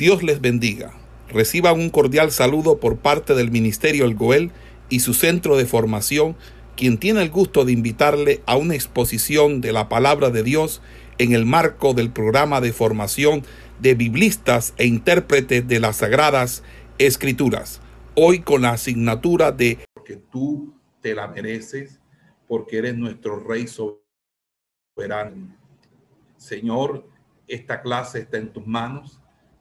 Dios 0.00 0.22
les 0.22 0.40
bendiga. 0.40 0.94
Reciban 1.28 1.78
un 1.78 1.90
cordial 1.90 2.30
saludo 2.30 2.80
por 2.80 3.00
parte 3.00 3.34
del 3.34 3.50
Ministerio 3.50 4.06
El 4.06 4.14
Goel 4.14 4.50
y 4.88 5.00
su 5.00 5.12
centro 5.12 5.58
de 5.58 5.66
formación, 5.66 6.36
quien 6.74 6.96
tiene 6.96 7.20
el 7.20 7.28
gusto 7.28 7.66
de 7.66 7.72
invitarle 7.72 8.40
a 8.46 8.56
una 8.56 8.74
exposición 8.74 9.60
de 9.60 9.72
la 9.72 9.90
palabra 9.90 10.30
de 10.30 10.42
Dios 10.42 10.80
en 11.18 11.34
el 11.34 11.44
marco 11.44 11.92
del 11.92 12.10
programa 12.10 12.62
de 12.62 12.72
formación 12.72 13.42
de 13.78 13.94
biblistas 13.94 14.72
e 14.78 14.86
intérpretes 14.86 15.68
de 15.68 15.80
las 15.80 15.96
sagradas 15.96 16.62
escrituras. 16.96 17.82
Hoy 18.14 18.40
con 18.40 18.62
la 18.62 18.70
asignatura 18.70 19.52
de 19.52 19.80
Porque 19.92 20.16
tú 20.16 20.72
te 21.02 21.14
la 21.14 21.28
mereces, 21.28 22.00
porque 22.48 22.78
eres 22.78 22.96
nuestro 22.96 23.38
Rey 23.38 23.66
soberano. 23.66 25.54
Señor, 26.38 27.06
esta 27.46 27.82
clase 27.82 28.20
está 28.20 28.38
en 28.38 28.50
tus 28.50 28.66
manos 28.66 29.19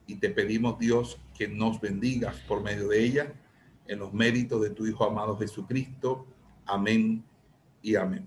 y 0.10 0.16
te 0.16 0.32
pedimos, 0.32 0.80
Dios, 0.80 1.20
que 1.38 1.48
nos 1.48 1.80
bendigas 1.80 2.36
por 2.48 2.64
medio 2.64 2.88
de 2.88 3.06
ella, 3.06 3.32
en 3.86 4.00
los 4.00 4.12
méritos 4.12 4.60
de 4.60 4.72
tu 4.72 4.88
Hijo 4.88 5.06
amado 5.06 5.38
Jesucristo. 5.38 6.26
Amén 6.66 7.24
y 7.84 7.96
amén. 7.96 8.26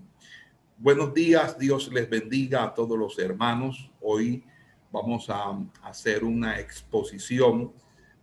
Buenos 0.77 1.13
días, 1.13 1.59
Dios 1.59 1.91
les 1.91 2.09
bendiga 2.09 2.63
a 2.63 2.73
todos 2.73 2.97
los 2.97 3.19
hermanos. 3.19 3.91
Hoy 3.99 4.45
vamos 4.93 5.29
a 5.29 5.59
hacer 5.81 6.23
una 6.23 6.57
exposición 6.57 7.73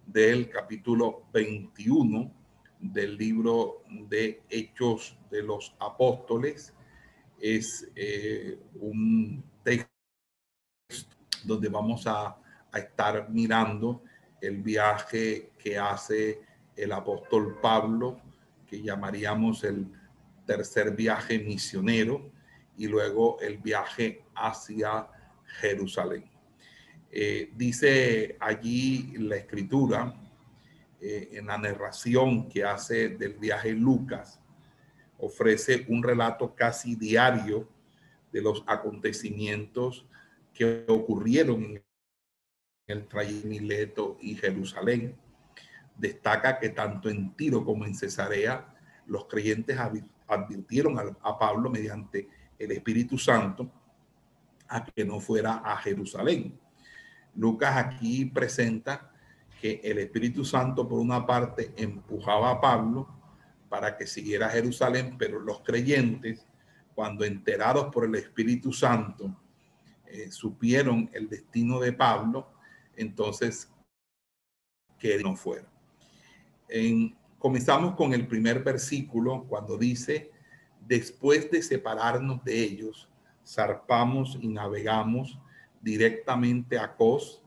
del 0.07 0.49
capítulo 0.49 1.25
21 1.35 2.33
del 2.81 3.19
libro 3.19 3.83
de 4.09 4.41
Hechos 4.49 5.19
de 5.31 5.43
los 5.43 5.75
Apóstoles. 5.79 6.73
Es 7.39 7.87
eh, 7.95 8.59
un 8.81 9.45
texto 9.63 9.91
donde 11.45 11.69
vamos 11.69 12.07
a 12.07 12.40
a 12.73 12.79
estar 12.79 13.29
mirando 13.31 14.03
el 14.41 14.63
viaje 14.63 15.51
que 15.59 15.79
hace 15.79 16.41
el 16.77 16.93
apóstol 16.93 17.59
Pablo, 17.61 18.21
que 18.67 18.81
llamaríamos 18.81 19.65
el 19.65 19.87
tercer 20.47 20.95
viaje 20.95 21.39
misionero, 21.39 22.31
y 22.77 22.87
luego 22.87 23.39
el 23.41 23.59
viaje 23.59 24.25
hacia 24.35 25.07
Jerusalén. 25.61 26.25
Eh, 27.11 27.51
dice 27.55 28.37
allí 28.41 29.13
la 29.19 29.37
escritura, 29.37 30.15
eh, 31.01 31.31
en 31.33 31.47
la 31.47 31.59
narración 31.59 32.49
que 32.49 32.65
hace 32.65 33.11
del 33.11 33.35
viaje 33.35 33.73
Lucas, 33.73 34.41
ofrece 35.19 35.85
un 35.89 36.03
relato 36.03 36.55
casi 36.55 36.95
diario 36.95 37.69
de 38.33 38.41
los 38.41 38.63
acontecimientos 38.67 40.07
que 40.55 40.85
ocurrieron 40.89 41.65
en 41.65 41.83
el 42.91 43.07
trayecto 43.07 43.49
Mileto 43.49 44.19
y 44.21 44.35
Jerusalén. 44.35 45.17
Destaca 45.97 46.59
que 46.59 46.71
tanto 46.71 47.09
en 47.09 47.35
Tiro 47.37 47.65
como 47.65 47.85
en 47.85 47.95
Cesarea 47.95 48.75
los 49.07 49.27
creyentes 49.27 49.77
advirtieron 50.29 51.17
a, 51.21 51.39
Pablo 51.39 51.69
mediante 51.69 52.29
el 52.59 52.71
Espíritu 52.73 53.19
Santo 53.19 53.71
a 54.69 54.85
que 54.85 55.05
no 55.05 55.19
fuera 55.19 55.55
a 55.65 55.77
Jerusalén. 55.79 56.59
Lucas 57.35 57.77
aquí 57.77 58.25
presenta 58.27 59.11
que 59.61 59.81
el 59.83 59.99
Espíritu 59.99 60.45
Santo 60.45 60.89
por 60.89 61.01
una 61.01 61.27
parte 61.27 61.73
empujaba 61.77 62.51
a 62.51 62.61
Pablo 62.61 63.09
para 63.69 63.97
que 63.97 64.07
siguiera 64.07 64.47
a 64.47 64.51
Jerusalén, 64.51 65.17
pero 65.19 65.41
los 65.41 65.61
creyentes, 65.61 66.47
cuando 66.95 67.25
enterados 67.25 67.93
por 67.93 68.05
el 68.05 68.15
Espíritu 68.15 68.73
Santo, 68.73 69.37
eh, 70.07 70.31
supieron 70.31 71.11
el 71.13 71.29
destino 71.29 71.79
de 71.79 71.93
Pablo, 71.93 72.53
entonces 73.01 73.71
que 74.99 75.19
no 75.19 75.35
fuera. 75.35 75.67
comenzamos 77.39 77.95
con 77.97 78.13
el 78.13 78.27
primer 78.27 78.63
versículo 78.63 79.45
cuando 79.49 79.79
dice, 79.79 80.31
después 80.87 81.51
de 81.51 81.63
separarnos 81.63 82.45
de 82.45 82.63
ellos, 82.63 83.09
zarpamos 83.47 84.39
y 84.41 84.49
navegamos 84.49 85.39
directamente 85.81 86.79
a 86.79 86.95
Cos. 86.95 87.43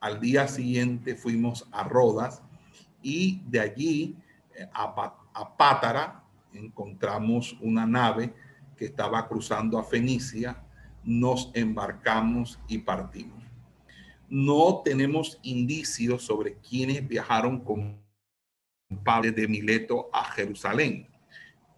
Al 0.00 0.20
día 0.20 0.48
siguiente 0.48 1.14
fuimos 1.14 1.66
a 1.70 1.84
Rodas 1.84 2.42
y 3.00 3.40
de 3.46 3.60
allí 3.60 4.16
eh, 4.54 4.68
a, 4.72 5.14
a 5.32 5.56
Pátara 5.56 6.24
encontramos 6.52 7.56
una 7.60 7.86
nave 7.86 8.34
que 8.76 8.86
estaba 8.86 9.28
cruzando 9.28 9.78
a 9.78 9.84
Fenicia. 9.84 10.60
Nos 11.04 11.50
embarcamos 11.54 12.58
y 12.66 12.78
partimos 12.78 13.37
no 14.28 14.82
tenemos 14.84 15.38
indicios 15.42 16.22
sobre 16.22 16.56
quienes 16.56 17.06
viajaron 17.06 17.60
con 17.60 17.98
Pablo 19.04 19.32
de 19.32 19.48
Mileto 19.48 20.08
a 20.12 20.24
Jerusalén, 20.32 21.08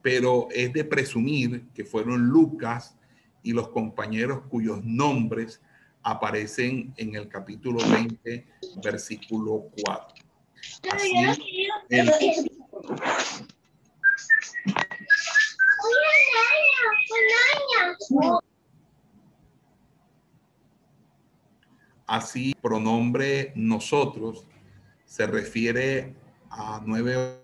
pero 0.03 0.49
es 0.51 0.73
de 0.73 0.85
presumir 0.85 1.69
que 1.75 1.85
fueron 1.85 2.29
Lucas 2.29 2.97
y 3.43 3.53
los 3.53 3.69
compañeros 3.69 4.43
cuyos 4.49 4.85
nombres 4.85 5.61
aparecen 6.03 6.93
en 6.97 7.15
el 7.15 7.29
capítulo 7.29 7.79
20, 7.89 8.47
versículo 8.83 9.71
4. 9.83 10.25
Así, 10.93 12.49
pronombre 22.61 23.53
nosotros 23.55 24.47
se 25.05 25.27
refiere 25.27 26.15
a 26.51 26.83
nueve 26.85 27.41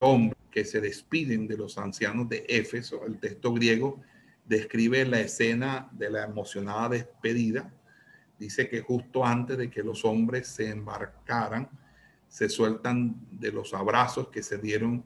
hombres 0.00 0.38
que 0.50 0.64
se 0.64 0.80
despiden 0.80 1.46
de 1.46 1.56
los 1.56 1.78
ancianos 1.78 2.28
de 2.28 2.44
Éfeso. 2.48 3.04
El 3.04 3.18
texto 3.18 3.52
griego 3.52 4.00
describe 4.46 5.04
la 5.04 5.20
escena 5.20 5.88
de 5.92 6.10
la 6.10 6.24
emocionada 6.24 6.88
despedida. 6.90 7.72
Dice 8.38 8.68
que 8.68 8.80
justo 8.80 9.24
antes 9.24 9.58
de 9.58 9.70
que 9.70 9.82
los 9.82 10.04
hombres 10.04 10.46
se 10.48 10.70
embarcaran, 10.70 11.68
se 12.28 12.48
sueltan 12.48 13.16
de 13.30 13.52
los 13.52 13.74
abrazos 13.74 14.28
que 14.28 14.42
se 14.42 14.58
dieron 14.58 15.04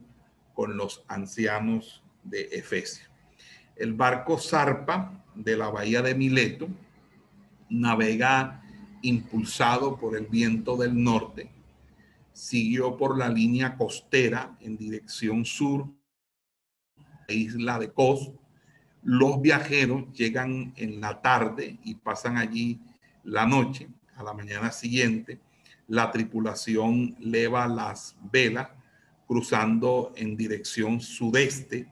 con 0.53 0.77
los 0.77 1.03
ancianos 1.07 2.03
de 2.23 2.43
Efesio. 2.51 3.07
El 3.75 3.93
barco 3.93 4.37
zarpa 4.37 5.23
de 5.35 5.57
la 5.57 5.69
bahía 5.69 6.01
de 6.01 6.15
Mileto, 6.15 6.67
navega 7.69 8.62
impulsado 9.03 9.97
por 9.97 10.17
el 10.17 10.25
viento 10.25 10.75
del 10.75 11.01
norte, 11.01 11.51
siguió 12.31 12.97
por 12.97 13.17
la 13.17 13.29
línea 13.29 13.77
costera 13.77 14.57
en 14.59 14.75
dirección 14.75 15.45
sur, 15.45 15.87
isla 17.27 17.77
de 17.77 17.91
Kos. 17.91 18.31
Los 19.03 19.41
viajeros 19.41 20.11
llegan 20.13 20.73
en 20.77 20.99
la 20.99 21.21
tarde 21.21 21.77
y 21.83 21.95
pasan 21.95 22.37
allí 22.37 22.79
la 23.23 23.45
noche. 23.45 23.87
A 24.15 24.23
la 24.23 24.33
mañana 24.33 24.71
siguiente, 24.71 25.39
la 25.87 26.11
tripulación 26.11 27.15
leva 27.19 27.67
las 27.67 28.15
velas 28.31 28.69
cruzando 29.27 30.13
en 30.15 30.37
dirección 30.37 31.01
sudeste. 31.01 31.87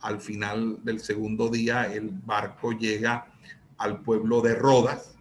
Al 0.00 0.20
final 0.20 0.84
del 0.84 1.00
segundo 1.00 1.48
día, 1.48 1.92
el 1.92 2.10
barco 2.10 2.72
llega 2.72 3.26
al 3.78 4.02
pueblo 4.02 4.40
de 4.40 4.54
Rodas 4.54 5.13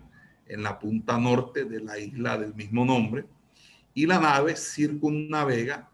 en 0.47 0.63
la 0.63 0.79
punta 0.79 1.17
norte 1.17 1.65
de 1.65 1.79
la 1.79 1.97
isla 1.97 2.37
del 2.37 2.53
mismo 2.53 2.85
nombre, 2.85 3.25
y 3.93 4.05
la 4.05 4.19
nave 4.19 4.55
circunnavega 4.55 5.89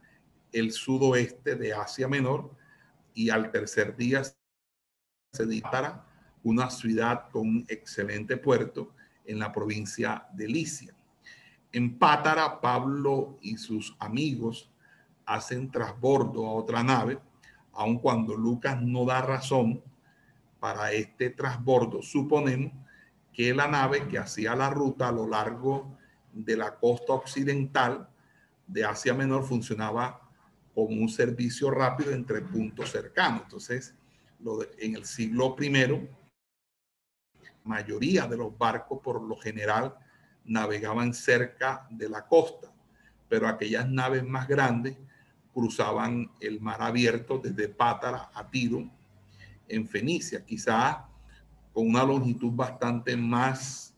el 0.51 0.71
sudoeste 0.71 1.55
de 1.55 1.73
Asia 1.73 2.07
Menor 2.07 2.51
y 3.13 3.29
al 3.29 3.51
tercer 3.51 3.95
día 3.95 4.23
se 4.23 5.45
dispara 5.45 6.05
una 6.43 6.69
ciudad 6.69 7.29
con 7.29 7.47
un 7.47 7.65
excelente 7.67 8.37
puerto 8.37 8.93
en 9.25 9.39
la 9.39 9.51
provincia 9.51 10.25
de 10.33 10.47
Licia. 10.47 10.93
En 11.71 11.99
Pátara, 11.99 12.61
Pablo 12.61 13.37
y 13.41 13.57
sus 13.57 13.95
amigos 13.99 14.71
hacen 15.25 15.69
trasbordo 15.69 16.47
a 16.47 16.53
otra 16.53 16.81
nave, 16.81 17.19
aun 17.73 17.99
cuando 17.99 18.35
Lucas 18.35 18.81
no 18.81 19.05
da 19.05 19.21
razón 19.21 19.83
para 20.59 20.91
este 20.91 21.29
trasbordo, 21.29 22.01
suponemos 22.01 22.73
que 23.33 23.53
la 23.53 23.67
nave 23.67 24.07
que 24.07 24.17
hacía 24.17 24.55
la 24.55 24.69
ruta 24.69 25.07
a 25.07 25.11
lo 25.11 25.27
largo 25.27 25.97
de 26.33 26.57
la 26.57 26.75
costa 26.75 27.13
occidental 27.13 28.09
de 28.67 28.85
Asia 28.85 29.13
Menor 29.13 29.45
funcionaba 29.45 30.21
como 30.73 31.01
un 31.01 31.09
servicio 31.09 31.71
rápido 31.71 32.11
entre 32.11 32.41
puntos 32.41 32.91
cercanos. 32.91 33.43
Entonces, 33.43 33.95
en 34.77 34.95
el 34.95 35.05
siglo 35.05 35.55
I, 35.59 36.07
mayoría 37.63 38.27
de 38.27 38.37
los 38.37 38.57
barcos 38.57 38.99
por 39.03 39.21
lo 39.21 39.35
general 39.35 39.95
navegaban 40.45 41.13
cerca 41.13 41.87
de 41.89 42.09
la 42.09 42.25
costa, 42.25 42.71
pero 43.27 43.47
aquellas 43.47 43.87
naves 43.89 44.23
más 44.23 44.47
grandes 44.47 44.97
cruzaban 45.53 46.31
el 46.39 46.61
mar 46.61 46.81
abierto 46.81 47.37
desde 47.37 47.69
Pátara 47.69 48.31
a 48.33 48.49
Tiro 48.49 48.89
en 49.67 49.87
Fenicia. 49.87 50.43
Quizás 50.45 50.97
con 51.79 51.87
una 51.87 52.03
longitud 52.03 52.51
bastante 52.51 53.15
más 53.15 53.95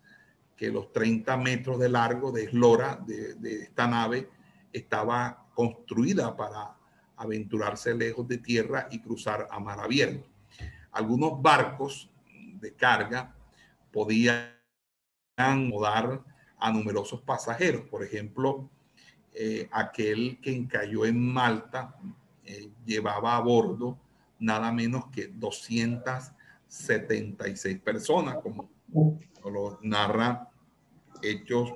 que 0.56 0.70
los 0.70 0.94
30 0.94 1.36
metros 1.38 1.80
de 1.80 1.90
largo 1.90 2.32
de 2.32 2.44
eslora 2.44 3.04
de, 3.08 3.64
esta 3.64 3.88
nave 3.88 4.30
estaba 4.72 5.48
construida 5.56 6.38
para 6.38 6.78
aventurarse 7.18 7.96
lejos 7.96 8.28
de 8.28 8.38
tierra 8.38 8.88
y 8.92 9.00
cruzar 9.00 9.48
a 9.50 9.60
mar 9.60 9.80
abierto. 9.80 10.30
Algunos 10.92 11.42
barcos 11.42 12.08
de 12.60 12.72
carga 12.76 13.36
podían 13.92 14.52
mudar 15.68 16.24
a 16.60 16.72
numerosos 16.72 17.20
pasajeros. 17.22 17.82
Por 17.90 18.04
ejemplo, 18.04 18.70
eh, 19.34 19.68
aquel 19.72 20.40
que 20.40 20.54
encalló 20.56 21.04
en 21.04 21.34
Malta 21.34 21.96
eh, 22.46 22.70
llevaba 22.86 23.38
a 23.38 23.40
bordo 23.40 23.98
nada 24.38 24.72
menos 24.72 25.08
que 25.08 25.30
276 26.72 27.80
personas, 27.80 28.38
como 28.42 28.70
lo 29.44 29.78
narra 29.82 30.50
Hechos 31.22 31.74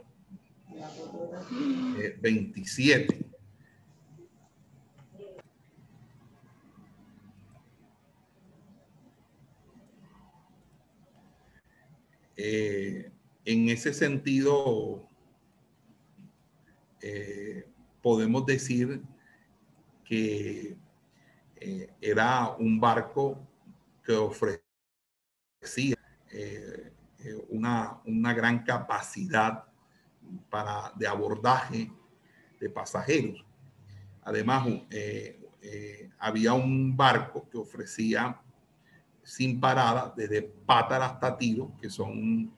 27. 2.21 3.15
Eh, 3.15 3.25
Eh, 12.38 13.12
en 13.45 13.69
ese 13.69 13.94
sentido, 13.94 15.07
eh, 17.01 17.65
podemos 18.01 18.45
decir 18.45 19.01
que 20.03 20.75
eh, 21.56 21.89
era 22.01 22.50
un 22.57 22.80
barco 22.80 23.39
que 24.03 24.12
ofrecía 24.12 24.64
una, 27.50 28.00
una, 28.06 28.33
gran 28.33 28.63
capacidad 28.63 29.63
para, 30.50 30.91
de 30.95 31.07
abordaje 31.07 31.91
de 32.59 32.69
pasajeros. 32.69 33.44
Además, 34.23 34.67
había 36.19 36.53
un 36.53 36.95
barco 36.95 37.47
que 37.50 37.57
ofrecía 37.57 38.39
sin 39.25 39.59
parada 39.59 40.13
desde 40.15 40.44
Pátara 40.44 41.07
hasta 41.07 41.38
Tiro, 41.38 41.71
que 41.81 41.89
son 41.89 42.51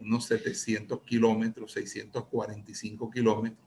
unos 0.00 0.26
700 0.26 1.02
kilómetros, 1.02 1.72
645 1.72 3.10
kilómetros. 3.10 3.64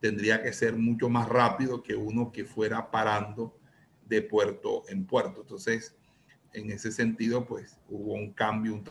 Tendría 0.00 0.42
que 0.42 0.52
ser 0.52 0.76
mucho 0.76 1.08
más 1.08 1.26
rápido 1.28 1.82
que 1.82 1.96
uno 1.96 2.30
que 2.30 2.44
fuera 2.44 2.90
parando 2.90 3.58
de 4.06 4.20
puerto 4.20 4.84
en 4.88 5.06
puerto. 5.06 5.40
Entonces, 5.40 5.96
en 6.56 6.70
ese 6.70 6.90
sentido, 6.90 7.44
pues 7.44 7.78
hubo 7.88 8.14
un 8.14 8.32
cambio, 8.32 8.74
un. 8.74 8.84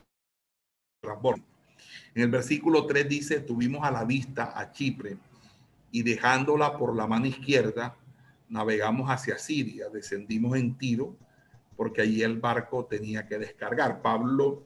En 2.16 2.24
el 2.24 2.30
versículo 2.30 2.86
3 2.86 3.10
dice, 3.10 3.40
tuvimos 3.42 3.84
a 3.84 3.92
la 3.92 4.06
vista 4.06 4.58
a 4.58 4.72
Chipre 4.72 5.18
y 5.92 6.04
dejándola 6.04 6.78
por 6.78 6.96
la 6.96 7.06
mano 7.06 7.26
izquierda, 7.26 7.96
navegamos 8.50 9.10
hacia 9.10 9.38
Siria, 9.38 9.90
descendimos 9.90 10.58
en 10.58 10.78
Tiro 10.78 11.16
porque 11.76 12.02
allí 12.02 12.22
el 12.22 12.40
barco 12.40 12.86
tenía 12.86 13.28
que 13.28 13.38
descargar. 13.38 14.02
Pablo 14.02 14.64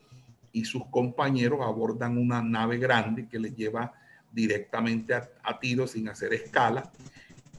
y 0.52 0.66
sus 0.66 0.86
compañeros 0.88 1.60
abordan 1.62 2.18
una 2.18 2.42
nave 2.42 2.78
grande 2.78 3.28
que 3.28 3.40
les 3.40 3.56
lleva 3.56 3.94
directamente 4.32 5.14
a, 5.16 5.60
tiro 5.60 5.88
sin 5.88 6.08
hacer 6.08 6.34
escala, 6.34 6.92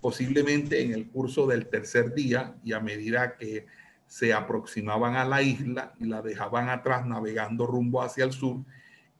posiblemente 0.01 0.83
en 0.83 0.93
el 0.93 1.09
curso 1.09 1.47
del 1.47 1.67
tercer 1.67 2.15
día 2.15 2.55
y 2.65 2.73
a 2.73 2.81
medida 2.81 3.37
que 3.37 3.67
se 4.11 4.33
aproximaban 4.33 5.15
a 5.15 5.25
la 5.25 5.41
isla 5.41 5.95
y 6.01 6.07
la 6.07 6.21
dejaban 6.21 6.69
atrás 6.69 7.07
navegando 7.07 7.65
rumbo 7.65 8.03
hacia 8.03 8.25
el 8.25 8.33
sur, 8.33 8.57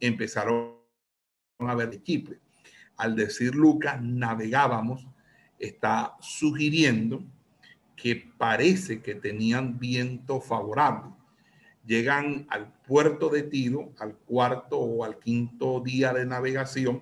empezaron 0.01 0.75
a 1.59 1.75
ver 1.75 2.03
Chipre. 2.03 2.41
Al 2.97 3.15
decir 3.15 3.55
Lucas, 3.55 4.01
navegábamos, 4.01 5.07
está 5.57 6.17
sugiriendo 6.19 7.23
que 7.95 8.33
parece 8.37 9.01
que 9.01 9.15
tenían 9.15 9.79
viento 9.79 10.41
favorable. 10.41 11.13
Llegan 11.85 12.45
al 12.49 12.73
puerto 12.85 13.29
de 13.29 13.43
Tiro, 13.43 13.93
al 13.97 14.17
cuarto 14.17 14.77
o 14.77 15.05
al 15.05 15.19
quinto 15.19 15.79
día 15.79 16.11
de 16.11 16.25
navegación, 16.25 17.01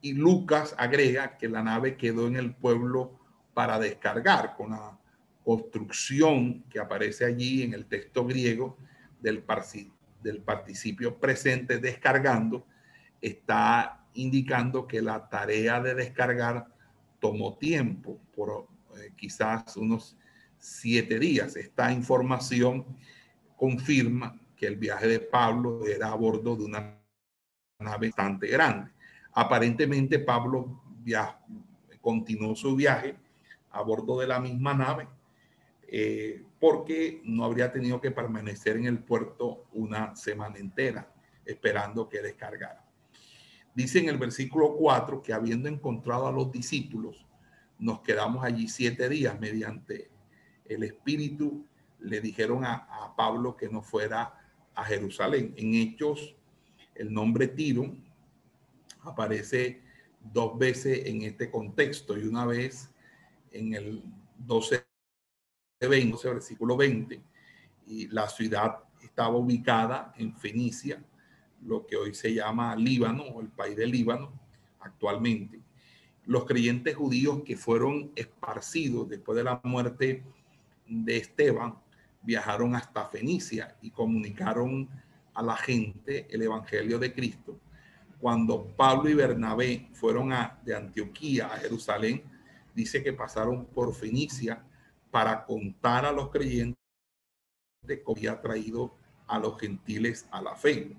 y 0.00 0.12
Lucas 0.12 0.76
agrega 0.78 1.38
que 1.38 1.48
la 1.48 1.64
nave 1.64 1.96
quedó 1.96 2.28
en 2.28 2.36
el 2.36 2.54
pueblo 2.54 3.18
para 3.52 3.80
descargar 3.80 4.54
con 4.56 4.70
la 4.70 4.99
construcción 5.44 6.62
que 6.70 6.78
aparece 6.78 7.24
allí 7.24 7.62
en 7.62 7.74
el 7.74 7.86
texto 7.86 8.24
griego 8.24 8.76
del, 9.20 9.44
del 10.22 10.42
participio 10.42 11.18
presente 11.18 11.78
descargando, 11.78 12.66
está 13.20 14.06
indicando 14.14 14.86
que 14.86 15.02
la 15.02 15.28
tarea 15.28 15.80
de 15.80 15.94
descargar 15.94 16.66
tomó 17.20 17.56
tiempo 17.56 18.20
por 18.34 18.68
eh, 18.96 19.12
quizás 19.16 19.76
unos 19.76 20.16
siete 20.58 21.18
días. 21.18 21.56
Esta 21.56 21.92
información 21.92 22.84
confirma 23.56 24.38
que 24.56 24.66
el 24.66 24.76
viaje 24.76 25.06
de 25.06 25.20
Pablo 25.20 25.86
era 25.86 26.08
a 26.08 26.14
bordo 26.14 26.56
de 26.56 26.64
una 26.64 26.98
nave 27.78 28.08
bastante 28.08 28.46
grande. 28.48 28.90
Aparentemente 29.32 30.18
Pablo 30.18 30.82
continuó 32.00 32.54
su 32.54 32.74
viaje 32.76 33.16
a 33.70 33.82
bordo 33.82 34.20
de 34.20 34.26
la 34.26 34.40
misma 34.40 34.74
nave 34.74 35.06
eh, 35.92 36.44
porque 36.60 37.20
no 37.24 37.44
habría 37.44 37.72
tenido 37.72 38.00
que 38.00 38.12
permanecer 38.12 38.76
en 38.76 38.84
el 38.84 39.00
puerto 39.00 39.64
una 39.72 40.14
semana 40.14 40.56
entera 40.58 41.12
esperando 41.44 42.08
que 42.08 42.22
descargara. 42.22 42.84
Dice 43.74 43.98
en 43.98 44.08
el 44.08 44.16
versículo 44.16 44.76
4 44.76 45.20
que 45.20 45.32
habiendo 45.32 45.68
encontrado 45.68 46.28
a 46.28 46.32
los 46.32 46.52
discípulos, 46.52 47.26
nos 47.80 48.02
quedamos 48.02 48.44
allí 48.44 48.68
siete 48.68 49.08
días 49.08 49.40
mediante 49.40 50.10
el 50.66 50.84
Espíritu. 50.84 51.66
Le 51.98 52.20
dijeron 52.20 52.64
a, 52.64 52.86
Pablo 53.16 53.56
que 53.56 53.68
no 53.68 53.82
fuera 53.82 54.32
a 54.74 54.84
Jerusalén. 54.84 55.54
En 55.56 55.74
Hechos, 55.74 56.36
el 56.94 57.12
nombre 57.12 57.48
Tiro 57.48 57.96
aparece 59.02 59.82
dos 60.20 60.56
veces 60.56 61.06
en 61.06 61.22
este 61.22 61.50
contexto 61.50 62.16
y 62.16 62.28
una 62.28 62.46
vez 62.46 62.90
en 63.50 63.74
el 63.74 64.04
12 64.38 64.89
20, 65.88 66.28
versículo 66.28 66.76
20, 66.76 67.20
y 67.86 68.08
la 68.08 68.28
ciudad 68.28 68.78
estaba 69.02 69.36
ubicada 69.36 70.12
en 70.18 70.36
Fenicia, 70.36 71.02
lo 71.62 71.86
que 71.86 71.96
hoy 71.96 72.14
se 72.14 72.34
llama 72.34 72.76
Líbano 72.76 73.40
el 73.40 73.48
país 73.48 73.76
de 73.76 73.86
Líbano 73.86 74.32
actualmente 74.80 75.60
los 76.30 76.44
creyentes 76.44 76.94
judíos 76.94 77.42
que 77.44 77.56
fueron 77.56 78.12
esparcidos 78.14 79.08
después 79.08 79.36
de 79.36 79.42
la 79.42 79.60
muerte 79.64 80.22
de 80.86 81.16
Esteban 81.16 81.74
viajaron 82.22 82.76
hasta 82.76 83.06
Fenicia 83.06 83.76
y 83.82 83.90
comunicaron 83.90 84.88
a 85.34 85.42
la 85.42 85.56
gente 85.56 86.28
el 86.30 86.42
Evangelio 86.42 87.00
de 87.00 87.12
Cristo. 87.12 87.58
Cuando 88.20 88.64
Pablo 88.64 89.08
y 89.08 89.14
Bernabé 89.14 89.88
fueron 89.92 90.32
a, 90.32 90.60
de 90.64 90.76
Antioquía 90.76 91.46
a 91.46 91.56
Jerusalén, 91.56 92.22
dice 92.76 93.02
que 93.02 93.12
pasaron 93.12 93.64
por 93.64 93.92
Fenicia 93.92 94.62
para 95.10 95.44
contar 95.44 96.04
a 96.04 96.12
los 96.12 96.30
creyentes 96.30 96.76
que 97.86 98.02
había 98.06 98.40
traído 98.40 98.94
a 99.26 99.38
los 99.38 99.58
gentiles 99.58 100.28
a 100.30 100.42
la 100.42 100.54
fe. 100.54 100.96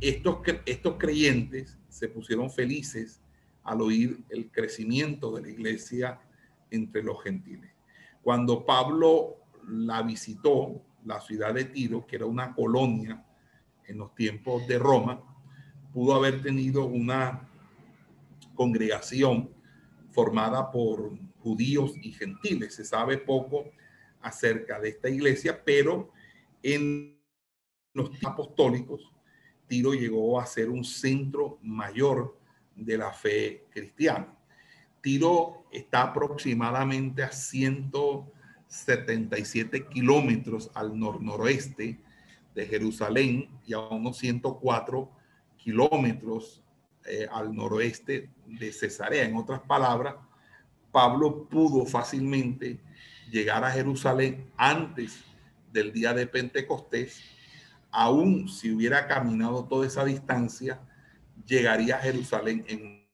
Estos, 0.00 0.38
estos 0.66 0.96
creyentes 0.98 1.78
se 1.88 2.08
pusieron 2.08 2.50
felices 2.50 3.20
al 3.64 3.80
oír 3.80 4.24
el 4.30 4.50
crecimiento 4.50 5.32
de 5.32 5.42
la 5.42 5.48
iglesia 5.48 6.20
entre 6.70 7.02
los 7.02 7.22
gentiles. 7.22 7.70
Cuando 8.22 8.64
Pablo 8.64 9.36
la 9.66 10.02
visitó, 10.02 10.82
la 11.04 11.20
ciudad 11.20 11.54
de 11.54 11.64
Tiro, 11.64 12.06
que 12.06 12.16
era 12.16 12.26
una 12.26 12.54
colonia 12.54 13.24
en 13.86 13.98
los 13.98 14.14
tiempos 14.14 14.66
de 14.66 14.78
Roma, 14.78 15.20
pudo 15.92 16.14
haber 16.14 16.42
tenido 16.42 16.86
una 16.86 17.48
congregación 18.54 19.50
formada 20.10 20.70
por 20.70 21.12
judíos 21.42 21.92
y 22.00 22.12
gentiles. 22.12 22.74
Se 22.74 22.84
sabe 22.84 23.18
poco 23.18 23.72
acerca 24.20 24.78
de 24.80 24.90
esta 24.90 25.08
iglesia, 25.08 25.64
pero 25.64 26.12
en 26.62 27.18
los 27.94 28.10
apostólicos, 28.24 29.12
Tiro 29.66 29.94
llegó 29.94 30.38
a 30.40 30.46
ser 30.46 30.70
un 30.70 30.84
centro 30.84 31.58
mayor 31.62 32.38
de 32.74 32.96
la 32.96 33.12
fe 33.12 33.66
cristiana. 33.70 34.34
Tiro 35.00 35.66
está 35.72 36.02
aproximadamente 36.02 37.22
a 37.22 37.30
177 37.32 39.88
kilómetros 39.88 40.70
al 40.74 40.98
nor-noroeste 40.98 42.00
de 42.54 42.66
Jerusalén 42.66 43.48
y 43.66 43.72
a 43.72 43.80
unos 43.80 44.18
104 44.18 45.10
kilómetros 45.56 46.62
eh, 47.04 47.26
al 47.30 47.54
noroeste 47.54 48.30
de 48.46 48.72
Cesarea. 48.72 49.24
En 49.24 49.36
otras 49.36 49.60
palabras, 49.62 50.16
Pablo 50.92 51.48
pudo 51.48 51.86
fácilmente 51.86 52.78
llegar 53.30 53.64
a 53.64 53.70
Jerusalén 53.70 54.52
antes 54.56 55.24
del 55.72 55.92
día 55.92 56.12
de 56.12 56.26
Pentecostés, 56.26 57.20
aún 57.90 58.48
si 58.48 58.70
hubiera 58.70 59.08
caminado 59.08 59.64
toda 59.64 59.86
esa 59.86 60.04
distancia 60.04 60.80
llegaría 61.46 61.96
a 61.96 62.00
Jerusalén 62.00 62.64
en 62.68 63.08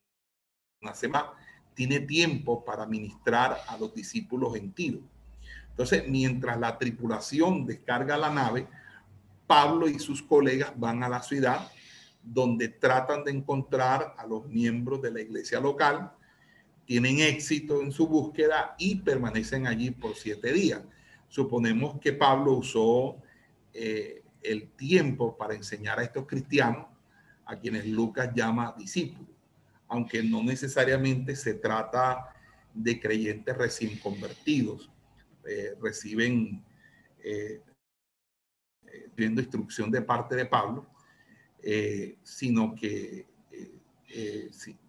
una 0.82 0.94
semana. 0.94 1.32
Tiene 1.74 2.00
tiempo 2.00 2.64
para 2.64 2.86
ministrar 2.86 3.58
a 3.68 3.78
los 3.78 3.94
discípulos 3.94 4.56
en 4.56 4.72
Tiro. 4.72 5.00
Entonces, 5.70 6.08
mientras 6.08 6.58
la 6.58 6.76
tripulación 6.76 7.64
descarga 7.64 8.16
la 8.16 8.30
nave, 8.30 8.66
Pablo 9.46 9.88
y 9.88 9.98
sus 10.00 10.20
colegas 10.20 10.72
van 10.76 11.02
a 11.04 11.08
la 11.08 11.22
ciudad 11.22 11.70
donde 12.22 12.68
tratan 12.68 13.24
de 13.24 13.30
encontrar 13.30 14.14
a 14.18 14.26
los 14.26 14.46
miembros 14.48 15.00
de 15.00 15.12
la 15.12 15.20
iglesia 15.20 15.60
local, 15.60 16.12
tienen 16.88 17.20
éxito 17.20 17.82
en 17.82 17.92
su 17.92 18.08
búsqueda 18.08 18.74
y 18.78 18.94
permanecen 18.96 19.66
allí 19.66 19.90
por 19.90 20.16
siete 20.16 20.54
días. 20.54 20.80
Suponemos 21.28 22.00
que 22.00 22.14
Pablo 22.14 22.54
usó 22.54 23.20
eh, 23.74 24.22
el 24.40 24.70
tiempo 24.70 25.36
para 25.36 25.52
enseñar 25.52 25.98
a 25.98 26.04
estos 26.04 26.26
cristianos, 26.26 26.86
a 27.44 27.58
quienes 27.58 27.86
Lucas 27.86 28.30
llama 28.34 28.74
discípulos, 28.78 29.28
aunque 29.86 30.22
no 30.22 30.42
necesariamente 30.42 31.36
se 31.36 31.52
trata 31.52 32.34
de 32.72 32.98
creyentes 32.98 33.54
recién 33.58 33.98
convertidos, 33.98 34.90
eh, 35.46 35.74
reciben 35.82 36.64
eh, 37.22 37.60
viendo 39.14 39.42
instrucción 39.42 39.90
de 39.90 40.00
parte 40.00 40.34
de 40.36 40.46
Pablo, 40.46 40.88
sino 42.22 42.74
que 42.74 43.26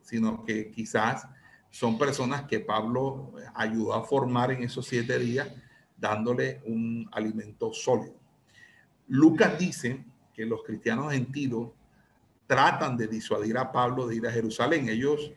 sino 0.01 0.45
que 0.45 0.71
quizás 0.71 1.27
son 1.69 1.97
personas 1.97 2.43
que 2.43 2.59
Pablo 2.59 3.33
ayudó 3.53 3.93
a 3.93 4.03
formar 4.03 4.51
en 4.51 4.63
esos 4.63 4.87
siete 4.87 5.19
días, 5.19 5.49
dándole 5.97 6.61
un 6.65 7.07
alimento 7.11 7.73
sólido. 7.73 8.15
Lucas 9.07 9.57
dice 9.59 10.05
que 10.33 10.45
los 10.45 10.63
cristianos 10.63 11.11
gentiles 11.11 11.69
tratan 12.47 12.97
de 12.97 13.07
disuadir 13.07 13.57
a 13.57 13.71
Pablo 13.71 14.07
de 14.07 14.15
ir 14.15 14.25
a 14.25 14.31
Jerusalén. 14.31 14.89
Ellos 14.89 15.31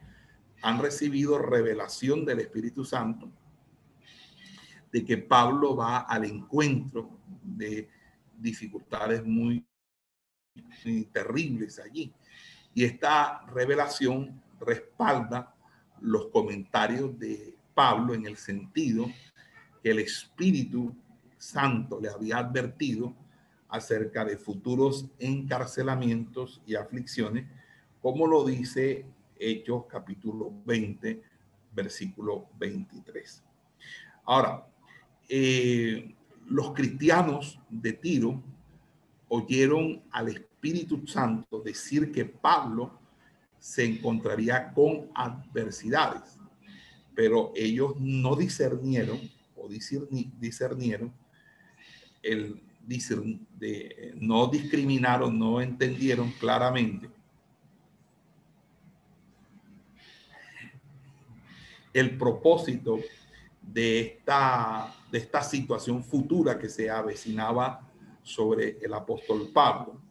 han 0.62 0.80
recibido 0.80 1.38
revelación 1.38 2.24
del 2.24 2.40
Espíritu 2.40 2.84
Santo 2.84 3.30
de 4.92 5.04
que 5.04 5.18
Pablo 5.18 5.74
va 5.74 6.00
al 6.00 6.24
encuentro 6.24 7.18
de 7.42 7.88
dificultades 8.38 9.24
muy, 9.24 9.66
muy 10.84 11.04
terribles 11.06 11.78
allí. 11.78 12.12
Y 12.74 12.84
esta 12.84 13.44
revelación 13.46 14.42
respalda 14.60 15.54
los 16.02 16.26
comentarios 16.28 17.18
de 17.18 17.56
Pablo 17.75 18.14
en 18.14 18.26
el 18.26 18.37
sentido 18.37 19.06
que 19.82 19.90
el 19.90 20.00
Espíritu 20.00 20.94
Santo 21.38 22.00
le 22.00 22.09
había 22.09 22.38
advertido 22.38 23.14
acerca 23.68 24.25
de 24.25 24.37
futuros 24.37 25.06
encarcelamientos 25.18 26.61
y 26.66 26.75
aflicciones, 26.75 27.47
como 28.00 28.26
lo 28.26 28.44
dice 28.44 29.06
Hechos 29.38 29.87
capítulo 29.88 30.52
20, 30.66 31.23
versículo 31.75 32.49
23. 32.59 33.42
Ahora, 34.25 34.66
eh, 35.28 36.14
los 36.47 36.73
cristianos 36.73 37.59
de 37.71 37.92
Tiro 37.94 38.42
oyeron 39.28 40.02
al 40.11 40.28
Espíritu 40.28 41.06
Santo 41.06 41.61
decir 41.61 42.12
que 42.12 42.25
Pablo 42.26 43.01
se 43.62 43.85
encontraría 43.85 44.73
con 44.73 45.09
adversidades, 45.14 46.37
pero 47.14 47.52
ellos 47.54 47.95
no 48.00 48.35
discernieron 48.35 49.21
o 49.54 49.69
discernieron 49.69 51.14
el 52.25 52.61
de, 53.54 54.14
no 54.16 54.49
discriminaron, 54.49 55.38
no 55.38 55.61
entendieron 55.61 56.33
claramente 56.33 57.09
el 61.92 62.19
propósito 62.19 62.99
de 63.61 64.00
esta, 64.00 64.92
de 65.12 65.19
esta 65.19 65.40
situación 65.40 66.02
futura 66.02 66.59
que 66.59 66.69
se 66.69 66.90
avecinaba 66.90 67.88
sobre 68.25 68.78
el 68.83 68.92
apóstol 68.92 69.50
Pablo 69.54 70.02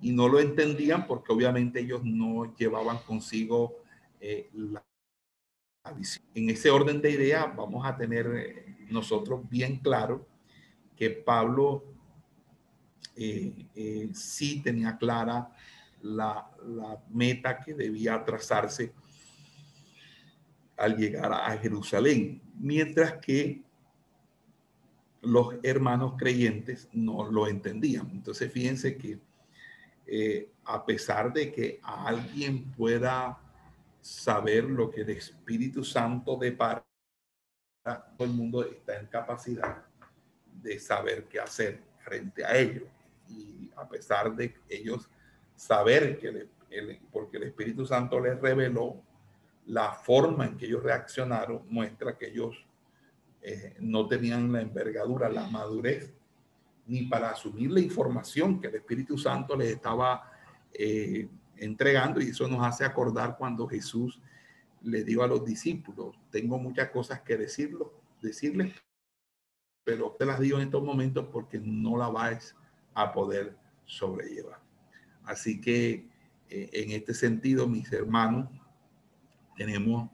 y 0.00 0.12
no 0.12 0.28
lo 0.28 0.38
entendían 0.38 1.06
porque 1.06 1.32
obviamente 1.32 1.80
ellos 1.80 2.02
no 2.04 2.54
llevaban 2.56 2.98
consigo 2.98 3.76
eh, 4.20 4.48
la, 4.52 4.84
visión. 5.96 6.24
En 6.34 6.50
ese 6.50 6.70
orden 6.70 7.00
de 7.00 7.10
ideas 7.10 7.54
vamos 7.56 7.86
a 7.86 7.96
tener 7.96 8.26
eh, 8.26 8.76
nosotros 8.90 9.48
bien 9.48 9.78
claro 9.78 10.26
que 10.96 11.10
Pablo 11.10 11.84
eh, 13.16 14.10
sí 14.12 14.60
tenía 14.62 14.98
clara 14.98 15.50
la, 16.02 16.50
la, 16.66 17.02
meta 17.10 17.58
que 17.58 17.74
debía 17.74 18.22
trazarse 18.24 18.92
al 20.76 20.96
llegar 20.96 21.32
a 21.32 21.56
Jerusalén, 21.58 22.40
mientras 22.54 23.14
que 23.14 23.62
los 25.22 25.56
hermanos 25.62 26.14
creyentes 26.16 26.88
no 26.92 27.28
lo 27.28 27.48
entendían. 27.48 28.08
Entonces, 28.10 28.52
fíjense 28.52 28.96
que 28.96 29.18
eh, 30.10 30.50
a 30.64 30.86
pesar 30.86 31.30
de 31.34 31.52
que 31.52 31.80
alguien 31.82 32.72
pueda 32.72 33.38
saber 34.00 34.64
lo 34.64 34.90
que 34.90 35.02
el 35.02 35.10
Espíritu 35.10 35.84
Santo 35.84 36.38
depara, 36.38 36.82
todo 37.84 38.24
el 38.24 38.30
mundo 38.30 38.64
está 38.64 38.98
en 38.98 39.06
capacidad 39.08 39.84
de 40.62 40.78
saber 40.78 41.24
qué 41.24 41.38
hacer 41.38 41.82
frente 41.98 42.42
a 42.42 42.56
ello. 42.56 42.86
Y 43.28 43.70
a 43.76 43.86
pesar 43.86 44.34
de 44.34 44.54
ellos 44.66 45.10
saber 45.54 46.18
que, 46.18 46.48
porque 47.12 47.36
el 47.36 47.42
Espíritu 47.42 47.84
Santo 47.84 48.18
les 48.18 48.40
reveló 48.40 49.02
la 49.66 49.92
forma 49.92 50.46
en 50.46 50.56
que 50.56 50.64
ellos 50.64 50.82
reaccionaron, 50.82 51.66
muestra 51.68 52.16
que 52.16 52.28
ellos 52.28 52.56
eh, 53.42 53.76
no 53.80 54.08
tenían 54.08 54.50
la 54.50 54.62
envergadura, 54.62 55.28
la 55.28 55.46
madurez 55.48 56.17
ni 56.88 57.02
para 57.02 57.30
asumir 57.30 57.70
la 57.70 57.80
información 57.80 58.60
que 58.60 58.66
el 58.68 58.76
Espíritu 58.76 59.18
Santo 59.18 59.54
les 59.54 59.68
estaba 59.72 60.32
eh, 60.72 61.28
entregando. 61.56 62.20
Y 62.20 62.30
eso 62.30 62.48
nos 62.48 62.66
hace 62.66 62.84
acordar 62.84 63.36
cuando 63.36 63.68
Jesús 63.68 64.20
le 64.82 65.04
dijo 65.04 65.22
a 65.22 65.26
los 65.26 65.44
discípulos, 65.44 66.18
tengo 66.30 66.58
muchas 66.58 66.90
cosas 66.90 67.20
que 67.20 67.36
decirlo, 67.36 67.92
decirles, 68.22 68.74
pero 69.84 70.16
te 70.18 70.24
las 70.24 70.40
digo 70.40 70.58
en 70.58 70.64
estos 70.64 70.82
momentos 70.82 71.26
porque 71.30 71.60
no 71.60 71.96
la 71.96 72.08
vais 72.08 72.56
a 72.94 73.12
poder 73.12 73.56
sobrellevar. 73.84 74.60
Así 75.24 75.60
que 75.60 76.08
eh, 76.48 76.70
en 76.72 76.92
este 76.92 77.12
sentido, 77.12 77.68
mis 77.68 77.92
hermanos, 77.92 78.48
tenemos 79.56 80.10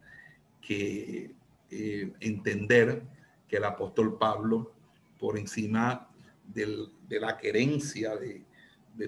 que 0.61 1.35
eh, 1.71 2.13
entender 2.21 3.03
que 3.47 3.59
el 3.59 3.65
apóstol 3.65 4.19
Pablo, 4.19 4.73
por 5.19 5.39
encima 5.39 6.09
de 6.53 7.21
la 7.21 7.37
querencia 7.37 8.17
de, 8.17 8.45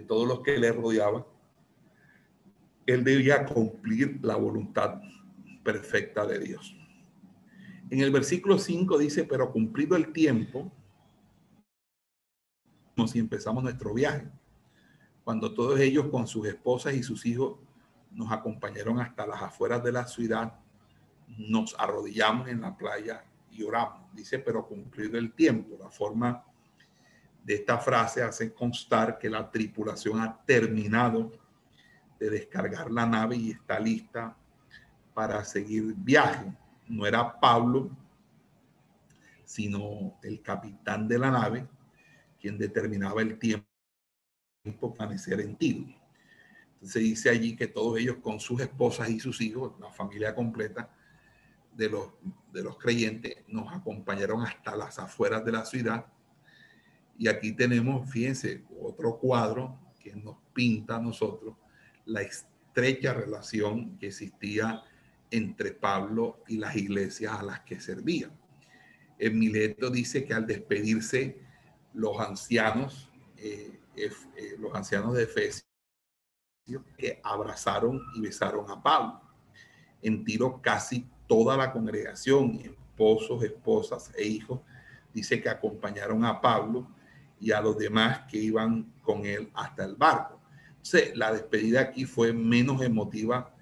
todos 0.00 0.26
los 0.26 0.40
que 0.40 0.58
le 0.58 0.72
rodeaban, 0.72 1.24
él 2.86 3.04
debía 3.04 3.44
cumplir 3.44 4.18
la 4.22 4.36
voluntad 4.36 5.00
perfecta 5.62 6.26
de 6.26 6.38
Dios. 6.38 6.76
En 7.90 8.00
el 8.00 8.10
versículo 8.10 8.58
5 8.58 8.98
dice, 8.98 9.24
pero 9.24 9.52
cumplido 9.52 9.96
el 9.96 10.12
tiempo, 10.12 10.72
si 13.06 13.18
empezamos 13.18 13.62
nuestro 13.62 13.92
viaje, 13.92 14.26
cuando 15.22 15.52
todos 15.52 15.78
ellos 15.80 16.06
con 16.08 16.26
sus 16.26 16.46
esposas 16.46 16.94
y 16.94 17.02
sus 17.02 17.26
hijos 17.26 17.58
nos 18.12 18.32
acompañaron 18.32 19.00
hasta 19.00 19.26
las 19.26 19.42
afueras 19.42 19.82
de 19.84 19.92
la 19.92 20.06
ciudad, 20.06 20.58
nos 21.36 21.74
arrodillamos 21.78 22.48
en 22.48 22.60
la 22.60 22.76
playa 22.76 23.24
y 23.50 23.62
oramos. 23.62 24.12
Dice, 24.14 24.38
pero 24.38 24.66
cumplido 24.66 25.18
el 25.18 25.32
tiempo, 25.32 25.76
la 25.78 25.90
forma 25.90 26.44
de 27.46 27.54
esta 27.54 27.78
frase 27.78 28.24
hace 28.24 28.52
constar 28.52 29.18
que 29.18 29.30
la 29.30 29.48
tripulación 29.48 30.20
ha 30.20 30.36
terminado 30.44 31.30
de 32.18 32.28
descargar 32.28 32.90
la 32.90 33.06
nave 33.06 33.36
y 33.36 33.52
está 33.52 33.78
lista 33.78 34.36
para 35.14 35.44
seguir 35.44 35.94
viaje. 35.96 36.52
No 36.88 37.06
era 37.06 37.38
Pablo, 37.38 37.88
sino 39.44 40.18
el 40.24 40.42
capitán 40.42 41.06
de 41.06 41.20
la 41.20 41.30
nave, 41.30 41.68
quien 42.40 42.58
determinaba 42.58 43.22
el 43.22 43.38
tiempo 43.38 43.64
permanecer 44.80 45.40
en 45.40 45.54
Tiro. 45.54 45.86
Entonces 46.74 47.00
dice 47.00 47.30
allí 47.30 47.54
que 47.54 47.68
todos 47.68 47.96
ellos 48.00 48.16
con 48.16 48.40
sus 48.40 48.60
esposas 48.60 49.08
y 49.08 49.20
sus 49.20 49.40
hijos, 49.40 49.78
la 49.78 49.92
familia 49.92 50.34
completa 50.34 50.90
de 51.72 51.90
los, 51.90 52.08
de 52.52 52.64
los 52.64 52.76
creyentes, 52.76 53.36
nos 53.46 53.72
acompañaron 53.72 54.42
hasta 54.42 54.74
las 54.74 54.98
afueras 54.98 55.44
de 55.44 55.52
la 55.52 55.64
ciudad 55.64 56.06
y 57.18 57.28
aquí 57.28 57.52
tenemos, 57.52 58.10
fíjense, 58.10 58.64
otro 58.80 59.18
cuadro 59.18 59.78
que 59.98 60.14
nos 60.14 60.36
pinta 60.52 60.96
a 60.96 61.00
nosotros 61.00 61.56
la 62.04 62.22
estrecha 62.22 63.14
relación 63.14 63.98
que 63.98 64.08
existía 64.08 64.82
entre 65.30 65.72
Pablo 65.72 66.42
y 66.46 66.58
las 66.58 66.76
iglesias 66.76 67.32
a 67.32 67.42
las 67.42 67.60
que 67.60 67.80
servían. 67.80 68.30
En 69.18 69.38
Mileto 69.38 69.90
dice 69.90 70.24
que 70.24 70.34
al 70.34 70.46
despedirse 70.46 71.40
los 71.94 72.20
ancianos, 72.20 73.10
eh, 73.38 73.80
eh, 73.96 74.10
los 74.58 74.74
ancianos 74.74 75.14
de 75.14 75.24
Efesios 75.24 75.64
que 76.98 77.20
abrazaron 77.24 78.02
y 78.14 78.20
besaron 78.20 78.70
a 78.70 78.82
Pablo. 78.82 79.20
En 80.02 80.24
Tiro 80.24 80.60
casi 80.60 81.08
toda 81.26 81.56
la 81.56 81.72
congregación, 81.72 82.60
esposos, 82.60 83.42
esposas 83.42 84.12
e 84.16 84.24
hijos, 84.24 84.60
dice 85.14 85.40
que 85.40 85.48
acompañaron 85.48 86.24
a 86.24 86.40
Pablo 86.40 86.88
y 87.40 87.52
a 87.52 87.60
los 87.60 87.76
demás 87.76 88.20
que 88.30 88.38
iban 88.38 88.92
con 89.02 89.24
él 89.26 89.50
hasta 89.54 89.84
el 89.84 89.94
barco. 89.94 90.40
La 91.14 91.32
despedida 91.32 91.80
aquí 91.80 92.04
fue 92.04 92.32
menos 92.32 92.80
emotiva 92.82 93.52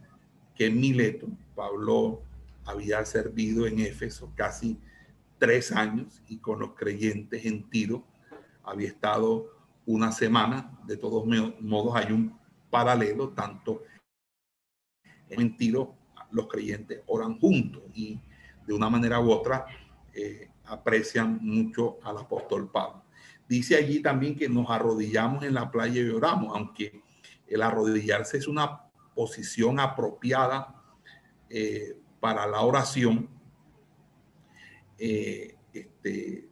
que 0.54 0.66
en 0.66 0.80
Mileto. 0.80 1.28
Pablo 1.54 2.22
había 2.64 3.04
servido 3.04 3.66
en 3.66 3.80
Éfeso 3.80 4.32
casi 4.34 4.78
tres 5.38 5.72
años 5.72 6.22
y 6.28 6.38
con 6.38 6.58
los 6.58 6.74
creyentes 6.74 7.44
en 7.44 7.68
Tiro 7.70 8.04
había 8.62 8.88
estado 8.88 9.50
una 9.86 10.12
semana. 10.12 10.78
De 10.86 10.96
todos 10.96 11.24
modos, 11.60 11.96
hay 11.96 12.12
un 12.12 12.38
paralelo, 12.70 13.30
tanto 13.30 13.82
en 15.28 15.56
Tiro 15.56 15.94
los 16.30 16.48
creyentes 16.48 17.02
oran 17.06 17.38
juntos 17.38 17.82
y 17.94 18.18
de 18.66 18.74
una 18.74 18.90
manera 18.90 19.20
u 19.20 19.30
otra 19.30 19.66
eh, 20.12 20.50
aprecian 20.66 21.38
mucho 21.42 21.98
al 22.02 22.18
apóstol 22.18 22.70
Pablo. 22.70 23.03
Dice 23.48 23.76
allí 23.76 24.00
también 24.00 24.36
que 24.36 24.48
nos 24.48 24.70
arrodillamos 24.70 25.44
en 25.44 25.54
la 25.54 25.70
playa 25.70 26.00
y 26.00 26.08
oramos, 26.08 26.56
aunque 26.56 27.02
el 27.46 27.62
arrodillarse 27.62 28.38
es 28.38 28.48
una 28.48 28.80
posición 29.14 29.78
apropiada 29.78 30.82
eh, 31.50 31.96
para 32.20 32.46
la 32.46 32.62
oración. 32.62 33.28
Eh, 34.98 35.56
este, 35.72 36.48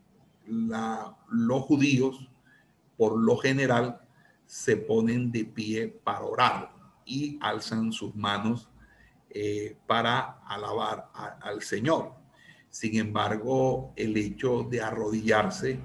los 0.46 1.62
judíos, 1.62 2.28
por 2.96 3.18
lo 3.18 3.36
general, 3.38 4.00
se 4.44 4.76
ponen 4.76 5.32
de 5.32 5.44
pie 5.46 5.88
para 5.88 6.24
orar 6.24 6.72
y 7.06 7.38
alzan 7.40 7.92
sus 7.92 8.14
manos 8.14 8.68
eh, 9.30 9.76
para 9.86 10.42
alabar 10.46 11.10
al 11.40 11.62
Señor. 11.62 12.12
Sin 12.68 12.96
embargo, 12.96 13.92
el 13.96 14.16
hecho 14.16 14.64
de 14.64 14.82
arrodillarse 14.82 15.80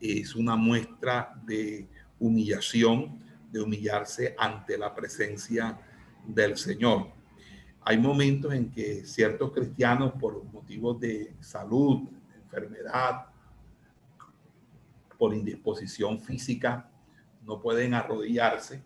es 0.00 0.34
una 0.34 0.56
muestra 0.56 1.40
de 1.44 1.88
humillación, 2.18 3.18
de 3.50 3.60
humillarse 3.60 4.34
ante 4.38 4.76
la 4.76 4.94
presencia 4.94 5.78
del 6.26 6.56
Señor. 6.56 7.08
Hay 7.82 7.98
momentos 7.98 8.52
en 8.52 8.70
que 8.70 9.04
ciertos 9.06 9.52
cristianos, 9.52 10.12
por 10.20 10.44
motivos 10.44 11.00
de 11.00 11.34
salud, 11.40 12.08
enfermedad, 12.42 13.26
por 15.18 15.34
indisposición 15.34 16.20
física, 16.20 16.90
no 17.44 17.60
pueden 17.60 17.94
arrodillarse 17.94 18.82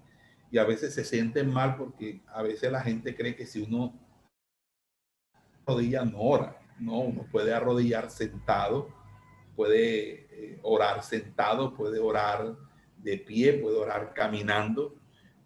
y 0.50 0.58
a 0.58 0.64
veces 0.64 0.94
se 0.94 1.04
sienten 1.04 1.50
mal 1.50 1.76
porque 1.76 2.22
a 2.28 2.42
veces 2.42 2.70
la 2.70 2.80
gente 2.80 3.16
cree 3.16 3.34
que 3.34 3.46
si 3.46 3.62
uno 3.62 3.94
arrodilla 5.66 6.04
no 6.04 6.20
ora. 6.20 6.58
No, 6.78 7.00
uno 7.00 7.26
puede 7.30 7.54
arrodillar 7.54 8.10
sentado, 8.10 8.88
puede 9.54 10.21
eh, 10.42 10.58
orar 10.62 11.04
sentado, 11.04 11.72
puede 11.72 12.00
orar 12.00 12.56
de 12.98 13.16
pie, 13.18 13.52
puede 13.54 13.76
orar 13.76 14.12
caminando. 14.12 14.96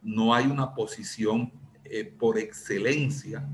No 0.01 0.35
hay 0.35 0.47
una 0.47 0.75
posición 0.75 1.53
eh, 1.85 2.05
por 2.05 2.39
excelencia 2.39 3.47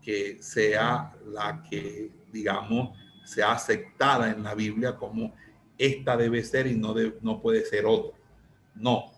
que 0.00 0.42
sea 0.42 1.14
la 1.26 1.62
que, 1.68 2.10
digamos, 2.32 2.96
sea 3.24 3.52
aceptada 3.52 4.30
en 4.30 4.42
la 4.42 4.54
Biblia 4.54 4.96
como 4.96 5.34
esta 5.76 6.16
debe 6.16 6.42
ser 6.42 6.66
y 6.66 6.76
no, 6.76 6.94
no 7.20 7.40
puede 7.40 7.64
ser 7.66 7.84
otra. 7.84 8.18
No. 8.74 9.12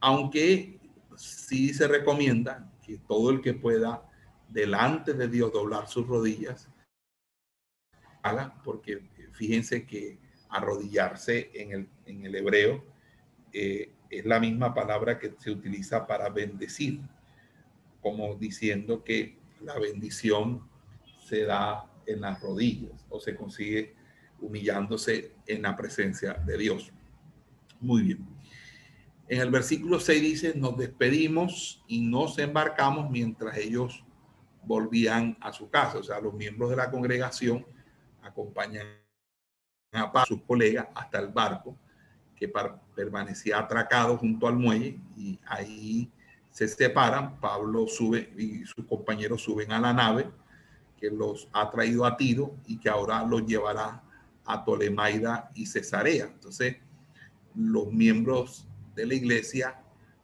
Aunque 0.00 0.80
sí 1.16 1.72
se 1.72 1.86
recomienda 1.86 2.72
que 2.84 2.98
todo 2.98 3.30
el 3.30 3.40
que 3.40 3.54
pueda 3.54 4.02
delante 4.48 5.14
de 5.14 5.28
Dios 5.28 5.52
doblar 5.52 5.88
sus 5.88 6.06
rodillas, 6.06 6.68
haga, 8.22 8.60
porque 8.64 9.02
fíjense 9.32 9.86
que 9.86 10.18
arrodillarse 10.50 11.50
en 11.54 11.72
el, 11.72 11.88
en 12.06 12.24
el 12.24 12.34
hebreo 12.34 12.84
eh, 13.52 13.92
es 14.10 14.24
la 14.24 14.40
misma 14.40 14.74
palabra 14.74 15.18
que 15.18 15.34
se 15.38 15.50
utiliza 15.50 16.06
para 16.06 16.30
bendecir, 16.30 17.00
como 18.00 18.34
diciendo 18.34 19.04
que 19.04 19.36
la 19.60 19.78
bendición 19.78 20.66
se 21.26 21.44
da 21.44 21.90
en 22.06 22.22
las 22.22 22.40
rodillas 22.40 23.04
o 23.10 23.20
se 23.20 23.34
consigue 23.34 23.94
humillándose 24.40 25.32
en 25.46 25.62
la 25.62 25.76
presencia 25.76 26.34
de 26.34 26.56
Dios. 26.56 26.92
Muy 27.80 28.02
bien. 28.02 28.26
En 29.28 29.40
el 29.40 29.50
versículo 29.50 30.00
6 30.00 30.22
dice, 30.22 30.54
nos 30.56 30.78
despedimos 30.78 31.84
y 31.86 32.00
nos 32.00 32.38
embarcamos 32.38 33.10
mientras 33.10 33.58
ellos 33.58 34.02
volvían 34.64 35.36
a 35.40 35.52
su 35.52 35.68
casa. 35.68 35.98
O 35.98 36.02
sea, 36.02 36.18
los 36.20 36.32
miembros 36.32 36.70
de 36.70 36.76
la 36.76 36.90
congregación 36.90 37.66
acompañan 38.22 38.86
a 39.92 40.26
sus 40.26 40.42
colegas 40.42 40.88
hasta 40.94 41.18
el 41.18 41.28
barco 41.28 41.76
que 42.36 42.50
permanecía 42.94 43.58
atracado 43.58 44.16
junto 44.16 44.46
al 44.46 44.56
muelle 44.56 45.00
y 45.16 45.38
ahí 45.46 46.10
se 46.50 46.68
separan. 46.68 47.40
Pablo 47.40 47.86
sube 47.86 48.32
y 48.36 48.64
sus 48.64 48.84
compañeros 48.84 49.42
suben 49.42 49.72
a 49.72 49.80
la 49.80 49.92
nave 49.92 50.30
que 50.96 51.10
los 51.10 51.48
ha 51.52 51.70
traído 51.70 52.04
a 52.04 52.16
Tiro 52.16 52.56
y 52.66 52.78
que 52.78 52.88
ahora 52.88 53.24
los 53.24 53.46
llevará 53.46 54.02
a 54.44 54.64
Tolemaida 54.64 55.50
y 55.54 55.66
Cesarea. 55.66 56.26
Entonces, 56.26 56.76
los 57.54 57.92
miembros 57.92 58.66
de 58.94 59.06
la 59.06 59.14
iglesia 59.14 59.80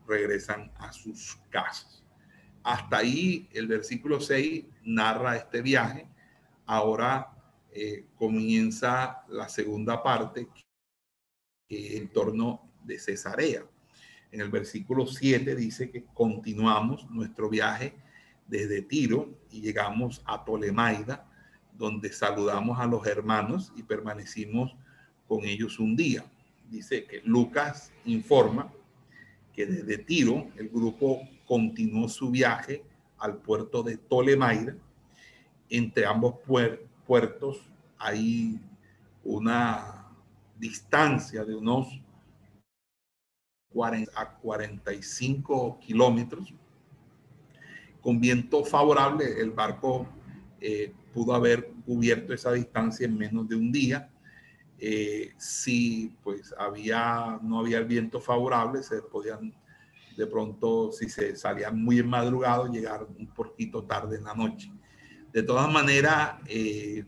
regresan 0.06 0.70
a 0.76 0.92
sus 0.92 1.38
casas. 1.50 2.02
Hasta 2.62 2.98
ahí 2.98 3.48
el 3.52 3.66
versículo 3.66 4.20
6 4.20 4.64
narra 4.84 5.36
este 5.36 5.62
viaje. 5.62 6.06
Ahora 6.66 7.33
eh, 7.76 8.06
comienza 8.14 9.24
la 9.28 9.48
segunda 9.48 10.00
parte, 10.00 10.46
en 11.68 12.08
torno 12.12 12.70
de 12.84 13.00
Cesarea. 13.00 13.66
En 14.30 14.40
el 14.40 14.48
versículo 14.48 15.08
7 15.08 15.56
dice 15.56 15.90
que 15.90 16.04
continuamos 16.04 17.10
nuestro 17.10 17.50
viaje 17.50 17.96
desde 18.46 18.82
Tiro 18.82 19.40
y 19.50 19.60
llegamos 19.60 20.22
a 20.24 20.44
Tolemaida, 20.44 21.28
donde 21.72 22.12
saludamos 22.12 22.78
a 22.78 22.86
los 22.86 23.04
hermanos 23.08 23.72
y 23.74 23.82
permanecimos 23.82 24.76
con 25.26 25.44
ellos 25.44 25.80
un 25.80 25.96
día. 25.96 26.24
Dice 26.70 27.04
que 27.06 27.22
Lucas 27.24 27.90
informa 28.04 28.72
que 29.52 29.66
desde 29.66 29.98
Tiro 29.98 30.46
el 30.56 30.68
grupo 30.68 31.22
continuó 31.44 32.08
su 32.08 32.30
viaje 32.30 32.84
al 33.18 33.38
puerto 33.38 33.82
de 33.82 33.96
Tolemaida. 33.96 34.76
Entre 35.68 36.06
ambos 36.06 36.36
puertos 36.46 36.83
hay 37.98 38.60
una 39.22 40.06
distancia 40.56 41.44
de 41.44 41.54
unos 41.54 41.88
40 43.70 44.12
a 44.14 44.36
45 44.36 45.78
kilómetros. 45.80 46.54
Con 48.00 48.20
viento 48.20 48.64
favorable, 48.64 49.40
el 49.40 49.50
barco 49.50 50.06
eh, 50.60 50.92
pudo 51.12 51.34
haber 51.34 51.72
cubierto 51.84 52.32
esa 52.32 52.52
distancia 52.52 53.06
en 53.06 53.16
menos 53.16 53.48
de 53.48 53.56
un 53.56 53.72
día. 53.72 54.10
Eh, 54.78 55.32
si 55.38 56.14
pues 56.22 56.54
había, 56.58 57.38
no 57.42 57.60
había 57.60 57.78
el 57.78 57.86
viento 57.86 58.20
favorable, 58.20 58.82
se 58.82 59.02
podían 59.02 59.54
de 60.16 60.26
pronto, 60.26 60.92
si 60.92 61.08
se 61.08 61.34
salían 61.36 61.82
muy 61.82 61.98
en 61.98 62.08
madrugado, 62.08 62.66
llegar 62.66 63.06
un 63.18 63.26
poquito 63.26 63.84
tarde 63.84 64.16
en 64.16 64.24
la 64.24 64.34
noche. 64.34 64.70
De 65.34 65.42
todas 65.42 65.68
maneras, 65.68 66.36
eh, 66.46 67.04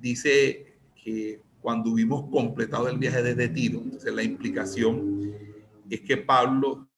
dice 0.00 0.74
que 1.00 1.40
cuando 1.60 1.90
hubimos 1.90 2.28
completado 2.28 2.88
el 2.88 2.98
viaje 2.98 3.22
desde 3.22 3.48
Tiro, 3.48 3.78
entonces 3.78 4.12
la 4.12 4.24
implicación 4.24 5.32
es 5.88 6.00
que 6.00 6.16
Pablo 6.16 6.88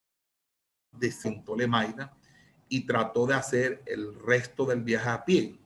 descentó 0.92 1.54
Lemaida 1.54 2.16
y 2.70 2.86
trató 2.86 3.26
de 3.26 3.34
hacer 3.34 3.82
el 3.84 4.18
resto 4.18 4.64
del 4.64 4.80
viaje 4.80 5.10
a 5.10 5.26
pie. 5.26 5.58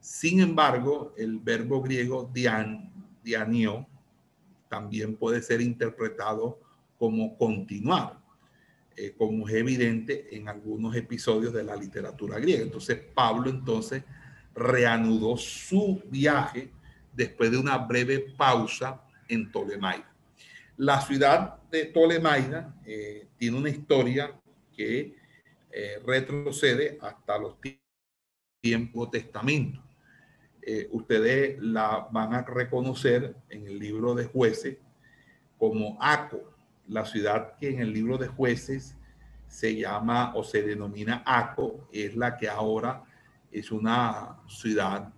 Sin 0.00 0.40
embargo, 0.40 1.14
el 1.16 1.38
verbo 1.38 1.80
griego 1.80 2.28
dian, 2.34 2.92
dianio 3.22 3.86
también 4.68 5.14
puede 5.14 5.40
ser 5.40 5.60
interpretado 5.60 6.58
como 6.98 7.38
continuar. 7.38 8.20
Eh, 8.98 9.14
como 9.14 9.46
es 9.46 9.54
evidente 9.54 10.34
en 10.34 10.48
algunos 10.48 10.96
episodios 10.96 11.52
de 11.52 11.62
la 11.62 11.76
literatura 11.76 12.38
griega. 12.38 12.62
Entonces 12.62 12.98
Pablo 13.14 13.50
entonces 13.50 14.02
reanudó 14.54 15.36
su 15.36 16.02
viaje 16.06 16.70
después 17.12 17.50
de 17.50 17.58
una 17.58 17.76
breve 17.76 18.20
pausa 18.38 19.02
en 19.28 19.52
Ptolemaida. 19.52 20.10
La 20.78 21.02
ciudad 21.02 21.62
de 21.70 21.84
Ptolemaida 21.86 22.74
eh, 22.86 23.28
tiene 23.36 23.58
una 23.58 23.68
historia 23.68 24.32
que 24.74 25.14
eh, 25.70 26.00
retrocede 26.06 26.98
hasta 27.02 27.36
los 27.36 27.56
tiempos 28.62 29.10
testamento. 29.10 29.82
ustedes 30.90 31.58
la 31.60 32.08
van 32.10 32.32
a 32.32 32.42
reconocer 32.42 33.36
en 33.50 33.66
el 33.66 33.78
libro 33.78 34.14
de 34.14 34.24
jueces 34.24 34.78
como 35.58 35.98
Aco, 36.00 36.55
la 36.88 37.04
ciudad 37.04 37.56
que 37.58 37.70
en 37.70 37.80
el 37.80 37.92
libro 37.92 38.18
de 38.18 38.28
jueces 38.28 38.96
se 39.48 39.76
llama 39.76 40.34
o 40.34 40.44
se 40.44 40.62
denomina 40.62 41.22
Aco, 41.24 41.88
es 41.92 42.16
la 42.16 42.36
que 42.36 42.48
ahora 42.48 43.04
es 43.50 43.70
una 43.70 44.38
ciudad 44.48 45.12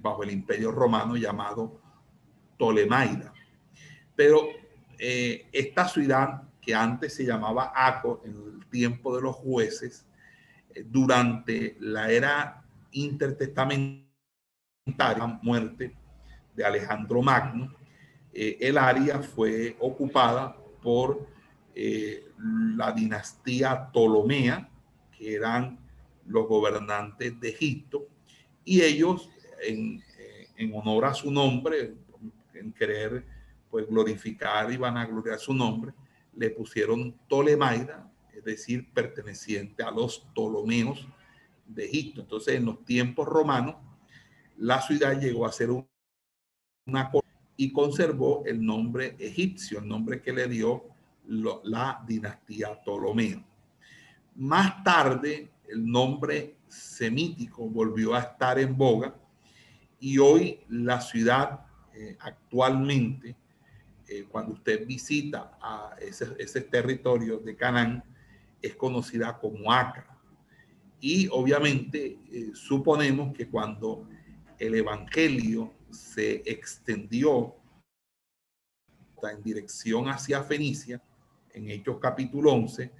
bajo 0.00 0.22
el 0.22 0.30
imperio 0.30 0.70
romano 0.70 1.16
llamado 1.16 1.80
Ptolemaida. 2.56 3.32
Pero 4.14 4.48
eh, 4.98 5.46
esta 5.52 5.86
ciudad 5.88 6.42
que 6.60 6.74
antes 6.74 7.14
se 7.14 7.24
llamaba 7.24 7.72
Aco 7.74 8.20
en 8.24 8.32
el 8.32 8.66
tiempo 8.66 9.14
de 9.14 9.22
los 9.22 9.36
jueces, 9.36 10.06
eh, 10.74 10.84
durante 10.86 11.76
la 11.80 12.10
era 12.10 12.64
intertestamentaria, 12.92 14.08
muerte 15.42 15.94
de 16.54 16.64
Alejandro 16.64 17.22
Magno, 17.22 17.74
eh, 18.32 18.58
el 18.60 18.78
área 18.78 19.20
fue 19.20 19.76
ocupada 19.80 20.56
por 20.82 21.26
la 22.76 22.92
dinastía 22.92 23.90
Ptolomea, 23.90 24.68
que 25.16 25.34
eran 25.34 25.78
los 26.26 26.46
gobernantes 26.48 27.38
de 27.40 27.48
Egipto, 27.50 28.08
y 28.64 28.82
ellos, 28.82 29.30
en, 29.62 30.02
en 30.56 30.74
honor 30.74 31.06
a 31.06 31.14
su 31.14 31.30
nombre, 31.30 31.94
en 32.54 32.72
querer 32.72 33.24
pues 33.70 33.86
glorificar 33.86 34.72
y 34.72 34.76
vanagloriar 34.76 35.38
su 35.38 35.54
nombre, 35.54 35.92
le 36.34 36.50
pusieron 36.50 37.12
Ptolemaida, 37.28 38.10
es 38.34 38.44
decir, 38.44 38.90
perteneciente 38.92 39.82
a 39.82 39.90
los 39.90 40.20
Ptolomeos 40.20 41.06
de 41.66 41.84
Egipto. 41.84 42.20
Entonces, 42.22 42.54
en 42.54 42.64
los 42.64 42.84
tiempos 42.84 43.26
romanos, 43.26 43.76
la 44.56 44.80
ciudad 44.82 45.20
llegó 45.20 45.46
a 45.46 45.52
ser 45.52 45.70
una 46.86 47.10
y 47.60 47.72
conservó 47.72 48.44
el 48.46 48.64
nombre 48.64 49.16
egipcio, 49.18 49.80
el 49.80 49.88
nombre 49.88 50.22
que 50.22 50.32
le 50.32 50.46
dio 50.46 50.84
la 51.64 52.02
dinastía 52.06 52.80
Ptolomeo. 52.80 53.44
Más 54.36 54.84
tarde, 54.84 55.50
el 55.68 55.84
nombre 55.84 56.54
semítico 56.68 57.68
volvió 57.68 58.14
a 58.14 58.20
estar 58.20 58.60
en 58.60 58.76
boga 58.76 59.12
y 59.98 60.18
hoy 60.18 60.60
la 60.68 61.00
ciudad 61.00 61.66
eh, 61.92 62.16
actualmente 62.20 63.34
eh, 64.06 64.24
cuando 64.30 64.52
usted 64.52 64.86
visita 64.86 65.58
a 65.60 65.96
ese, 66.00 66.28
ese 66.38 66.60
territorio 66.60 67.38
de 67.38 67.56
Canaán, 67.56 68.04
es 68.62 68.76
conocida 68.76 69.36
como 69.36 69.72
Acra. 69.72 70.16
Y 71.00 71.26
obviamente 71.32 72.20
eh, 72.30 72.50
suponemos 72.54 73.36
que 73.36 73.48
cuando 73.48 74.08
el 74.60 74.76
Evangelio 74.76 75.74
se 75.90 76.42
extendió 76.44 77.54
en 79.22 79.42
dirección 79.42 80.08
hacia 80.08 80.42
Fenicia, 80.42 81.02
en 81.52 81.70
Hechos 81.70 81.98
capítulo 82.00 82.52
11, 82.52 82.92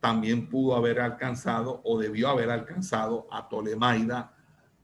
también 0.00 0.48
pudo 0.48 0.74
haber 0.74 1.00
alcanzado 1.00 1.80
o 1.84 1.98
debió 1.98 2.28
haber 2.28 2.50
alcanzado 2.50 3.26
a 3.30 3.48
Ptolemaida 3.48 4.34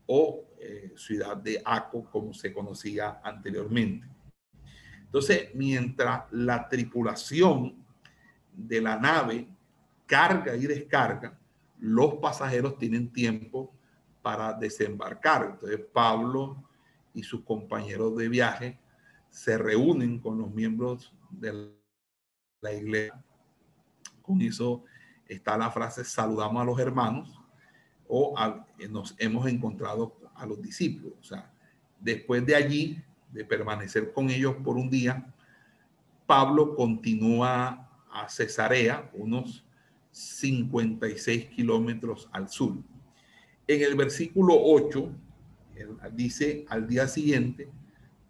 o 0.07 0.45
eh, 0.59 0.93
ciudad 0.97 1.37
de 1.37 1.63
Aco, 1.65 2.05
como 2.11 2.35
se 2.35 2.53
conocía 2.53 3.21
anteriormente. 3.23 4.07
Entonces, 5.05 5.51
mientras 5.55 6.25
la 6.31 6.69
tripulación 6.69 7.85
de 8.53 8.81
la 8.81 8.99
nave 8.99 9.49
carga 10.07 10.57
y 10.57 10.67
descarga, 10.67 11.39
los 11.79 12.15
pasajeros 12.15 12.79
tienen 12.79 13.13
tiempo 13.13 13.75
para 14.23 14.53
desembarcar. 14.55 15.53
Entonces, 15.53 15.81
Pablo 15.93 16.65
y 17.15 17.23
sus 17.23 17.43
compañeros 17.43 18.17
de 18.17 18.29
viaje 18.29 18.79
se 19.31 19.59
reúnen 19.59 20.19
con 20.19 20.39
los 20.39 20.51
miembros 20.51 21.15
de 21.31 21.73
la 22.61 22.73
iglesia. 22.73 23.23
Con 24.21 24.41
eso 24.41 24.85
está 25.27 25.57
la 25.57 25.71
frase 25.71 26.05
saludamos 26.05 26.63
a 26.63 26.65
los 26.65 26.79
hermanos 26.79 27.41
o 28.07 28.35
nos 28.91 29.15
hemos 29.19 29.47
encontrado 29.47 30.17
a 30.35 30.47
los 30.47 30.61
discípulos. 30.61 31.15
O 31.21 31.25
sea, 31.25 31.51
después 31.99 32.45
de 32.45 32.55
allí 32.55 33.03
de 33.33 33.45
permanecer 33.45 34.13
con 34.13 34.29
ellos 34.29 34.57
por 34.63 34.77
un 34.77 34.91
día, 34.91 35.33
Pablo 36.27 36.75
continúa 36.77 37.91
a 38.11 38.29
Cesarea, 38.29 39.11
unos 39.15 39.65
56 40.11 41.47
kilómetros 41.47 42.29
al 42.33 42.49
sur. 42.49 42.77
En 43.67 43.83
el 43.83 43.95
versículo 43.95 44.55
8 44.59 45.11
dice, 46.13 46.65
al 46.69 46.87
día 46.87 47.09
siguiente 47.09 47.69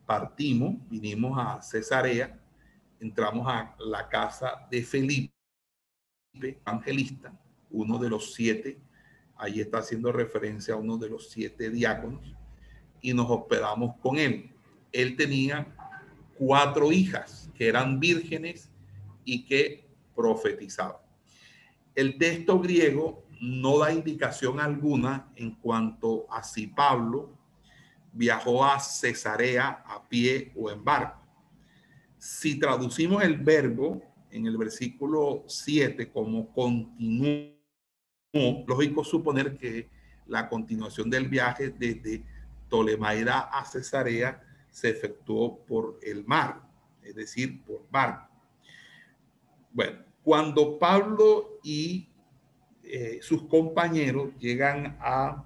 partimos, 0.06 0.76
vinimos 0.88 1.38
a 1.38 1.62
Cesarea, 1.62 2.38
entramos 3.00 3.46
a 3.48 3.74
la 3.78 4.08
casa 4.08 4.66
de 4.70 4.82
Felipe, 4.82 5.32
evangelista, 6.34 7.32
uno 7.70 7.98
de 7.98 8.10
los 8.10 8.34
siete, 8.34 8.78
ahí 9.36 9.60
está 9.60 9.78
haciendo 9.78 10.12
referencia 10.12 10.74
a 10.74 10.76
uno 10.76 10.98
de 10.98 11.08
los 11.08 11.30
siete 11.30 11.70
diáconos, 11.70 12.34
y 13.00 13.14
nos 13.14 13.28
hospedamos 13.28 13.96
con 14.00 14.18
él 14.18 14.52
él 14.92 15.16
tenía 15.16 15.66
cuatro 16.36 16.92
hijas 16.92 17.50
que 17.54 17.66
eran 17.68 17.98
vírgenes 17.98 18.70
y 19.24 19.44
que 19.44 19.88
profetizaban. 20.14 21.00
El 21.94 22.18
texto 22.18 22.60
griego 22.60 23.24
no 23.40 23.78
da 23.78 23.92
indicación 23.92 24.60
alguna 24.60 25.32
en 25.36 25.52
cuanto 25.56 26.26
a 26.30 26.42
si 26.42 26.66
Pablo 26.66 27.36
viajó 28.12 28.64
a 28.64 28.78
Cesarea 28.78 29.82
a 29.86 30.06
pie 30.08 30.52
o 30.54 30.70
en 30.70 30.84
barco. 30.84 31.20
Si 32.18 32.58
traducimos 32.58 33.22
el 33.22 33.36
verbo 33.36 34.02
en 34.30 34.46
el 34.46 34.56
versículo 34.56 35.44
7 35.46 36.10
como 36.10 36.52
continuó, 36.52 37.52
lógico 38.66 39.04
suponer 39.04 39.56
que 39.56 39.88
la 40.26 40.48
continuación 40.48 41.10
del 41.10 41.28
viaje 41.28 41.70
desde 41.70 42.24
Ptolemaida 42.68 43.40
a 43.40 43.64
Cesarea 43.64 44.42
se 44.70 44.90
efectuó 44.90 45.64
por 45.64 45.98
el 46.02 46.24
mar, 46.24 46.62
es 47.02 47.14
decir, 47.14 47.62
por 47.64 47.86
barco. 47.90 48.28
Bueno, 49.72 49.98
cuando 50.22 50.78
Pablo 50.78 51.58
y 51.62 52.08
eh, 52.84 53.18
sus 53.20 53.42
compañeros 53.44 54.30
llegan 54.38 54.96
a 55.00 55.44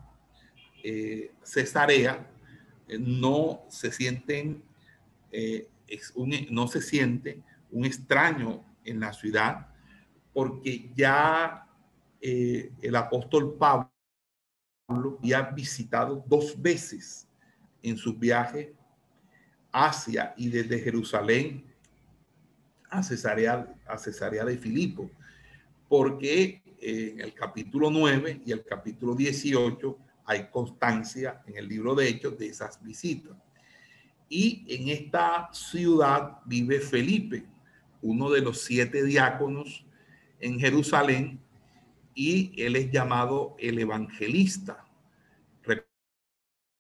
eh, 0.85 1.33
Cesarea, 1.42 2.31
no 2.88 3.64
se 3.68 3.90
sienten, 3.92 4.62
no 6.51 6.68
se 6.68 6.81
siente 6.83 7.42
un 7.70 7.85
extraño 7.85 8.64
en 8.85 9.01
la 9.01 9.12
ciudad, 9.12 9.68
porque 10.33 10.90
ya 10.94 11.66
el 12.20 12.96
apóstol 12.96 13.57
Pablo 13.59 13.90
había 15.18 15.42
visitado 15.42 16.25
dos 16.27 16.61
veces 16.61 17.27
en 17.83 17.96
sus 17.96 18.18
viajes 18.18 18.68
Asia 19.72 20.33
y 20.37 20.49
desde 20.49 20.79
Jerusalén 20.79 21.64
a 22.88 23.03
Cesarea, 23.03 23.75
a 23.87 23.99
Cesarea 23.99 24.44
de 24.44 24.57
Filipo, 24.57 25.11
porque 25.88 26.62
en 26.81 27.20
el 27.20 27.35
capítulo 27.35 27.90
9 27.90 28.42
y 28.46 28.53
el 28.53 28.64
capítulo 28.64 29.14
18 29.14 29.99
hay 30.26 30.48
constancia 30.50 31.42
en 31.46 31.56
el 31.56 31.68
libro 31.68 31.94
de 31.94 32.08
Hechos 32.08 32.36
de 32.38 32.48
esas 32.48 32.82
visitas. 32.82 33.36
Y 34.28 34.64
en 34.68 34.88
esta 34.88 35.48
ciudad 35.52 36.38
vive 36.44 36.80
Felipe, 36.80 37.46
uno 38.02 38.30
de 38.30 38.40
los 38.40 38.62
siete 38.62 39.04
diáconos 39.04 39.86
en 40.40 40.58
Jerusalén, 40.58 41.40
y 42.14 42.52
él 42.60 42.76
es 42.76 42.90
llamado 42.90 43.54
el 43.58 43.78
evangelista. 43.78 44.84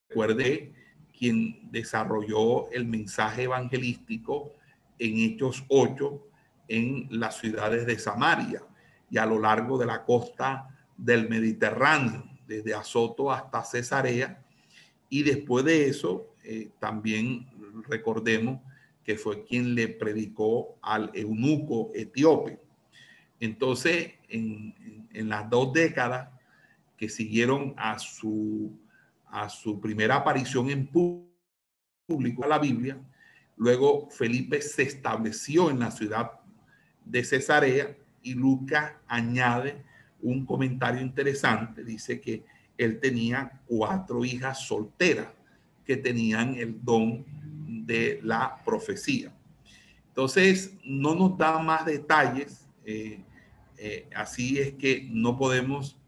Recuerde 0.08 0.74
quien 1.16 1.70
desarrolló 1.70 2.70
el 2.70 2.86
mensaje 2.86 3.44
evangelístico 3.44 4.54
en 4.98 5.18
Hechos 5.18 5.64
8 5.68 6.26
en 6.68 7.06
las 7.10 7.38
ciudades 7.38 7.86
de 7.86 7.98
Samaria 7.98 8.62
y 9.10 9.18
a 9.18 9.26
lo 9.26 9.38
largo 9.38 9.78
de 9.78 9.86
la 9.86 10.04
costa 10.04 10.68
del 10.96 11.28
Mediterráneo, 11.28 12.24
desde 12.46 12.74
Azoto 12.74 13.30
hasta 13.30 13.64
Cesarea. 13.64 14.44
Y 15.08 15.22
después 15.22 15.64
de 15.64 15.88
eso, 15.88 16.34
eh, 16.44 16.70
también 16.78 17.46
recordemos 17.88 18.60
que 19.04 19.16
fue 19.16 19.44
quien 19.44 19.74
le 19.74 19.88
predicó 19.88 20.78
al 20.82 21.10
eunuco 21.14 21.90
etíope. 21.94 22.58
Entonces, 23.38 24.14
en, 24.28 25.08
en 25.12 25.28
las 25.28 25.48
dos 25.48 25.72
décadas 25.72 26.30
que 26.96 27.08
siguieron 27.08 27.74
a 27.76 27.98
su 27.98 28.72
a 29.36 29.48
su 29.48 29.80
primera 29.80 30.16
aparición 30.16 30.70
en 30.70 30.86
público 30.86 32.44
a 32.44 32.48
la 32.48 32.58
Biblia. 32.58 32.98
Luego 33.56 34.08
Felipe 34.10 34.60
se 34.62 34.82
estableció 34.82 35.70
en 35.70 35.78
la 35.80 35.90
ciudad 35.90 36.32
de 37.04 37.24
Cesarea 37.24 37.96
y 38.22 38.34
Lucas 38.34 38.92
añade 39.06 39.84
un 40.22 40.44
comentario 40.44 41.00
interesante. 41.00 41.84
Dice 41.84 42.20
que 42.20 42.44
él 42.76 43.00
tenía 43.00 43.60
cuatro 43.66 44.24
hijas 44.24 44.66
solteras 44.66 45.28
que 45.84 45.96
tenían 45.96 46.54
el 46.56 46.84
don 46.84 47.24
de 47.86 48.20
la 48.22 48.62
profecía. 48.64 49.32
Entonces, 50.08 50.74
no 50.84 51.14
nos 51.14 51.36
da 51.36 51.58
más 51.58 51.86
detalles 51.86 52.66
eh, 52.86 53.20
eh, 53.78 54.08
así 54.14 54.58
es 54.60 54.74
que 54.74 55.08
no 55.10 55.36
podemos 55.36 55.98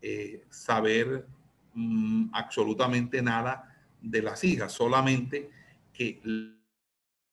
eh, 0.00 0.44
saber 0.48 1.26
mm, 1.74 2.26
absolutamente 2.32 3.20
nada 3.20 3.76
de 4.00 4.22
las 4.22 4.44
hijas, 4.44 4.72
solamente 4.72 5.50
que 5.92 6.20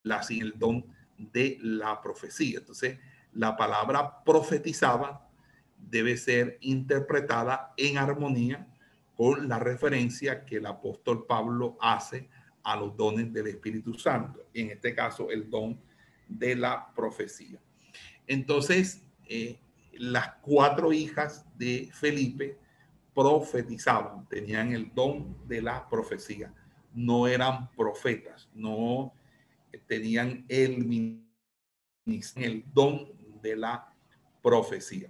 las 0.04 0.32
el 0.32 0.58
don 0.58 0.84
de 1.18 1.58
la 1.62 2.02
profecía. 2.02 2.60
Entonces, 2.60 2.98
la 3.34 3.56
palabra 3.56 4.24
profetizaba 4.24 5.30
debe 5.90 6.18
ser 6.18 6.58
interpretada 6.62 7.74
en 7.78 7.98
armonía 7.98 8.68
con 9.16 9.48
la 9.48 9.60
referencia 9.60 10.46
que 10.46 10.58
el 10.58 10.66
apóstol 10.66 11.26
Pablo 11.26 11.78
hace 11.82 12.30
a 12.64 12.76
los 12.76 12.96
dones 12.96 13.32
del 13.34 13.48
Espíritu 13.48 13.94
Santo, 13.94 14.48
en 14.54 14.72
este 14.72 14.94
caso 14.94 15.30
el 15.30 15.50
don 15.50 15.80
de 16.28 16.56
la 16.56 16.92
profecía. 16.96 17.60
Entonces, 18.28 19.04
eh, 19.26 19.60
las 19.94 20.36
cuatro 20.42 20.94
hijas 20.94 21.46
de 21.58 21.90
Felipe 21.94 22.58
profetizaban, 23.14 24.28
tenían 24.28 24.72
el 24.72 24.94
don 24.94 25.36
de 25.48 25.62
la 25.62 25.88
profecía, 25.90 26.54
no 26.94 27.28
eran 27.28 27.70
profetas, 27.72 28.50
no 28.54 29.14
tenían 29.88 30.46
el, 30.48 31.24
el 32.36 32.64
don 32.74 33.12
de 33.42 33.56
la 33.56 33.94
profecía. 34.42 35.10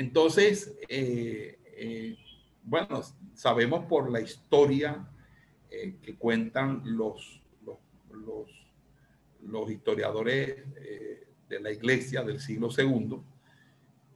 Entonces, 0.00 0.74
eh, 0.88 1.58
eh, 1.76 2.16
bueno, 2.62 3.02
sabemos 3.34 3.84
por 3.84 4.10
la 4.10 4.22
historia 4.22 5.06
eh, 5.70 5.98
que 6.00 6.16
cuentan 6.16 6.80
los, 6.86 7.42
los, 9.42 9.70
historiadores 9.70 10.64
de 11.50 11.60
la 11.60 11.70
iglesia 11.70 12.22
del 12.22 12.40
siglo 12.40 12.70
II, 12.74 13.20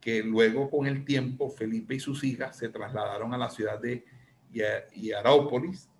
que 0.00 0.22
luego 0.22 0.70
con 0.70 0.86
el 0.86 1.04
tiempo 1.04 1.50
Felipe 1.50 1.96
y 1.96 2.00
sus 2.00 2.24
hijas 2.24 2.56
se 2.56 2.70
trasladaron 2.70 3.34
a 3.34 3.38
la 3.38 3.50
ciudad 3.50 3.78
de 3.78 4.06
Hierápolis, 4.50 5.90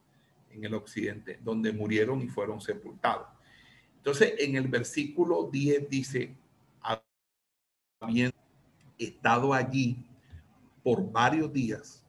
en 0.51 0.65
el 0.65 0.73
occidente, 0.73 1.39
donde 1.43 1.73
murieron 1.73 2.23
y 2.23 2.29
fueron 2.29 2.59
sepultados. 2.59 3.29
Entonces, 3.99 4.33
en 4.39 4.57
el 4.57 4.67
versículo 4.69 5.51
10 5.53 5.91
dice, 5.91 6.35
habiendo 8.01 8.34
estado 8.99 9.53
allí 9.53 9.97
por 10.83 11.11
varios 11.11 11.53
días, 11.53 12.05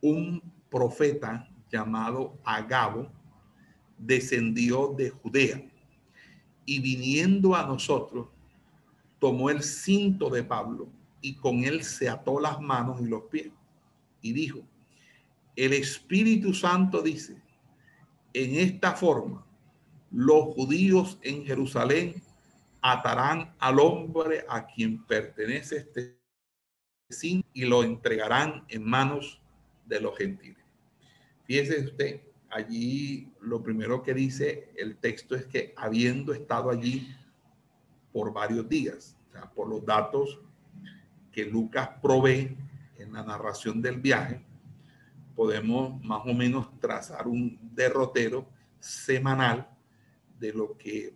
un 0.00 0.42
profeta 0.70 1.48
llamado 1.70 2.38
Agabo 2.44 3.10
descendió 3.98 4.94
de 4.96 5.10
Judea 5.10 5.62
y 6.64 6.80
viniendo 6.80 7.54
a 7.54 7.66
nosotros, 7.66 8.28
tomó 9.18 9.50
el 9.50 9.62
cinto 9.62 10.30
de 10.30 10.42
Pablo 10.42 10.88
y 11.20 11.34
con 11.34 11.64
él 11.64 11.84
se 11.84 12.08
ató 12.08 12.40
las 12.40 12.60
manos 12.60 13.00
y 13.00 13.06
los 13.06 13.24
pies 13.24 13.50
y 14.20 14.32
dijo, 14.32 14.60
el 15.56 15.72
Espíritu 15.74 16.54
Santo 16.54 17.02
dice, 17.02 17.36
en 18.32 18.56
esta 18.56 18.92
forma, 18.92 19.44
los 20.10 20.54
judíos 20.54 21.18
en 21.22 21.44
Jerusalén 21.44 22.21
atarán 22.82 23.54
al 23.60 23.78
hombre 23.78 24.44
a 24.48 24.66
quien 24.66 25.04
pertenece 25.04 25.76
este 25.76 26.20
sin 27.08 27.44
y 27.52 27.64
lo 27.64 27.84
entregarán 27.84 28.64
en 28.68 28.84
manos 28.84 29.40
de 29.86 30.00
los 30.00 30.16
gentiles. 30.18 30.64
Fíjese 31.44 31.84
usted, 31.84 32.20
allí 32.50 33.32
lo 33.40 33.62
primero 33.62 34.02
que 34.02 34.14
dice 34.14 34.72
el 34.76 34.96
texto 34.96 35.36
es 35.36 35.46
que 35.46 35.72
habiendo 35.76 36.32
estado 36.32 36.70
allí 36.70 37.14
por 38.12 38.32
varios 38.32 38.68
días, 38.68 39.16
por 39.54 39.68
los 39.68 39.84
datos 39.84 40.40
que 41.30 41.44
Lucas 41.44 41.88
provee 42.00 42.56
en 42.98 43.12
la 43.12 43.22
narración 43.22 43.80
del 43.80 44.00
viaje, 44.00 44.42
podemos 45.34 46.02
más 46.02 46.22
o 46.24 46.34
menos 46.34 46.78
trazar 46.80 47.26
un 47.26 47.58
derrotero 47.74 48.46
semanal 48.80 49.68
de 50.38 50.52
lo 50.52 50.76
que 50.76 51.14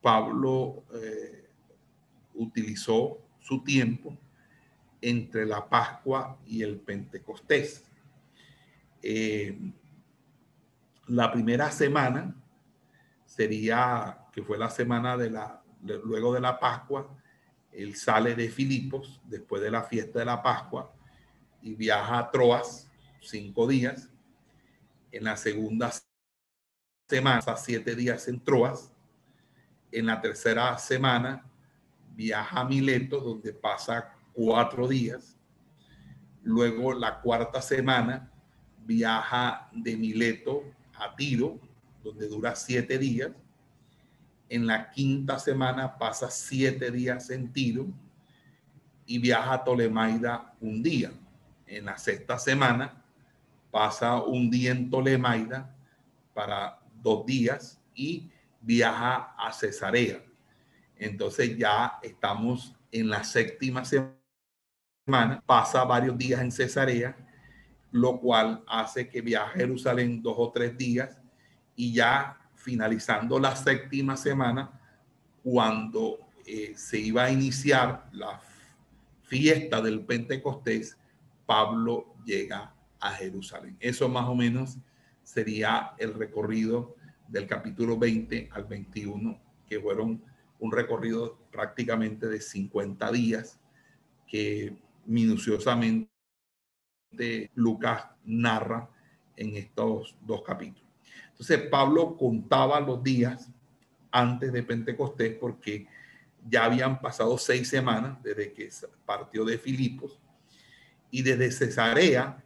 Pablo 0.00 0.84
eh, 0.94 1.48
utilizó 2.34 3.18
su 3.40 3.62
tiempo 3.62 4.16
entre 5.00 5.46
la 5.46 5.68
Pascua 5.68 6.38
y 6.46 6.62
el 6.62 6.78
Pentecostés. 6.78 7.84
Eh, 9.02 9.58
la 11.06 11.32
primera 11.32 11.70
semana 11.70 12.34
sería, 13.24 14.26
que 14.32 14.42
fue 14.42 14.58
la 14.58 14.70
semana 14.70 15.16
de 15.16 15.30
la, 15.30 15.62
luego 15.82 16.34
de 16.34 16.40
la 16.40 16.58
Pascua, 16.58 17.16
él 17.72 17.94
sale 17.94 18.34
de 18.34 18.48
Filipos 18.48 19.20
después 19.24 19.62
de 19.62 19.70
la 19.70 19.82
fiesta 19.82 20.18
de 20.18 20.24
la 20.24 20.42
Pascua 20.42 20.92
y 21.62 21.74
viaja 21.74 22.18
a 22.18 22.30
Troas 22.30 22.90
cinco 23.20 23.66
días. 23.66 24.08
En 25.10 25.24
la 25.24 25.36
segunda 25.36 25.90
semana, 27.08 27.56
siete 27.56 27.94
días 27.94 28.28
en 28.28 28.40
Troas. 28.42 28.92
En 29.90 30.06
la 30.06 30.20
tercera 30.20 30.76
semana 30.78 31.44
viaja 32.14 32.60
a 32.60 32.64
Mileto, 32.64 33.20
donde 33.20 33.52
pasa 33.52 34.12
cuatro 34.32 34.86
días. 34.86 35.36
Luego 36.42 36.92
la 36.92 37.20
cuarta 37.20 37.62
semana 37.62 38.30
viaja 38.84 39.68
de 39.72 39.96
Mileto 39.96 40.64
a 40.94 41.14
Tiro, 41.14 41.58
donde 42.02 42.28
dura 42.28 42.54
siete 42.54 42.98
días. 42.98 43.30
En 44.48 44.66
la 44.66 44.90
quinta 44.90 45.38
semana 45.38 45.98
pasa 45.98 46.30
siete 46.30 46.90
días 46.90 47.30
en 47.30 47.52
Tiro 47.52 47.86
y 49.06 49.18
viaja 49.18 49.54
a 49.54 49.64
Tolemaida 49.64 50.54
un 50.60 50.82
día. 50.82 51.12
En 51.66 51.84
la 51.84 51.98
sexta 51.98 52.38
semana 52.38 53.02
pasa 53.70 54.22
un 54.22 54.50
día 54.50 54.70
en 54.70 54.90
Tolemaida 54.90 55.74
para 56.34 56.78
dos 57.02 57.26
días 57.26 57.80
y 57.94 58.30
viaja 58.60 59.34
a 59.36 59.52
Cesarea. 59.52 60.22
Entonces 60.96 61.56
ya 61.56 61.98
estamos 62.02 62.74
en 62.90 63.08
la 63.08 63.22
séptima 63.24 63.84
semana, 63.84 65.42
pasa 65.46 65.84
varios 65.84 66.16
días 66.18 66.40
en 66.40 66.50
Cesarea, 66.50 67.16
lo 67.90 68.20
cual 68.20 68.62
hace 68.66 69.08
que 69.08 69.20
viaje 69.20 69.50
a 69.50 69.58
Jerusalén 69.58 70.22
dos 70.22 70.34
o 70.36 70.50
tres 70.52 70.76
días 70.76 71.18
y 71.76 71.94
ya 71.94 72.38
finalizando 72.54 73.38
la 73.38 73.54
séptima 73.54 74.16
semana, 74.16 74.78
cuando 75.42 76.18
eh, 76.44 76.74
se 76.76 76.98
iba 76.98 77.24
a 77.24 77.30
iniciar 77.30 78.08
la 78.12 78.40
fiesta 79.22 79.80
del 79.80 80.04
Pentecostés, 80.04 80.98
Pablo 81.46 82.16
llega 82.24 82.74
a 83.00 83.10
Jerusalén. 83.12 83.76
Eso 83.80 84.08
más 84.08 84.28
o 84.28 84.34
menos 84.34 84.76
sería 85.22 85.92
el 85.98 86.14
recorrido 86.14 86.96
del 87.28 87.46
capítulo 87.46 87.98
20 87.98 88.48
al 88.52 88.64
21, 88.64 89.38
que 89.68 89.78
fueron 89.78 90.22
un 90.58 90.72
recorrido 90.72 91.38
prácticamente 91.52 92.26
de 92.26 92.40
50 92.40 93.12
días 93.12 93.60
que 94.26 94.76
minuciosamente 95.06 96.08
Lucas 97.54 98.06
narra 98.24 98.90
en 99.36 99.56
estos 99.56 100.16
dos 100.22 100.42
capítulos. 100.42 100.88
Entonces 101.30 101.68
Pablo 101.68 102.16
contaba 102.16 102.80
los 102.80 103.02
días 103.02 103.48
antes 104.10 104.52
de 104.52 104.62
Pentecostés 104.62 105.36
porque 105.38 105.86
ya 106.48 106.64
habían 106.64 107.00
pasado 107.00 107.36
seis 107.38 107.68
semanas 107.68 108.22
desde 108.22 108.52
que 108.52 108.70
partió 109.04 109.44
de 109.44 109.58
Filipos 109.58 110.18
y 111.10 111.22
desde 111.22 111.52
Cesarea 111.52 112.42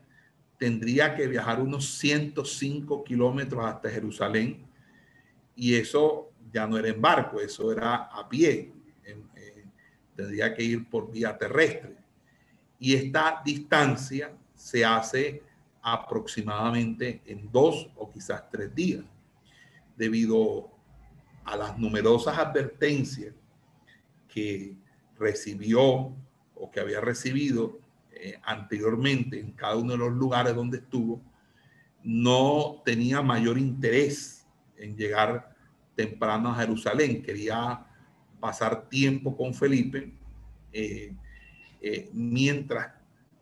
tendría 0.58 1.14
que 1.14 1.26
viajar 1.26 1.60
unos 1.60 1.86
105 1.98 3.04
kilómetros 3.04 3.64
hasta 3.64 3.90
Jerusalén 3.90 4.71
y 5.54 5.74
eso 5.74 6.30
ya 6.52 6.66
no 6.66 6.78
era 6.78 6.88
en 6.88 7.00
barco, 7.00 7.40
eso 7.40 7.72
era 7.72 8.04
a 8.04 8.28
pie, 8.28 8.72
tendría 10.14 10.54
que 10.54 10.62
ir 10.62 10.88
por 10.88 11.10
vía 11.10 11.36
terrestre. 11.36 11.96
Y 12.78 12.94
esta 12.94 13.40
distancia 13.44 14.32
se 14.54 14.84
hace 14.84 15.42
aproximadamente 15.82 17.22
en 17.26 17.50
dos 17.50 17.88
o 17.96 18.10
quizás 18.10 18.48
tres 18.50 18.74
días, 18.74 19.04
debido 19.96 20.70
a 21.44 21.56
las 21.56 21.78
numerosas 21.78 22.38
advertencias 22.38 23.34
que 24.28 24.76
recibió 25.18 26.14
o 26.54 26.70
que 26.70 26.80
había 26.80 27.00
recibido 27.00 27.78
eh, 28.12 28.38
anteriormente 28.44 29.40
en 29.40 29.52
cada 29.52 29.76
uno 29.76 29.92
de 29.92 29.98
los 29.98 30.12
lugares 30.12 30.54
donde 30.54 30.78
estuvo, 30.78 31.20
no 32.02 32.82
tenía 32.84 33.22
mayor 33.22 33.58
interés 33.58 34.41
en 34.82 34.96
llegar 34.96 35.54
temprano 35.94 36.50
a 36.50 36.56
Jerusalén. 36.56 37.22
Quería 37.22 37.86
pasar 38.40 38.88
tiempo 38.88 39.36
con 39.36 39.54
Felipe, 39.54 40.12
eh, 40.72 41.14
eh, 41.80 42.10
mientras 42.12 42.92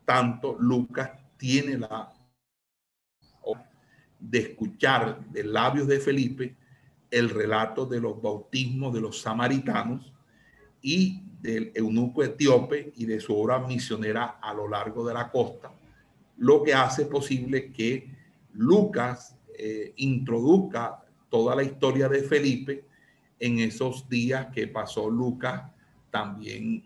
tanto 0.04 0.56
Lucas 0.58 1.10
tiene 1.36 1.78
la 1.78 2.12
de 4.18 4.38
escuchar 4.38 5.24
de 5.30 5.44
labios 5.44 5.88
de 5.88 5.98
Felipe 5.98 6.54
el 7.10 7.30
relato 7.30 7.86
de 7.86 8.00
los 8.00 8.20
bautismos 8.20 8.92
de 8.92 9.00
los 9.00 9.20
samaritanos 9.20 10.12
y 10.82 11.22
del 11.40 11.72
eunuco 11.74 12.22
etíope 12.22 12.92
y 12.96 13.06
de 13.06 13.18
su 13.18 13.34
obra 13.34 13.58
misionera 13.58 14.38
a 14.42 14.52
lo 14.52 14.68
largo 14.68 15.06
de 15.06 15.14
la 15.14 15.30
costa, 15.30 15.72
lo 16.36 16.62
que 16.62 16.74
hace 16.74 17.06
posible 17.06 17.72
que 17.72 18.14
Lucas 18.52 19.36
eh, 19.56 19.94
introduzca 19.96 21.02
toda 21.30 21.56
la 21.56 21.62
historia 21.62 22.08
de 22.08 22.22
Felipe 22.22 22.84
en 23.38 23.58
esos 23.60 24.08
días 24.08 24.48
que 24.52 24.66
pasó 24.68 25.08
Lucas 25.08 25.62
también 26.10 26.84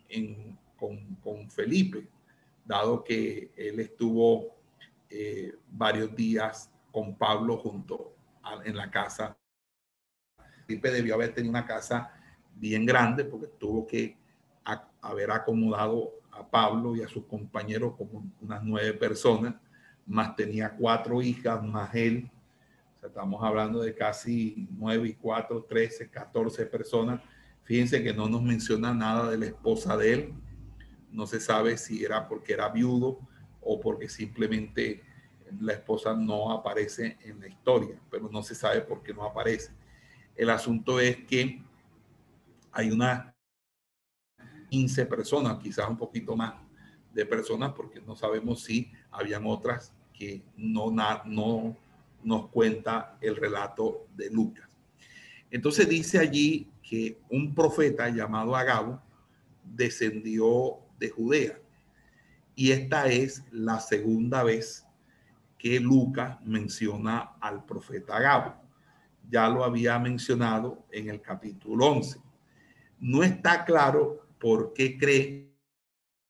con, 0.77 1.51
Felipe, 1.51 2.07
dado 2.65 3.03
que 3.03 3.51
él 3.57 3.81
estuvo 3.81 4.55
eh, 5.09 5.55
varios 5.71 6.15
días 6.15 6.71
con 6.93 7.17
Pablo 7.17 7.57
junto 7.57 8.15
en 8.65 8.77
la 8.77 8.91
casa. 8.91 9.37
Felipe 10.67 10.91
debió 10.91 11.15
haber 11.15 11.35
tenido 11.35 11.51
una 11.51 11.67
casa 11.67 12.13
bien 12.55 12.87
grande 12.87 13.25
porque 13.25 13.49
tuvo 13.59 13.87
que 13.87 14.17
haber 15.01 15.31
acomodado 15.31 16.13
a 16.31 16.49
Pablo 16.49 16.97
y 16.97 17.03
a 17.03 17.09
sus 17.09 17.25
compañeros 17.27 17.95
como 17.97 18.25
unas 18.41 18.63
nueve 18.63 18.93
personas, 18.95 19.55
más 20.07 20.35
tenía 20.37 20.75
cuatro 20.77 21.23
hijas, 21.23 21.63
más 21.63 21.95
él. 21.95 22.31
Estamos 23.07 23.43
hablando 23.43 23.81
de 23.81 23.95
casi 23.95 24.69
nueve 24.71 25.09
y 25.09 25.15
cuatro, 25.15 25.65
trece, 25.65 26.09
catorce 26.09 26.67
personas. 26.67 27.21
Fíjense 27.63 28.03
que 28.03 28.13
no 28.13 28.29
nos 28.29 28.43
menciona 28.43 28.93
nada 28.95 29.31
de 29.31 29.39
la 29.39 29.47
esposa 29.47 29.97
de 29.97 30.13
él. 30.13 30.35
No 31.11 31.27
se 31.27 31.41
sabe 31.41 31.77
si 31.77 32.05
era 32.05 32.29
porque 32.29 32.53
era 32.53 32.69
viudo 32.69 33.21
o 33.61 33.81
porque 33.81 34.09
simplemente 34.09 35.03
la 35.61 35.75
esposa 35.75 36.15
no 36.15 36.51
aparece 36.51 37.17
en 37.23 37.41
la 37.41 37.49
historia, 37.49 37.99
pero 38.11 38.29
no 38.29 38.43
se 38.43 38.55
sabe 38.55 38.81
por 38.81 39.03
qué 39.03 39.15
no 39.15 39.25
aparece. 39.25 39.73
El 40.35 40.51
asunto 40.51 40.99
es 40.99 41.19
que 41.25 41.63
hay 42.73 42.91
unas 42.91 43.33
15 44.71 45.07
personas, 45.07 45.59
quizás 45.63 45.89
un 45.89 45.97
poquito 45.97 46.35
más 46.35 46.55
de 47.13 47.25
personas, 47.25 47.73
porque 47.75 48.01
no 48.01 48.17
sabemos 48.17 48.63
si 48.63 48.91
habían 49.11 49.47
otras 49.47 49.95
que 50.13 50.43
no, 50.57 50.91
no 50.91 51.77
nos 52.25 52.49
cuenta 52.49 53.17
el 53.21 53.37
relato 53.37 54.07
de 54.17 54.31
Lucas. 54.31 54.69
Entonces 55.51 55.89
dice 55.89 56.19
allí 56.19 56.71
que 56.83 57.21
un 57.29 57.55
profeta 57.55 58.09
llamado 58.09 58.57
Agabo 58.57 59.01
descendió 59.65 60.79
de 60.99 61.11
Judea. 61.11 61.59
Y 62.57 62.73
esta 62.73 63.09
es 63.09 63.45
la 63.51 63.81
segunda 63.81 64.43
vez 64.43 64.87
que 65.59 65.81
Lucas 65.81 66.39
menciona 66.45 67.37
al 67.41 67.65
profeta 67.65 68.17
Agabo. 68.17 68.55
Ya 69.31 69.49
lo 69.49 69.65
había 69.65 69.99
mencionado 69.99 70.85
en 70.91 71.09
el 71.09 71.21
capítulo 71.21 71.87
11. 71.87 72.21
No 73.01 73.23
está 73.23 73.65
claro 73.65 74.27
por 74.39 74.73
qué 74.75 74.99
cree 74.99 75.51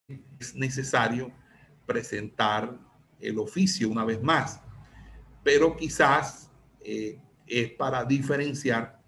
que 0.06 0.20
es 0.38 0.54
necesario 0.54 1.32
presentar 1.86 2.78
el 3.20 3.38
oficio 3.38 3.88
una 3.88 4.04
vez 4.04 4.22
más, 4.22 4.60
pero 5.44 5.76
quizás 5.76 6.50
eh, 6.80 7.20
es 7.46 7.70
para 7.72 8.04
diferenciar 8.04 9.00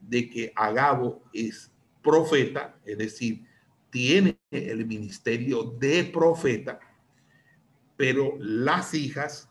de 0.00 0.28
que 0.28 0.52
Agabo 0.56 1.22
es 1.32 1.70
profeta, 2.02 2.76
es 2.84 2.98
decir, 2.98 3.44
tiene 3.90 4.38
el 4.50 4.84
ministerio 4.86 5.62
de 5.62 6.04
profeta, 6.04 6.80
pero 7.96 8.34
las 8.40 8.92
hijas 8.94 9.48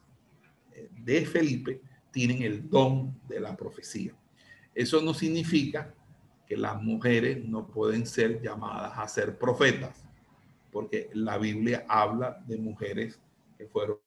de 0.91 1.26
Felipe 1.26 1.82
tienen 2.12 2.41
el 2.43 2.69
don 2.69 3.19
de 3.28 3.39
la 3.39 3.56
profecía. 3.56 4.13
Eso 4.76 5.02
no 5.02 5.13
significa 5.13 5.93
que 6.48 6.58
las 6.58 6.82
mujeres 6.82 7.43
no 7.46 7.67
pueden 7.67 8.06
ser 8.06 8.41
llamadas 8.41 8.93
a 8.96 9.08
ser 9.08 9.38
profetas, 9.38 10.04
porque 10.72 11.10
la 11.13 11.38
Biblia 11.38 11.86
habla 11.88 12.43
de 12.48 12.58
mujeres 12.58 13.19
que 13.58 13.67
fueron. 13.67 14.00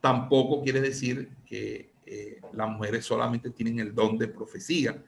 Tampoco 0.00 0.62
quiere 0.62 0.80
decir 0.80 1.30
que 1.44 1.92
eh, 2.06 2.40
las 2.52 2.68
mujeres 2.70 3.04
solamente 3.04 3.50
tienen 3.50 3.80
el 3.80 3.94
don 3.94 4.16
de 4.16 4.28
profecía 4.28 5.02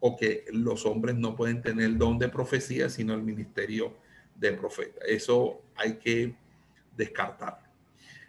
o 0.00 0.16
que 0.16 0.44
los 0.52 0.84
hombres 0.84 1.14
no 1.16 1.36
pueden 1.36 1.62
tener 1.62 1.86
el 1.86 1.98
don 1.98 2.18
de 2.18 2.28
profecía, 2.28 2.88
sino 2.88 3.14
el 3.14 3.22
ministerio 3.22 3.96
de 4.34 4.52
profeta. 4.52 5.04
Eso 5.06 5.62
hay 5.76 5.94
que 5.94 6.34
descartar. 6.96 7.70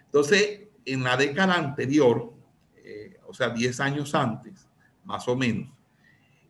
Entonces, 0.06 0.62
en 0.86 1.04
la 1.04 1.18
década 1.18 1.56
anterior, 1.56 2.32
eh, 2.78 3.18
o 3.28 3.34
sea, 3.34 3.50
10 3.50 3.80
años 3.80 4.14
antes, 4.14 4.68
más 5.04 5.28
o 5.28 5.36
menos, 5.36 5.70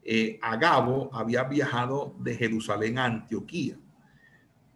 eh, 0.04 0.38
Agabo 0.42 1.10
había 1.14 1.46
viajado 1.46 2.14
de 2.20 2.36
Jerusalén 2.36 2.98
a 2.98 3.06
Antioquía, 3.06 3.78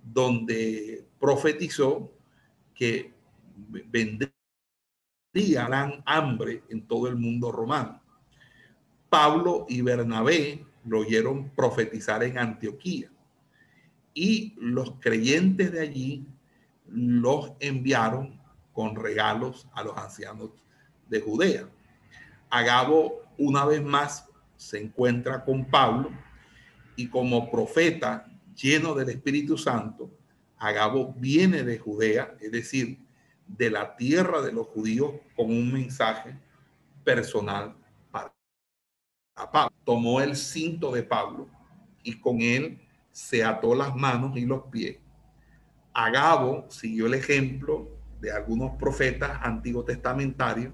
donde 0.02 1.06
profetizó 1.20 2.14
que 2.74 3.14
vendría 3.68 4.32
gran 5.46 6.02
hambre 6.06 6.64
en 6.70 6.82
todo 6.88 7.08
el 7.08 7.16
mundo 7.16 7.52
romano. 7.52 8.02
Pablo 9.10 9.66
y 9.70 9.82
Bernabé 9.82 10.66
lo 10.86 11.00
oyeron 11.00 11.50
profetizar 11.56 12.24
en 12.24 12.38
Antioquía 12.38 13.10
y 14.14 14.56
los 14.58 14.94
creyentes 15.00 15.72
de 15.72 15.82
allí 15.82 16.28
los 16.88 17.52
enviaron 17.60 18.40
con 18.74 18.96
regalos 18.96 19.68
a 19.74 19.84
los 19.84 19.98
ancianos 19.98 20.50
de 21.10 21.22
Judea. 21.22 21.68
Agabo 22.50 23.22
una 23.38 23.66
vez 23.66 23.84
más 23.84 24.26
se 24.56 24.82
encuentra 24.82 25.44
con 25.44 25.66
Pablo 25.66 26.10
y 26.96 27.08
como 27.08 27.52
profeta 27.52 28.28
lleno 28.56 28.96
del 28.96 29.10
Espíritu 29.10 29.58
Santo, 29.58 30.10
Agabo 30.58 31.14
viene 31.18 31.64
de 31.64 31.78
Judea, 31.78 32.36
es 32.42 32.52
decir, 32.52 32.98
de 33.48 33.70
la 33.70 33.96
tierra 33.96 34.42
de 34.42 34.52
los 34.52 34.68
judíos 34.68 35.14
con 35.36 35.48
un 35.48 35.72
mensaje 35.72 36.38
personal 37.04 37.76
para 38.12 38.34
Pablo. 39.52 39.76
Tomó 39.84 40.22
el 40.22 40.36
cinto 40.36 40.92
de 40.92 41.04
Pablo 41.04 41.50
y 42.04 42.20
con 42.20 42.42
él 42.42 42.80
se 43.12 43.44
ató 43.44 43.74
las 43.74 43.96
manos 43.96 44.38
y 44.38 44.46
los 44.46 44.64
pies. 44.66 44.98
Agabo 45.94 46.70
siguió 46.70 47.08
el 47.08 47.16
ejemplo 47.16 47.90
de 48.20 48.32
algunos 48.32 48.76
profetas 48.78 49.40
antiguos 49.42 49.86
testamentarios 49.86 50.74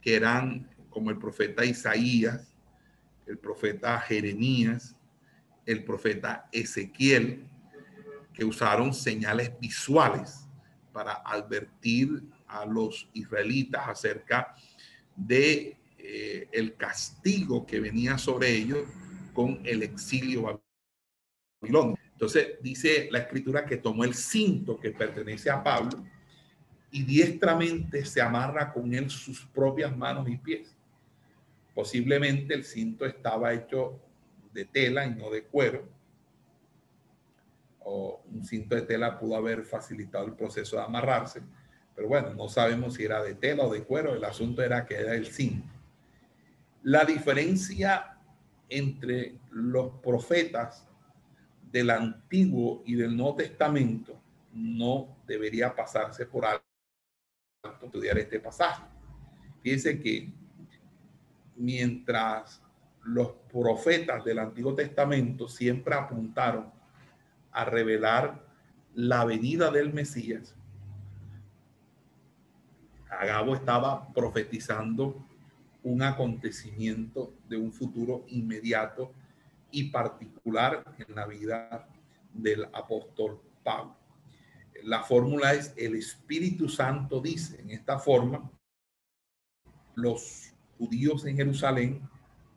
que 0.00 0.14
eran 0.14 0.70
como 0.90 1.10
el 1.10 1.18
profeta 1.18 1.64
Isaías, 1.64 2.54
el 3.26 3.38
profeta 3.38 3.98
Jeremías, 4.00 4.96
el 5.66 5.82
profeta 5.84 6.48
Ezequiel, 6.52 7.48
que 8.32 8.44
usaron 8.44 8.92
señales 8.92 9.52
visuales 9.58 10.43
para 10.94 11.16
advertir 11.24 12.22
a 12.46 12.64
los 12.64 13.10
israelitas 13.12 13.86
acerca 13.86 14.54
de 15.14 15.76
eh, 15.98 16.48
el 16.52 16.76
castigo 16.76 17.66
que 17.66 17.80
venía 17.80 18.16
sobre 18.16 18.50
ellos 18.50 18.88
con 19.34 19.60
el 19.64 19.82
exilio 19.82 20.60
babilónico. 21.60 22.00
Entonces 22.12 22.58
dice 22.62 23.08
la 23.10 23.18
escritura 23.18 23.66
que 23.66 23.76
tomó 23.76 24.04
el 24.04 24.14
cinto 24.14 24.80
que 24.80 24.92
pertenece 24.92 25.50
a 25.50 25.62
Pablo 25.62 26.02
y 26.90 27.02
diestramente 27.02 28.06
se 28.06 28.22
amarra 28.22 28.72
con 28.72 28.94
él 28.94 29.10
sus 29.10 29.44
propias 29.46 29.94
manos 29.94 30.28
y 30.28 30.38
pies 30.38 30.74
Posiblemente 31.74 32.54
el 32.54 32.64
cinto 32.64 33.04
estaba 33.04 33.52
hecho 33.52 34.00
de 34.52 34.64
tela 34.64 35.04
y 35.04 35.14
no 35.14 35.28
de 35.28 35.42
cuero. 35.42 35.88
O 37.84 38.22
un 38.32 38.44
cinto 38.44 38.74
de 38.74 38.82
tela 38.82 39.18
pudo 39.18 39.36
haber 39.36 39.64
facilitado 39.64 40.26
el 40.26 40.34
proceso 40.34 40.76
de 40.76 40.82
amarrarse. 40.82 41.42
Pero 41.94 42.08
bueno, 42.08 42.34
no 42.34 42.48
sabemos 42.48 42.94
si 42.94 43.04
era 43.04 43.22
de 43.22 43.34
tela 43.34 43.64
o 43.64 43.72
de 43.72 43.84
cuero. 43.84 44.14
El 44.14 44.24
asunto 44.24 44.62
era 44.62 44.84
que 44.84 44.94
era 44.94 45.14
el 45.14 45.26
cinto. 45.26 45.68
La 46.82 47.04
diferencia 47.04 48.18
entre 48.68 49.38
los 49.50 50.00
profetas 50.02 50.86
del 51.70 51.90
Antiguo 51.90 52.82
y 52.86 52.94
del 52.94 53.16
Nuevo 53.16 53.36
Testamento 53.36 54.20
no 54.52 55.16
debería 55.26 55.74
pasarse 55.74 56.26
por 56.26 56.46
alto 56.46 56.64
estudiar 57.82 58.18
este 58.18 58.40
pasaje. 58.40 58.84
Fíjense 59.62 60.00
que 60.00 60.32
mientras 61.56 62.62
los 63.02 63.32
profetas 63.50 64.24
del 64.24 64.38
Antiguo 64.38 64.74
Testamento 64.74 65.48
siempre 65.48 65.94
apuntaron 65.94 66.70
a 67.54 67.64
revelar 67.64 68.44
la 68.94 69.24
venida 69.24 69.70
del 69.70 69.94
Mesías, 69.94 70.54
Agabo 73.08 73.54
estaba 73.54 74.12
profetizando 74.12 75.24
un 75.84 76.02
acontecimiento 76.02 77.32
de 77.48 77.56
un 77.56 77.72
futuro 77.72 78.24
inmediato 78.28 79.12
y 79.70 79.84
particular 79.84 80.84
en 80.98 81.14
la 81.14 81.26
vida 81.26 81.88
del 82.32 82.64
apóstol 82.72 83.40
Pablo. 83.62 83.96
La 84.82 85.02
fórmula 85.02 85.54
es 85.54 85.72
el 85.76 85.94
Espíritu 85.94 86.68
Santo 86.68 87.20
dice, 87.20 87.60
en 87.60 87.70
esta 87.70 87.98
forma, 87.98 88.50
los 89.94 90.52
judíos 90.78 91.24
en 91.24 91.36
Jerusalén 91.36 92.08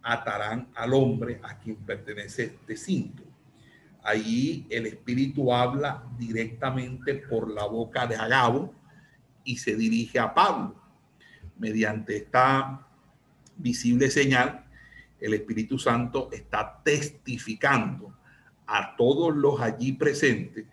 atarán 0.01 0.69
al 0.73 0.93
hombre 0.93 1.39
a 1.43 1.57
quien 1.59 1.75
pertenece 1.75 2.45
este 2.45 2.77
cinto. 2.77 3.26
Allí 4.07 4.65
el 4.69 4.85
Espíritu 4.85 5.53
habla 5.53 6.01
directamente 6.17 7.15
por 7.15 7.51
la 7.51 7.65
boca 7.65 8.07
de 8.07 8.15
Agabo 8.15 8.73
y 9.43 9.57
se 9.57 9.75
dirige 9.75 10.17
a 10.17 10.33
Pablo. 10.33 10.81
Mediante 11.59 12.15
esta 12.15 12.87
visible 13.57 14.09
señal, 14.09 14.65
el 15.19 15.33
Espíritu 15.33 15.77
Santo 15.77 16.29
está 16.31 16.81
testificando 16.85 18.17
a 18.65 18.95
todos 18.95 19.35
los 19.35 19.59
allí 19.59 19.91
presentes 19.91 20.65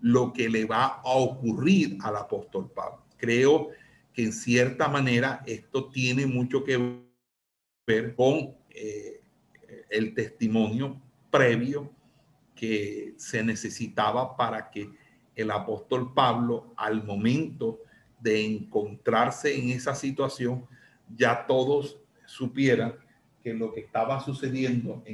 lo 0.00 0.32
que 0.32 0.48
le 0.48 0.64
va 0.64 0.84
a 0.84 1.08
ocurrir 1.08 1.98
al 2.02 2.14
apóstol 2.14 2.70
Pablo. 2.72 3.02
Creo 3.16 3.70
que 4.12 4.26
en 4.26 4.32
cierta 4.32 4.86
manera 4.86 5.42
esto 5.44 5.88
tiene 5.90 6.24
mucho 6.24 6.62
que 6.62 7.02
ver 7.84 8.14
con 8.14 8.54
eh, 8.70 9.22
el 9.90 10.14
testimonio 10.14 11.02
previo 11.32 11.95
que 12.56 13.14
se 13.18 13.44
necesitaba 13.44 14.36
para 14.36 14.70
que 14.70 14.90
el 15.36 15.50
apóstol 15.50 16.12
Pablo 16.14 16.72
al 16.76 17.04
momento 17.04 17.80
de 18.18 18.44
encontrarse 18.44 19.56
en 19.56 19.70
esa 19.70 19.94
situación 19.94 20.66
ya 21.14 21.46
todos 21.46 22.00
supieran 22.24 22.94
que 23.42 23.54
lo 23.54 23.72
que 23.72 23.80
estaba 23.80 24.18
sucediendo 24.20 25.04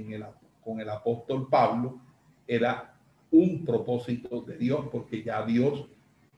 con 0.62 0.80
el 0.80 0.88
apóstol 0.88 1.48
Pablo 1.50 2.00
era 2.46 2.94
un 3.30 3.64
propósito 3.64 4.40
de 4.42 4.56
Dios 4.56 4.86
porque 4.90 5.22
ya 5.22 5.44
Dios 5.44 5.86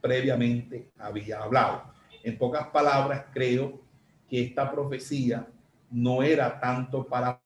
previamente 0.01 0.91
había 0.97 1.43
hablado. 1.43 1.83
En 2.23 2.37
pocas 2.37 2.67
palabras, 2.67 3.25
creo 3.33 3.79
que 4.27 4.41
esta 4.41 4.71
profecía 4.71 5.47
no 5.91 6.23
era 6.23 6.59
tanto 6.59 7.05
para 7.05 7.41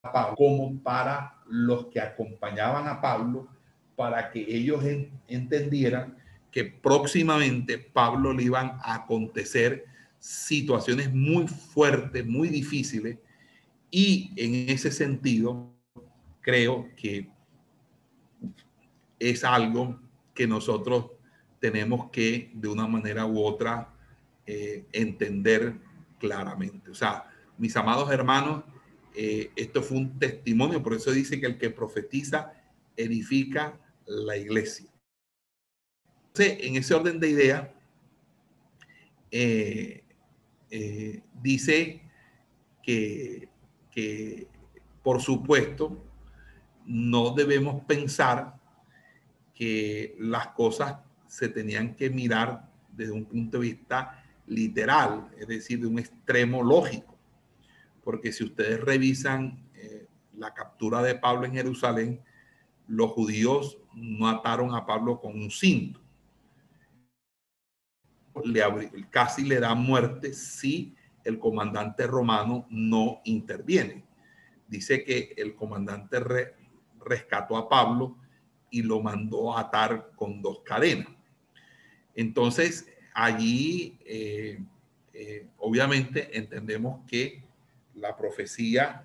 Pablo 0.00 0.36
como 0.36 0.82
para 0.82 1.41
los 1.52 1.86
que 1.88 2.00
acompañaban 2.00 2.88
a 2.88 3.02
Pablo, 3.02 3.46
para 3.94 4.30
que 4.30 4.40
ellos 4.48 4.82
entendieran 5.28 6.16
que 6.50 6.64
próximamente 6.64 7.76
Pablo 7.78 8.32
le 8.32 8.44
iban 8.44 8.78
a 8.80 8.94
acontecer 8.94 9.84
situaciones 10.18 11.12
muy 11.12 11.46
fuertes, 11.46 12.24
muy 12.24 12.48
difíciles, 12.48 13.18
y 13.90 14.32
en 14.36 14.70
ese 14.70 14.90
sentido 14.90 15.70
creo 16.40 16.88
que 16.96 17.30
es 19.18 19.44
algo 19.44 20.00
que 20.34 20.46
nosotros 20.46 21.10
tenemos 21.60 22.10
que 22.10 22.50
de 22.54 22.68
una 22.68 22.86
manera 22.86 23.26
u 23.26 23.44
otra 23.44 23.92
eh, 24.46 24.86
entender 24.92 25.74
claramente. 26.18 26.90
O 26.90 26.94
sea, 26.94 27.30
mis 27.58 27.76
amados 27.76 28.10
hermanos, 28.10 28.64
eh, 29.14 29.50
esto 29.56 29.82
fue 29.82 29.98
un 29.98 30.18
testimonio, 30.18 30.82
por 30.82 30.94
eso 30.94 31.10
dice 31.10 31.40
que 31.40 31.46
el 31.46 31.58
que 31.58 31.70
profetiza 31.70 32.52
edifica 32.96 33.78
la 34.06 34.36
iglesia. 34.36 34.90
En 36.38 36.76
ese 36.76 36.94
orden 36.94 37.20
de 37.20 37.28
idea, 37.28 37.74
eh, 39.30 40.02
eh, 40.70 41.22
dice 41.42 42.02
que, 42.82 43.48
que, 43.90 44.48
por 45.02 45.20
supuesto, 45.20 46.02
no 46.86 47.34
debemos 47.34 47.84
pensar 47.84 48.58
que 49.54 50.16
las 50.18 50.48
cosas 50.48 50.96
se 51.26 51.48
tenían 51.48 51.94
que 51.94 52.08
mirar 52.08 52.70
desde 52.90 53.12
un 53.12 53.26
punto 53.26 53.58
de 53.58 53.68
vista 53.68 54.24
literal, 54.46 55.30
es 55.38 55.46
decir, 55.46 55.80
de 55.80 55.86
un 55.86 55.98
extremo 55.98 56.62
lógico 56.62 57.11
porque 58.02 58.32
si 58.32 58.44
ustedes 58.44 58.80
revisan 58.80 59.68
eh, 59.74 60.08
la 60.34 60.52
captura 60.54 61.02
de 61.02 61.14
Pablo 61.14 61.46
en 61.46 61.52
Jerusalén, 61.52 62.22
los 62.86 63.10
judíos 63.12 63.78
no 63.94 64.28
ataron 64.28 64.74
a 64.74 64.86
Pablo 64.86 65.20
con 65.20 65.32
un 65.32 65.50
cinto. 65.50 66.00
Le 68.44 68.62
casi 69.10 69.44
le 69.44 69.60
da 69.60 69.74
muerte 69.74 70.32
si 70.32 70.94
el 71.24 71.38
comandante 71.38 72.06
romano 72.06 72.66
no 72.70 73.20
interviene. 73.24 74.04
Dice 74.66 75.04
que 75.04 75.34
el 75.36 75.54
comandante 75.54 76.18
rescató 76.98 77.56
a 77.56 77.68
Pablo 77.68 78.16
y 78.70 78.82
lo 78.82 79.00
mandó 79.00 79.56
a 79.56 79.60
atar 79.60 80.12
con 80.16 80.40
dos 80.40 80.62
cadenas. 80.64 81.08
Entonces, 82.14 82.88
allí, 83.14 83.98
eh, 84.04 84.64
eh, 85.12 85.46
obviamente, 85.58 86.36
entendemos 86.36 87.06
que 87.06 87.41
la 88.02 88.16
profecía 88.16 89.04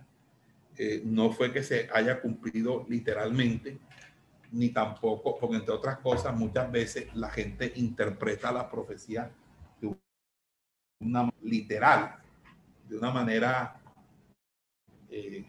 eh, 0.75 1.01
no 1.05 1.31
fue 1.31 1.53
que 1.53 1.63
se 1.63 1.87
haya 1.93 2.19
cumplido 2.19 2.85
literalmente, 2.89 3.77
ni 4.51 4.69
tampoco, 4.69 5.37
porque 5.39 5.57
entre 5.57 5.73
otras 5.73 5.99
cosas, 5.99 6.35
muchas 6.35 6.71
veces 6.71 7.15
la 7.15 7.29
gente 7.29 7.71
interpreta 7.75 8.51
la 8.51 8.69
profecía 8.69 9.31
de 9.79 9.95
una 10.99 11.29
literal, 11.43 12.15
de 12.89 12.97
una 12.97 13.11
manera 13.11 13.79
eh, 15.09 15.45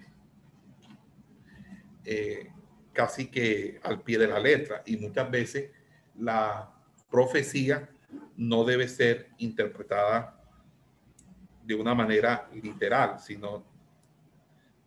eh, 2.04 2.52
casi 2.92 3.26
que 3.28 3.80
al 3.82 4.02
pie 4.02 4.18
de 4.18 4.28
la 4.28 4.38
letra, 4.38 4.82
y 4.84 4.98
muchas 4.98 5.30
veces 5.30 5.70
la 6.18 6.70
profecía 7.10 7.88
no 8.36 8.64
debe 8.64 8.88
ser 8.88 9.30
interpretada 9.38 10.37
de 11.68 11.74
una 11.74 11.94
manera 11.94 12.48
literal, 12.62 13.20
sino 13.20 13.62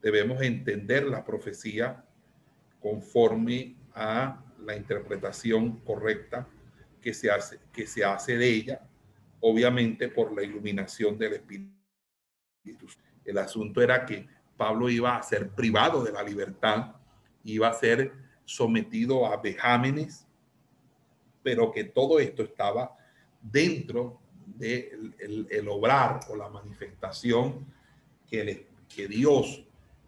debemos 0.01 0.41
entender 0.41 1.03
la 1.03 1.23
profecía 1.23 2.03
conforme 2.79 3.75
a 3.93 4.43
la 4.57 4.75
interpretación 4.75 5.81
correcta 5.81 6.47
que 6.99 7.13
se 7.13 7.29
hace, 7.29 7.59
que 7.71 7.85
se 7.85 8.03
hace 8.03 8.35
de 8.35 8.49
ella, 8.49 8.81
obviamente 9.41 10.07
por 10.07 10.33
la 10.35 10.41
iluminación 10.41 11.19
del 11.19 11.33
Espíritu. 11.33 12.87
El 13.25 13.37
asunto 13.37 13.79
era 13.83 14.03
que 14.03 14.27
Pablo 14.57 14.89
iba 14.89 15.15
a 15.15 15.21
ser 15.21 15.49
privado 15.49 16.03
de 16.03 16.11
la 16.11 16.23
libertad, 16.23 16.95
iba 17.43 17.67
a 17.67 17.73
ser 17.73 18.11
sometido 18.43 19.27
a 19.27 19.39
vejámenes, 19.39 20.25
pero 21.43 21.71
que 21.71 21.83
todo 21.83 22.19
esto 22.19 22.41
estaba 22.41 22.97
dentro 23.39 24.20
el, 24.61 25.67
obrar 25.67 26.21
o 26.29 26.35
la 26.35 26.49
manifestación 26.49 27.65
que, 28.29 28.67
que 28.93 29.07
Dios 29.07 29.63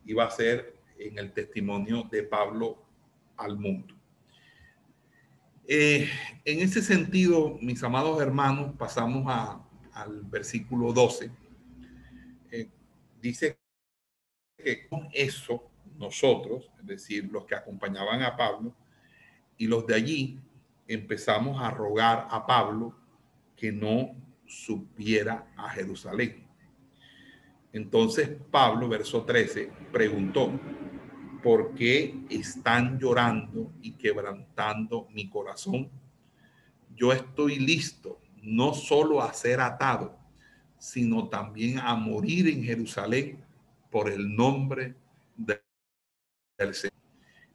iba 0.05 0.23
a 0.23 0.27
hacer 0.27 0.75
en 0.97 1.17
el 1.17 1.31
testimonio 1.31 2.03
de 2.11 2.23
Pablo 2.23 2.77
al 3.37 3.57
mundo. 3.57 3.95
Eh, 5.65 6.09
en 6.43 6.59
ese 6.59 6.81
sentido, 6.81 7.57
mis 7.61 7.81
amados 7.83 8.21
hermanos, 8.21 8.73
pasamos 8.77 9.25
a, 9.27 9.65
al 9.93 10.23
versículo 10.23 10.91
12. 10.91 11.31
Eh, 12.51 12.69
dice 13.21 13.57
que 14.57 14.87
con 14.87 15.07
eso 15.13 15.69
nosotros, 15.97 16.69
es 16.79 16.85
decir, 16.85 17.29
los 17.31 17.45
que 17.45 17.55
acompañaban 17.55 18.21
a 18.23 18.35
Pablo 18.35 18.75
y 19.57 19.67
los 19.67 19.87
de 19.87 19.95
allí, 19.95 20.39
empezamos 20.87 21.61
a 21.61 21.71
rogar 21.71 22.27
a 22.29 22.45
Pablo 22.45 22.95
que 23.55 23.71
no 23.71 24.15
subiera 24.45 25.51
a 25.55 25.69
Jerusalén. 25.69 26.45
Entonces 27.71 28.29
Pablo, 28.51 28.87
verso 28.87 29.23
13, 29.23 29.71
preguntó, 29.91 30.51
¿por 31.41 31.73
qué 31.73 32.15
están 32.29 32.99
llorando 32.99 33.71
y 33.81 33.93
quebrantando 33.93 35.07
mi 35.11 35.27
corazón? 35.27 35.89
Yo 36.95 37.11
estoy 37.11 37.57
listo 37.57 38.19
no 38.43 38.73
solo 38.73 39.21
a 39.21 39.33
ser 39.33 39.59
atado, 39.59 40.17
sino 40.77 41.29
también 41.29 41.79
a 41.79 41.95
morir 41.95 42.47
en 42.47 42.63
Jerusalén 42.63 43.43
por 43.89 44.09
el 44.09 44.35
nombre 44.35 44.95
del 45.37 46.73
Señor. 46.73 46.93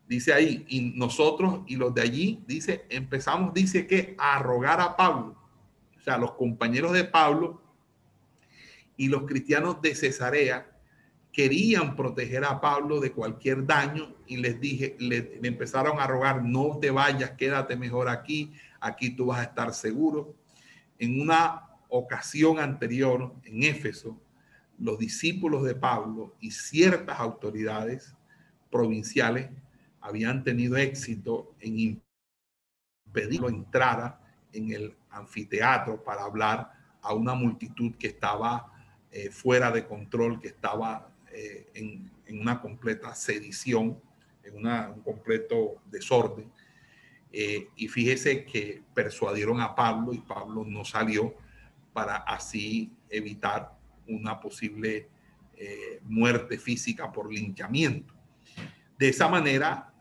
Dice 0.09 0.32
ahí, 0.32 0.64
y 0.68 0.80
nosotros 0.80 1.61
y 1.66 1.76
los 1.76 1.95
de 1.95 2.01
allí, 2.01 2.43
dice, 2.47 2.86
empezamos, 2.89 3.53
dice 3.53 3.86
que 3.86 4.16
a 4.18 4.39
rogar 4.39 4.80
a 4.80 4.97
Pablo 4.97 5.36
los 6.16 6.32
compañeros 6.32 6.92
de 6.92 7.04
Pablo 7.04 7.61
y 8.96 9.09
los 9.09 9.24
cristianos 9.24 9.82
de 9.82 9.94
Cesarea 9.94 10.78
querían 11.32 11.94
proteger 11.94 12.44
a 12.44 12.61
Pablo 12.61 13.00
de 13.00 13.12
cualquier 13.12 13.66
daño 13.66 14.14
y 14.26 14.38
les 14.38 14.61
dije, 14.61 14.96
le, 14.98 15.38
empezaron 15.42 16.00
a 16.00 16.06
rogar, 16.06 16.42
no 16.42 16.78
te 16.80 16.90
vayas, 16.90 17.32
quédate 17.32 17.76
mejor 17.76 18.09
aquí, 18.09 18.52
aquí 18.80 19.11
tú 19.11 19.26
vas 19.26 19.40
a 19.40 19.44
estar 19.44 19.74
seguro. 19.74 20.34
En 20.98 21.20
una 21.20 21.68
ocasión 21.88 22.59
anterior, 22.59 23.34
en 23.44 23.62
Éfeso, 23.62 24.20
los 24.78 24.98
discípulos 24.98 25.64
de 25.64 25.74
Pablo 25.74 26.34
y 26.40 26.50
ciertas 26.50 27.20
autoridades 27.20 28.14
provinciales 28.70 29.50
habían 30.00 30.44
tenido 30.44 30.76
éxito 30.76 31.54
en 31.61 32.00
impedirlo 33.06 33.48
entrara 33.48 34.20
en 34.52 34.72
el 34.72 34.96
anfiteatro 35.18 36.02
para 36.02 36.22
hablar 36.22 36.72
a 37.02 37.14
una 37.14 37.34
multitud 37.34 37.94
que 37.98 38.08
estaba 38.08 38.72
eh, 39.10 39.30
fuera 39.30 39.70
de 39.70 39.86
control, 39.86 40.40
que 40.40 40.48
estaba 40.48 41.10
eh, 41.32 41.70
en, 41.74 42.10
una 42.40 42.60
completa 42.60 43.14
sedición, 43.14 43.98
en 44.44 44.56
una, 44.56 44.90
un 44.90 45.00
completo 45.00 45.76
desorden. 45.86 46.50
Eh, 47.32 47.68
y 47.76 47.88
fíjese 47.88 48.44
que 48.44 48.82
persuadieron 48.94 49.60
a 49.60 49.74
Pablo 49.74 50.12
y 50.12 50.18
Pablo 50.18 50.64
no 50.66 50.84
salió 50.84 51.34
para 51.92 52.16
así 52.16 52.92
evitar 53.08 53.72
una 54.06 54.38
posible 54.40 55.08
muerte 56.04 56.56
física 56.56 57.10
por 57.10 57.32
linchamiento. 57.32 58.14
De 58.96 59.08
esa 59.08 59.26
manera, 59.26 59.92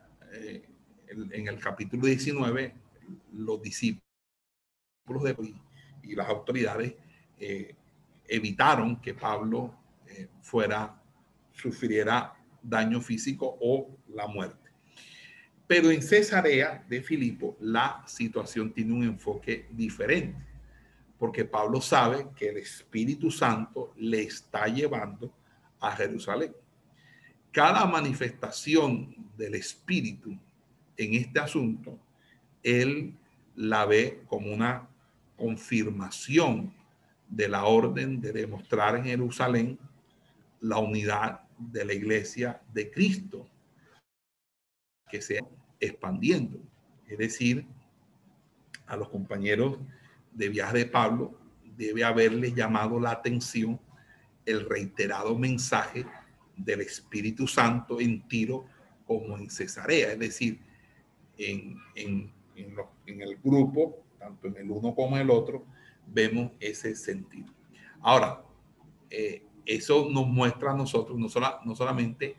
en 1.10 1.48
el 1.48 1.60
capítulo 1.60 2.06
19, 2.06 2.76
los 3.34 3.60
discípulos 3.64 4.07
de, 5.08 5.54
y 6.04 6.16
las 6.16 6.28
autoridades 6.28 6.94
evitaron 8.28 9.00
que 9.02 9.14
Pablo 9.14 9.74
fuera 10.42 11.02
sufriera 11.54 12.34
daño 12.62 13.02
físico 13.02 13.58
o 13.62 13.98
la 14.10 14.28
muerte. 14.28 14.70
Pero 15.66 15.92
en 15.92 16.02
Cesarea 16.02 16.86
de 16.88 17.02
Filipo 17.02 17.58
la 17.60 18.04
situación 18.06 18.72
tiene 18.72 18.94
un 18.94 19.04
enfoque 19.04 19.68
diferente, 19.72 20.46
porque 21.18 21.46
Pablo 21.46 21.82
sabe 21.82 22.28
que 22.36 22.50
el 22.50 22.58
Espíritu 22.58 23.32
Santo 23.32 23.94
le 23.98 24.22
está 24.24 24.68
llevando 24.68 25.34
a 25.80 25.92
Jerusalén. 25.96 26.54
Cada 27.52 27.86
manifestación 27.86 29.16
del 29.36 29.56
Espíritu 29.56 30.38
en 30.96 31.14
este 31.16 31.40
asunto, 31.40 32.00
él 32.64 33.14
la 33.56 33.86
ve 33.86 34.24
como 34.28 34.54
una 34.54 34.88
confirmación 35.38 36.74
de 37.30 37.48
la 37.48 37.66
orden 37.66 38.20
de 38.20 38.34
demostrar 38.34 38.96
en 38.96 39.06
Jerusalén 39.06 39.80
la 40.60 40.80
unidad 40.80 41.42
de 41.58 41.86
la 41.86 41.94
iglesia 41.94 42.62
de 42.74 42.92
Cristo 42.92 43.48
que 45.10 45.22
se 45.22 45.40
expandiendo. 45.80 46.60
Es 47.08 47.18
decir, 47.18 47.66
a 48.88 48.98
los 48.98 49.10
compañeros 49.10 49.80
de 50.34 50.50
viaje 50.50 50.80
de 50.80 50.86
Pablo 50.86 51.40
debe 51.78 52.04
haberles 52.04 52.54
llamado 52.56 53.00
la 53.00 53.12
atención 53.12 53.80
el 54.46 54.68
reiterado 54.68 55.38
mensaje 55.38 56.06
del 56.56 56.82
Espíritu 56.82 57.48
Santo 57.48 58.00
en 58.00 58.28
Tiro 58.28 58.66
como 59.06 59.38
en 59.38 59.50
Cesarea, 59.50 60.14
es 60.14 60.20
decir, 60.20 60.60
en, 61.38 61.78
en, 61.96 62.32
en, 62.56 63.22
el 63.22 63.38
grupo, 63.38 64.04
tanto 64.18 64.48
en 64.48 64.58
el 64.58 64.72
uno 64.72 64.94
como 64.96 65.16
en 65.16 65.24
el 65.24 65.30
otro, 65.30 65.66
vemos 66.08 66.52
ese 66.60 66.96
sentido. 66.96 67.54
Ahora, 68.02 68.44
eh, 69.10 69.44
eso 69.66 70.08
nos 70.10 70.28
muestra 70.28 70.72
a 70.72 70.76
nosotros 70.76 71.18
no, 71.18 71.28
no 71.66 71.76
solamente 71.76 72.36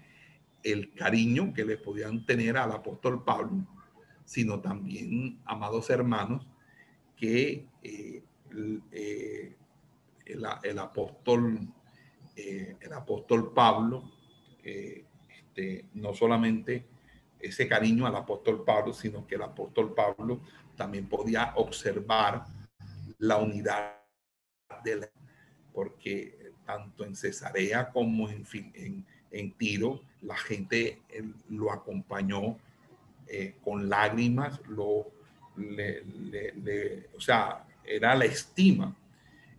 el 0.62 0.93
cariño 0.95 1.53
que 1.53 1.64
le 1.64 1.76
podían 1.76 2.24
tener 2.24 2.57
al 2.57 2.72
apóstol 2.72 3.22
Pablo, 3.24 3.66
sino 4.24 4.61
también, 4.61 5.41
amados 5.45 5.89
hermanos, 5.91 6.47
que 7.16 7.66
eh, 7.83 8.22
eh, 8.93 9.57
el, 10.26 10.79
apóstol, 10.79 11.68
eh, 12.37 12.76
el 12.81 12.93
apóstol 12.93 13.53
Pablo, 13.53 14.12
este, 14.62 15.87
no 15.95 16.12
solamente 16.12 16.87
ese 17.41 17.66
cariño 17.66 18.07
al 18.07 18.16
apóstol 18.16 18.64
Pablo, 18.64 18.93
sino 18.93 19.26
que 19.26 19.37
el 19.37 19.43
apóstol 19.43 19.95
Pablo 19.95 20.41
también 20.79 21.07
podía 21.07 21.53
observar 21.57 22.47
la 23.18 23.37
unidad 23.37 23.99
de 24.85 24.97
la, 24.97 25.11
porque 25.74 26.53
tanto 26.64 27.05
en 27.05 27.14
Cesarea 27.14 27.91
como 27.91 28.31
en, 28.31 28.47
en, 29.33 29.53
Tiro, 29.53 30.03
la 30.22 30.37
gente 30.37 31.01
lo 31.49 31.72
acompañó 31.72 32.59
eh, 33.26 33.57
con 33.62 33.89
lágrimas, 33.89 34.61
lo, 34.68 35.11
le, 35.57 37.09
o 37.16 37.20
sea, 37.20 37.66
era 37.85 38.14
la 38.14 38.24
estima. 38.24 38.97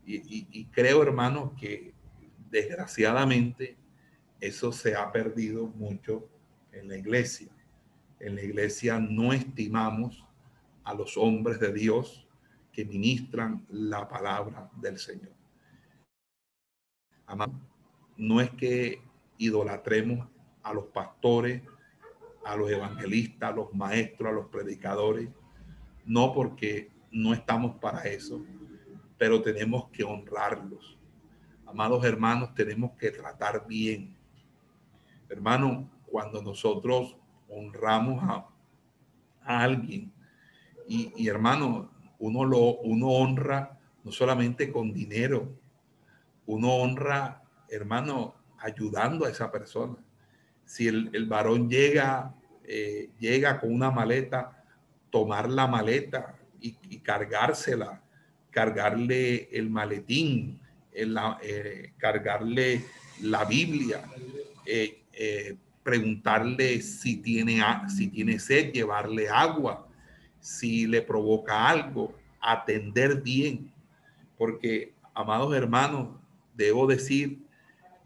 Y, 0.05 0.47
y, 0.51 0.65
creo, 0.65 1.03
hermano, 1.03 1.53
que 1.59 1.93
desgraciadamente 2.49 3.75
eso 4.39 4.71
se 4.71 4.95
ha 4.95 5.11
perdido 5.11 5.67
mucho 5.67 6.27
en 6.71 6.87
la 6.87 6.97
iglesia. 6.97 7.49
En 8.19 8.35
la 8.35 8.41
iglesia 8.41 8.99
no 8.99 9.33
estimamos 9.33 10.25
a 10.89 10.93
los 10.93 11.17
hombres 11.17 11.59
de 11.59 11.71
Dios 11.71 12.27
que 12.71 12.85
ministran 12.85 13.65
la 13.69 14.07
palabra 14.07 14.69
del 14.81 14.97
Señor 14.97 15.39
no 18.17 18.41
es 18.41 18.49
que 18.51 19.01
idolatremos 19.37 20.27
a 20.63 20.73
los 20.73 20.85
pastores, 20.85 21.63
a 22.45 22.55
los 22.55 22.69
evangelistas, 22.69 23.51
a 23.51 23.55
los 23.55 23.73
maestros, 23.73 24.29
a 24.29 24.33
los 24.33 24.47
predicadores, 24.47 25.29
no 26.05 26.33
porque 26.33 26.91
no 27.11 27.33
estamos 27.33 27.77
para 27.77 28.03
eso, 28.03 28.43
pero 29.17 29.41
tenemos 29.41 29.89
que 29.89 30.03
honrarlos. 30.03 30.97
Amados 31.65 32.03
hermanos, 32.03 32.53
tenemos 32.55 32.91
que 32.97 33.11
tratar 33.11 33.65
bien. 33.67 34.17
Hermano, 35.29 35.89
cuando 36.05 36.41
nosotros 36.41 37.15
honramos 37.47 38.23
a, 38.23 38.47
alguien, 39.41 40.11
y, 40.89 41.27
hermano, 41.27 41.91
uno 42.17 42.43
lo 42.43 42.77
uno 42.79 43.09
honra 43.09 43.77
no 44.03 44.11
solamente 44.11 44.71
con 44.71 44.91
dinero, 44.91 45.55
uno 46.47 46.73
honra, 46.77 47.43
hermano, 47.69 48.35
ayudando 48.57 49.25
a 49.25 49.29
esa 49.29 49.51
persona. 49.51 49.95
Si 50.65 50.87
el, 50.87 51.25
varón 51.27 51.69
llega, 51.69 52.33
eh, 52.63 53.09
llega 53.19 53.59
con 53.59 53.71
una 53.71 53.91
maleta, 53.91 54.63
tomar 55.11 55.49
la 55.49 55.67
maleta 55.67 56.35
y, 56.59 56.73
cargársela, 56.99 58.01
cargarle 58.49 59.49
el 59.51 59.69
maletín, 59.69 60.59
eh, 60.91 61.93
cargarle 61.97 62.83
la 63.21 63.45
Biblia, 63.45 64.03
eh, 64.65 65.55
preguntarle 65.83 66.81
si 66.81 67.17
tiene, 67.17 67.61
si 67.95 68.07
tiene 68.07 68.39
sed, 68.39 68.71
llevarle 68.71 69.29
agua, 69.29 69.88
si 70.39 70.87
le 70.87 71.01
provoca 71.01 71.67
algo, 71.67 72.13
atender 72.39 73.21
bien. 73.21 73.71
Porque, 74.37 74.93
amados 75.13 75.53
hermanos, 75.55 76.09
debo 76.55 76.87
decir 76.87 77.39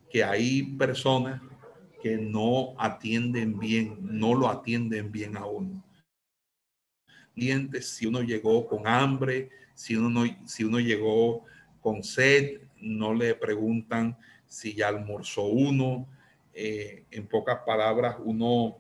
que 0.10 0.24
hay 0.24 0.64
personas 0.64 1.42
que 2.02 2.18
no 2.18 2.76
atienden 2.78 3.58
bien, 3.58 3.98
no 4.02 4.36
lo 4.36 4.50
atienden 4.50 5.12
bien 5.12 5.38
a 5.38 5.46
uno. 5.46 5.84
Si 7.82 8.06
uno 8.06 8.22
llegó 8.22 8.68
con 8.68 8.88
hambre, 8.88 9.50
si 9.74 9.96
uno, 9.96 10.24
si 10.46 10.64
uno 10.64 10.80
llegó 10.80 11.46
con 11.82 12.04
sed, 12.04 12.62
no 12.80 13.14
le 13.14 13.34
preguntan 13.36 14.18
si 14.46 14.74
ya 14.74 14.90
almorzó 14.90 15.46
uno. 15.46 16.08
Eh, 16.54 17.06
en 17.10 17.26
pocas 17.26 17.60
palabras, 17.66 18.18
uno 18.24 18.78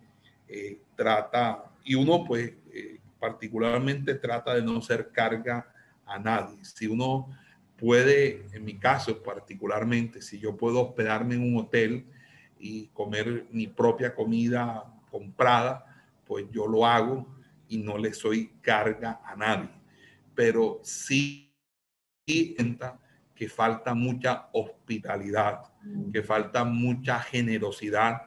eh, 0.47 0.80
trata, 0.95 1.72
y 1.84 1.95
uno 1.95 2.24
pues 2.24 2.54
particularmente 3.24 4.15
trata 4.15 4.53
de 4.53 4.61
no 4.61 4.82
ser 4.82 5.09
carga 5.13 5.74
a 6.05 6.19
nadie. 6.19 6.57
Si 6.65 6.88
uno 6.88 7.30
puede, 7.78 8.45
en 8.51 8.65
mi 8.65 8.78
caso 8.78 9.24
particularmente, 9.24 10.21
si 10.21 10.39
yo 10.39 10.57
puedo 10.57 10.82
hospedarme 10.82 11.36
en 11.36 11.43
un 11.43 11.57
hotel 11.57 12.05
y 12.59 12.88
comer 12.88 13.47
mi 13.49 13.67
propia 13.67 14.13
comida 14.13 14.84
comprada, 15.09 16.03
pues 16.28 16.47
yo 16.51 16.67
lo 16.67 16.86
hago 16.86 17.26
y 17.69 17.78
no 17.78 17.97
le 17.97 18.13
soy 18.13 18.51
carga 18.61 19.21
a 19.24 19.38
nadie. 19.38 19.69
Pero 20.36 20.82
sí 20.84 21.55
que 22.26 23.47
falta 23.47 23.93
mucha 23.93 24.49
hospitalidad, 24.51 25.71
que 26.11 26.24
falta 26.24 26.65
mucha 26.65 27.21
generosidad 27.21 28.24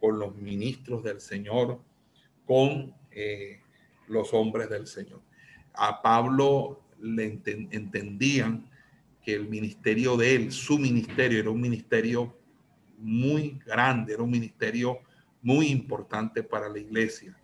con 0.00 0.18
los 0.18 0.34
ministros 0.36 1.02
del 1.02 1.20
Señor, 1.20 1.82
con 2.46 2.94
eh, 3.10 3.60
los 4.08 4.32
hombres 4.32 4.68
del 4.68 4.86
Señor. 4.86 5.20
A 5.74 6.02
Pablo 6.02 6.82
le 7.00 7.24
entendían 7.70 8.68
el 9.34 9.48
ministerio 9.48 10.16
de 10.16 10.34
él, 10.34 10.52
su 10.52 10.78
ministerio, 10.78 11.38
era 11.38 11.50
un 11.50 11.60
ministerio 11.60 12.36
muy 12.98 13.58
grande, 13.64 14.14
era 14.14 14.22
un 14.22 14.30
ministerio 14.30 15.00
muy 15.42 15.68
importante 15.68 16.42
para 16.42 16.68
la 16.68 16.78
iglesia 16.78 17.36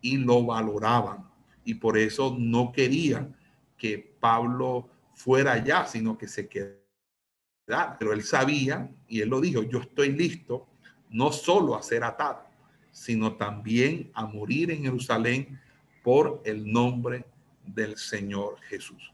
y 0.00 0.16
lo 0.16 0.44
valoraban. 0.44 1.28
Y 1.64 1.74
por 1.74 1.98
eso 1.98 2.36
no 2.38 2.72
querían 2.72 3.36
que 3.76 3.98
Pablo 4.20 4.88
fuera 5.14 5.52
allá, 5.52 5.86
sino 5.86 6.16
que 6.16 6.28
se 6.28 6.48
quedara. 6.48 7.96
Pero 7.98 8.12
él 8.12 8.22
sabía, 8.22 8.90
y 9.08 9.20
él 9.20 9.28
lo 9.28 9.40
dijo, 9.40 9.62
yo 9.62 9.80
estoy 9.80 10.12
listo 10.12 10.68
no 11.10 11.30
solo 11.30 11.76
a 11.76 11.82
ser 11.82 12.04
atado, 12.04 12.44
sino 12.90 13.36
también 13.36 14.10
a 14.14 14.26
morir 14.26 14.70
en 14.70 14.82
Jerusalén 14.82 15.60
por 16.02 16.42
el 16.44 16.70
nombre 16.70 17.24
del 17.64 17.96
Señor 17.96 18.60
Jesús. 18.68 19.12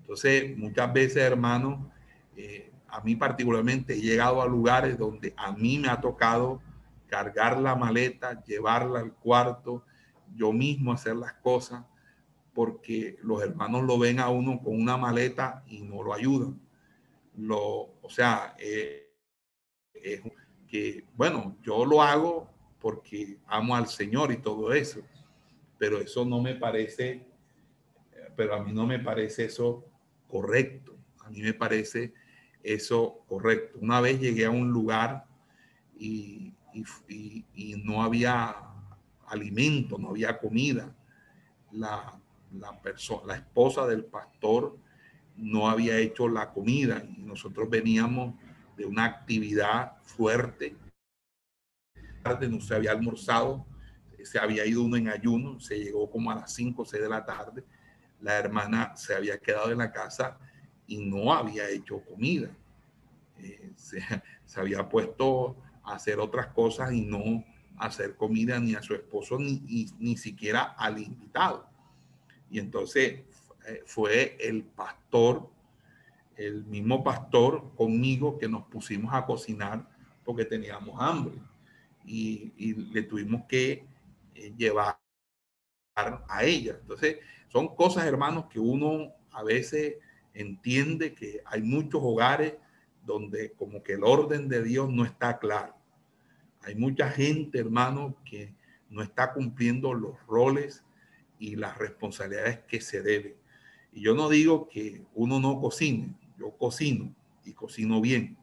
Entonces, 0.00 0.56
muchas 0.56 0.92
veces, 0.92 1.18
hermano, 1.18 1.90
eh, 2.36 2.72
a 2.88 3.00
mí 3.00 3.16
particularmente 3.16 3.94
he 3.94 4.00
llegado 4.00 4.40
a 4.40 4.46
lugares 4.46 4.98
donde 4.98 5.34
a 5.36 5.52
mí 5.52 5.78
me 5.78 5.88
ha 5.88 6.00
tocado 6.00 6.62
cargar 7.06 7.58
la 7.58 7.74
maleta, 7.74 8.42
llevarla 8.44 9.00
al 9.00 9.12
cuarto, 9.14 9.84
yo 10.34 10.52
mismo 10.52 10.92
hacer 10.92 11.16
las 11.16 11.34
cosas, 11.34 11.84
porque 12.54 13.18
los 13.22 13.42
hermanos 13.42 13.84
lo 13.84 13.98
ven 13.98 14.20
a 14.20 14.28
uno 14.28 14.60
con 14.62 14.80
una 14.80 14.96
maleta 14.96 15.62
y 15.66 15.82
no 15.82 16.02
lo 16.02 16.12
ayudan. 16.12 16.60
Lo, 17.36 17.60
o 18.02 18.10
sea, 18.10 18.56
eh, 18.58 19.10
es 19.94 20.22
que, 20.66 21.04
bueno, 21.14 21.56
yo 21.62 21.84
lo 21.84 22.02
hago 22.02 22.48
porque 22.80 23.38
amo 23.46 23.74
al 23.74 23.88
Señor 23.88 24.32
y 24.32 24.38
todo 24.38 24.72
eso, 24.72 25.00
pero 25.78 26.00
eso 26.00 26.24
no 26.24 26.42
me 26.42 26.54
parece, 26.54 27.26
pero 28.36 28.54
a 28.54 28.62
mí 28.62 28.72
no 28.72 28.86
me 28.86 28.98
parece 28.98 29.46
eso 29.46 29.84
correcto. 30.26 30.96
A 31.24 31.30
mí 31.30 31.40
me 31.40 31.54
parece 31.54 32.12
eso 32.62 33.24
correcto. 33.28 33.78
Una 33.80 34.00
vez 34.00 34.20
llegué 34.20 34.46
a 34.46 34.50
un 34.50 34.70
lugar 34.70 35.26
y, 35.98 36.52
no 37.84 38.02
había 38.02 38.54
alimento, 39.26 39.98
no 39.98 40.10
había 40.10 40.38
comida. 40.38 40.94
La, 41.72 42.20
la, 42.52 42.80
persona, 42.80 43.22
la 43.26 43.36
esposa 43.36 43.86
del 43.86 44.04
pastor 44.04 44.78
no 45.36 45.68
había 45.68 45.98
hecho 45.98 46.28
la 46.28 46.52
comida 46.52 47.02
y 47.16 47.22
nosotros 47.22 47.68
veníamos 47.70 48.34
de 48.76 48.86
una 48.86 49.04
actividad 49.04 49.96
fuerte. 50.02 50.76
No 52.48 52.60
se 52.60 52.74
había 52.74 52.92
almorzado, 52.92 53.64
se 54.28 54.38
había 54.38 54.66
ido 54.66 54.82
uno 54.82 54.96
en 54.96 55.08
ayuno, 55.08 55.58
se 55.58 55.78
llegó 55.78 56.10
como 56.10 56.30
a 56.30 56.34
las 56.34 56.52
5 56.52 56.82
o 56.82 56.84
6 56.84 57.02
de 57.02 57.08
la 57.08 57.24
tarde. 57.24 57.64
La 58.20 58.36
hermana 58.36 58.94
se 58.94 59.14
había 59.14 59.38
quedado 59.38 59.72
en 59.72 59.78
la 59.78 59.90
casa 59.90 60.38
y 60.86 60.98
no 60.98 61.32
había 61.32 61.68
hecho 61.70 62.02
comida. 62.02 62.50
Eh, 63.38 63.72
se, 63.74 64.00
había 64.56 64.86
puesto 64.86 65.56
a 65.82 65.94
hacer 65.94 66.20
otras 66.20 66.48
cosas 66.48 66.92
y 66.92 67.00
no 67.00 67.42
hacer 67.78 68.16
comida 68.16 68.58
ni 68.60 68.74
a 68.74 68.82
su 68.82 68.94
esposo 68.94 69.38
ni, 69.38 69.86
ni, 69.98 70.16
siquiera 70.16 70.74
al 70.76 70.98
invitado. 70.98 71.66
Y 72.50 72.58
entonces 72.58 73.22
eh, 73.66 73.82
fue 73.86 74.36
el 74.40 74.62
pastor, 74.62 75.48
el 76.36 76.64
mismo 76.66 77.02
pastor 77.02 77.72
conmigo 77.76 78.36
que 78.36 78.48
nos 78.48 78.64
pusimos 78.64 79.14
a 79.14 79.24
cocinar 79.24 79.88
porque 80.22 80.44
teníamos 80.44 81.00
hambre 81.00 81.38
y, 82.04 82.52
y 82.58 82.74
le 82.74 83.02
tuvimos 83.02 83.44
que 83.46 83.86
llevar 84.56 84.98
a 85.94 86.44
ella. 86.44 86.78
Entonces, 86.80 87.18
son 87.48 87.74
cosas, 87.74 88.04
hermanos, 88.06 88.46
que 88.50 88.60
uno 88.60 89.12
a 89.32 89.42
veces 89.42 89.96
entiende 90.34 91.14
que 91.14 91.42
hay 91.44 91.62
muchos 91.62 92.00
hogares 92.02 92.54
donde 93.04 93.52
como 93.52 93.82
que 93.82 93.94
el 93.94 94.04
orden 94.04 94.48
de 94.48 94.62
Dios 94.62 94.90
no 94.90 95.04
está 95.04 95.38
claro. 95.38 95.74
Hay 96.62 96.74
mucha 96.74 97.10
gente, 97.10 97.58
hermano, 97.58 98.16
que 98.24 98.54
no 98.90 99.02
está 99.02 99.32
cumpliendo 99.32 99.94
los 99.94 100.14
roles 100.26 100.84
y 101.38 101.56
las 101.56 101.78
responsabilidades 101.78 102.60
que 102.60 102.80
se 102.80 103.02
deben. 103.02 103.34
Y 103.92 104.02
yo 104.02 104.14
no 104.14 104.28
digo 104.28 104.68
que 104.68 105.04
uno 105.14 105.40
no 105.40 105.60
cocine, 105.60 106.14
yo 106.38 106.50
cocino 106.50 107.14
y 107.44 107.52
cocino 107.52 108.00
bien, 108.00 108.36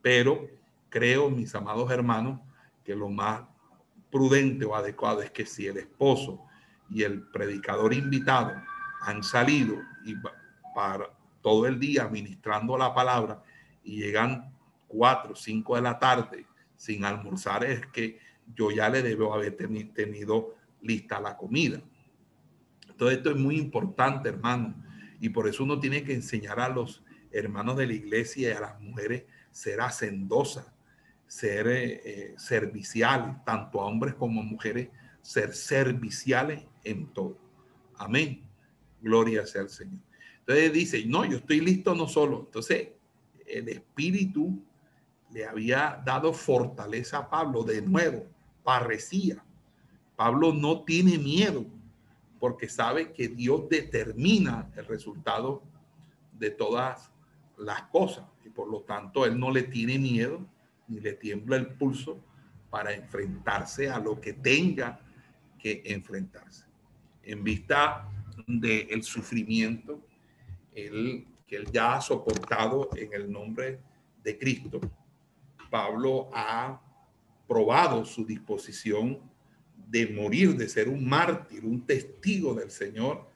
pero 0.00 0.48
creo, 0.88 1.28
mis 1.30 1.54
amados 1.54 1.90
hermanos, 1.90 2.40
que 2.84 2.94
lo 2.94 3.10
más 3.10 3.42
prudente 4.10 4.64
o 4.64 4.74
adecuado 4.74 5.22
es 5.22 5.30
que 5.30 5.46
si 5.46 5.66
el 5.66 5.78
esposo 5.78 6.44
y 6.90 7.02
el 7.02 7.22
predicador 7.22 7.92
invitado 7.92 8.52
han 9.02 9.22
salido 9.22 9.76
y 10.04 10.14
para 10.74 11.10
todo 11.42 11.66
el 11.66 11.78
día 11.78 12.08
ministrando 12.08 12.76
la 12.76 12.94
palabra 12.94 13.42
y 13.82 13.98
llegan 13.98 14.52
cuatro, 14.88 15.34
cinco 15.34 15.76
de 15.76 15.82
la 15.82 15.98
tarde 15.98 16.46
sin 16.76 17.04
almorzar, 17.04 17.64
es 17.64 17.86
que 17.86 18.18
yo 18.54 18.70
ya 18.70 18.88
le 18.88 19.02
debo 19.02 19.32
haber 19.34 19.56
tenido 19.56 20.54
lista 20.82 21.20
la 21.20 21.36
comida. 21.36 21.80
Entonces 22.88 23.18
esto 23.18 23.30
es 23.30 23.36
muy 23.36 23.58
importante, 23.58 24.28
hermano, 24.28 24.74
y 25.20 25.28
por 25.30 25.48
eso 25.48 25.64
uno 25.64 25.80
tiene 25.80 26.04
que 26.04 26.14
enseñar 26.14 26.60
a 26.60 26.68
los 26.68 27.02
hermanos 27.30 27.76
de 27.76 27.86
la 27.86 27.94
iglesia 27.94 28.50
y 28.50 28.52
a 28.52 28.60
las 28.60 28.80
mujeres 28.80 29.24
ser 29.50 29.80
hacendosas, 29.80 30.66
ser 31.26 31.66
eh, 31.68 32.02
eh, 32.04 32.34
serviciales, 32.36 33.36
tanto 33.44 33.80
a 33.80 33.86
hombres 33.86 34.14
como 34.14 34.40
a 34.40 34.44
mujeres, 34.44 34.88
ser 35.22 35.54
serviciales 35.54 36.64
en 36.84 37.06
todo. 37.08 37.38
Amén. 37.96 38.42
Gloria 39.00 39.46
sea 39.46 39.62
al 39.62 39.70
Señor. 39.70 40.00
Entonces 40.40 40.72
dice, 40.72 41.04
no, 41.06 41.24
yo 41.24 41.38
estoy 41.38 41.60
listo 41.60 41.94
no 41.94 42.06
solo. 42.06 42.44
Entonces, 42.46 42.90
el 43.46 43.68
Espíritu 43.68 44.62
le 45.32 45.44
había 45.44 46.00
dado 46.04 46.32
fortaleza 46.32 47.18
a 47.18 47.30
Pablo 47.30 47.64
de 47.64 47.82
nuevo, 47.82 48.26
parecía. 48.62 49.44
Pablo 50.14 50.52
no 50.52 50.84
tiene 50.84 51.18
miedo 51.18 51.66
porque 52.38 52.68
sabe 52.68 53.12
que 53.12 53.28
Dios 53.28 53.68
determina 53.68 54.70
el 54.76 54.86
resultado 54.86 55.62
de 56.32 56.50
todas 56.50 57.10
las 57.58 57.82
cosas 57.84 58.24
y 58.44 58.50
por 58.50 58.68
lo 58.68 58.82
tanto 58.82 59.24
él 59.24 59.38
no 59.38 59.50
le 59.50 59.64
tiene 59.64 59.98
miedo 59.98 60.46
ni 60.88 61.00
le 61.00 61.14
tiembla 61.14 61.56
el 61.56 61.68
pulso 61.68 62.22
para 62.70 62.92
enfrentarse 62.92 63.90
a 63.90 63.98
lo 63.98 64.20
que 64.20 64.34
tenga 64.34 65.00
que 65.58 65.82
enfrentarse. 65.84 66.64
En 67.22 67.42
vista 67.42 68.08
del 68.46 69.02
sufrimiento, 69.02 70.00
él, 70.74 71.26
que 71.46 71.56
él 71.56 71.70
ya 71.72 71.96
ha 71.96 72.00
soportado 72.00 72.90
en 72.96 73.12
el 73.12 73.30
nombre 73.30 73.80
de 74.22 74.38
Cristo. 74.38 74.80
Pablo 75.70 76.30
ha 76.32 76.80
probado 77.46 78.04
su 78.04 78.24
disposición 78.24 79.20
de 79.88 80.08
morir, 80.08 80.56
de 80.56 80.68
ser 80.68 80.88
un 80.88 81.08
mártir, 81.08 81.64
un 81.64 81.86
testigo 81.86 82.54
del 82.54 82.70
Señor, 82.70 83.28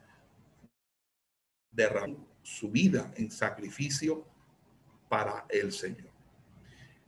derramó 1.71 2.27
su 2.43 2.69
vida 2.69 3.13
en 3.15 3.31
sacrificio 3.31 4.25
para 5.07 5.45
el 5.49 5.71
Señor. 5.71 6.10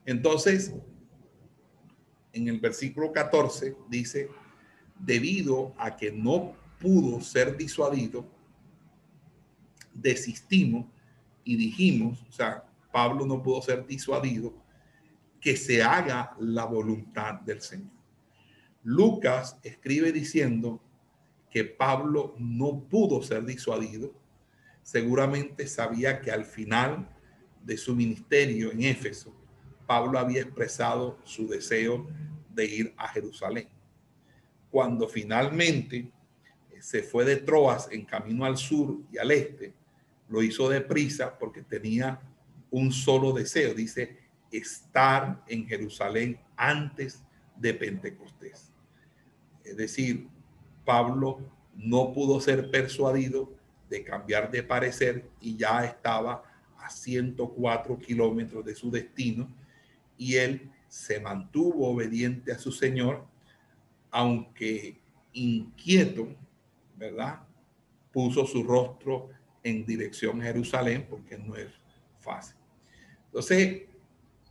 Entonces, 0.06 0.74
en 2.34 2.48
el 2.48 2.60
versículo 2.60 3.12
14 3.12 3.76
dice, 3.90 4.30
debido 5.00 5.74
a 5.78 5.96
que 5.96 6.12
no 6.12 6.56
pudo 6.80 7.22
ser 7.22 7.56
disuadido, 7.56 8.26
desistimos 9.94 10.86
y 11.44 11.56
dijimos, 11.56 12.24
o 12.28 12.32
sea, 12.32 12.66
Pablo 12.92 13.26
no 13.26 13.42
pudo 13.42 13.62
ser 13.62 13.86
disuadido, 13.86 14.54
que 15.40 15.58
se 15.58 15.84
haga 15.84 16.36
la 16.40 16.66
voluntad 16.66 17.36
del 17.42 17.62
Señor. 17.62 17.92
Lucas 18.84 19.58
escribe 19.64 20.12
diciendo 20.12 20.82
que 21.50 21.64
Pablo 21.64 22.36
no 22.38 22.84
pudo 22.84 23.22
ser 23.22 23.46
disuadido, 23.46 24.14
seguramente 24.82 25.68
sabía 25.68 26.22
que 26.22 26.32
al 26.32 26.46
final 26.46 27.10
de 27.64 27.78
su 27.78 27.96
ministerio 27.96 28.72
en 28.72 28.84
Éfeso, 28.84 29.34
Pablo 29.86 30.20
había 30.20 30.42
expresado 30.42 31.18
su 31.24 31.48
deseo 31.48 32.08
de 32.54 32.66
ir 32.66 32.94
a 32.98 33.08
Jerusalén. 33.10 33.68
Cuando 34.70 35.08
finalmente 35.08 36.12
se 36.80 37.04
fue 37.04 37.26
de 37.26 37.38
Troas 37.38 37.88
en 37.92 38.06
camino 38.06 38.46
al 38.46 38.58
sur 38.58 39.00
y 39.12 39.18
al 39.18 39.32
este, 39.32 39.74
lo 40.30 40.42
hizo 40.42 40.70
deprisa 40.70 41.38
porque 41.38 41.62
tenía 41.62 42.20
un 42.72 42.92
solo 42.92 43.32
deseo, 43.32 43.74
dice, 43.74 44.18
estar 44.52 45.44
en 45.48 45.68
Jerusalén 45.68 46.40
antes 46.56 47.24
de 47.56 47.74
Pentecostés. 47.74 48.72
Es 49.64 49.78
decir, 49.78 50.28
Pablo 50.84 51.40
no 51.76 52.14
pudo 52.14 52.42
ser 52.42 52.70
persuadido 52.70 53.54
de 53.90 54.04
cambiar 54.04 54.52
de 54.52 54.64
parecer 54.64 55.30
y 55.40 55.56
ya 55.56 55.86
estaba 55.86 56.44
a 56.78 56.90
104 56.90 57.98
kilómetros 58.00 58.66
de 58.66 58.76
su 58.76 58.92
destino 58.92 59.48
y 60.18 60.36
él 60.36 60.72
se 60.88 61.20
mantuvo 61.20 61.90
obediente 61.90 62.52
a 62.52 62.60
su 62.60 62.72
Señor, 62.72 63.26
aunque 64.12 65.02
inquieto, 65.34 66.28
¿verdad? 66.96 67.42
Puso 68.12 68.46
su 68.46 68.64
rostro 68.64 69.30
en 69.64 69.86
dirección 69.86 70.42
a 70.42 70.46
Jerusalén 70.46 71.08
porque 71.10 71.38
no 71.38 71.56
es 71.56 71.70
fácil. 72.20 72.56
Entonces, 73.26 73.84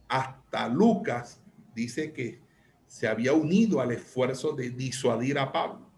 hasta 0.08 0.68
Lucas 0.68 1.40
dice 1.74 2.12
que 2.12 2.40
se 2.86 3.06
había 3.06 3.32
unido 3.32 3.80
al 3.80 3.92
esfuerzo 3.92 4.52
de 4.52 4.70
disuadir 4.70 5.38
a 5.38 5.52
Pablo. 5.52 5.88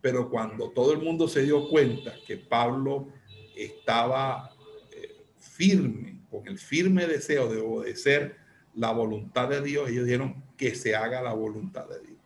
Pero 0.00 0.30
cuando 0.30 0.70
todo 0.70 0.92
el 0.92 1.00
mundo 1.00 1.28
se 1.28 1.42
dio 1.42 1.68
cuenta 1.68 2.14
que 2.26 2.36
Pablo 2.36 3.08
estaba 3.54 4.50
eh, 4.92 5.26
firme, 5.36 6.22
con 6.30 6.48
el 6.48 6.58
firme 6.58 7.06
deseo 7.06 7.48
de 7.48 7.60
obedecer 7.60 8.37
la 8.78 8.92
voluntad 8.92 9.48
de 9.48 9.60
Dios, 9.60 9.90
ellos 9.90 10.04
dijeron 10.04 10.40
que 10.56 10.76
se 10.76 10.94
haga 10.94 11.20
la 11.20 11.32
voluntad 11.32 11.88
de 11.88 11.98
Dios. 12.00 12.18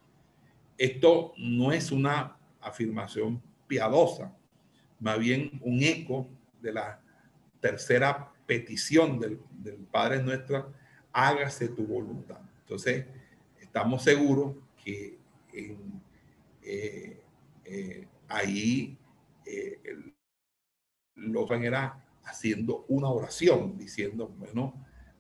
Esto 0.77 1.33
no 1.39 1.73
es 1.73 1.91
una 1.91 2.37
afirmación 2.61 3.43
piadosa, 3.67 4.37
más 5.01 5.19
bien 5.19 5.59
un 5.63 5.83
eco 5.83 6.29
de 6.61 6.75
la 6.75 7.01
tercera 7.59 8.31
petición 8.45 9.19
del, 9.19 9.39
Padre 9.91 10.23
nuestra, 10.23 10.69
hágase 11.13 11.69
tu 11.69 11.87
voluntad. 11.87 12.41
Entonces, 12.61 13.07
estamos 13.59 14.03
seguros 14.03 14.55
que 14.85 15.19
eh, 15.55 15.77
eh, 17.65 18.09
ahí 18.29 18.99
eh, 19.47 19.81
lo 21.15 21.51
era 21.55 22.05
haciendo 22.25 22.85
una 22.89 23.09
oración, 23.09 23.79
diciendo, 23.79 24.29
bueno, 24.39 24.75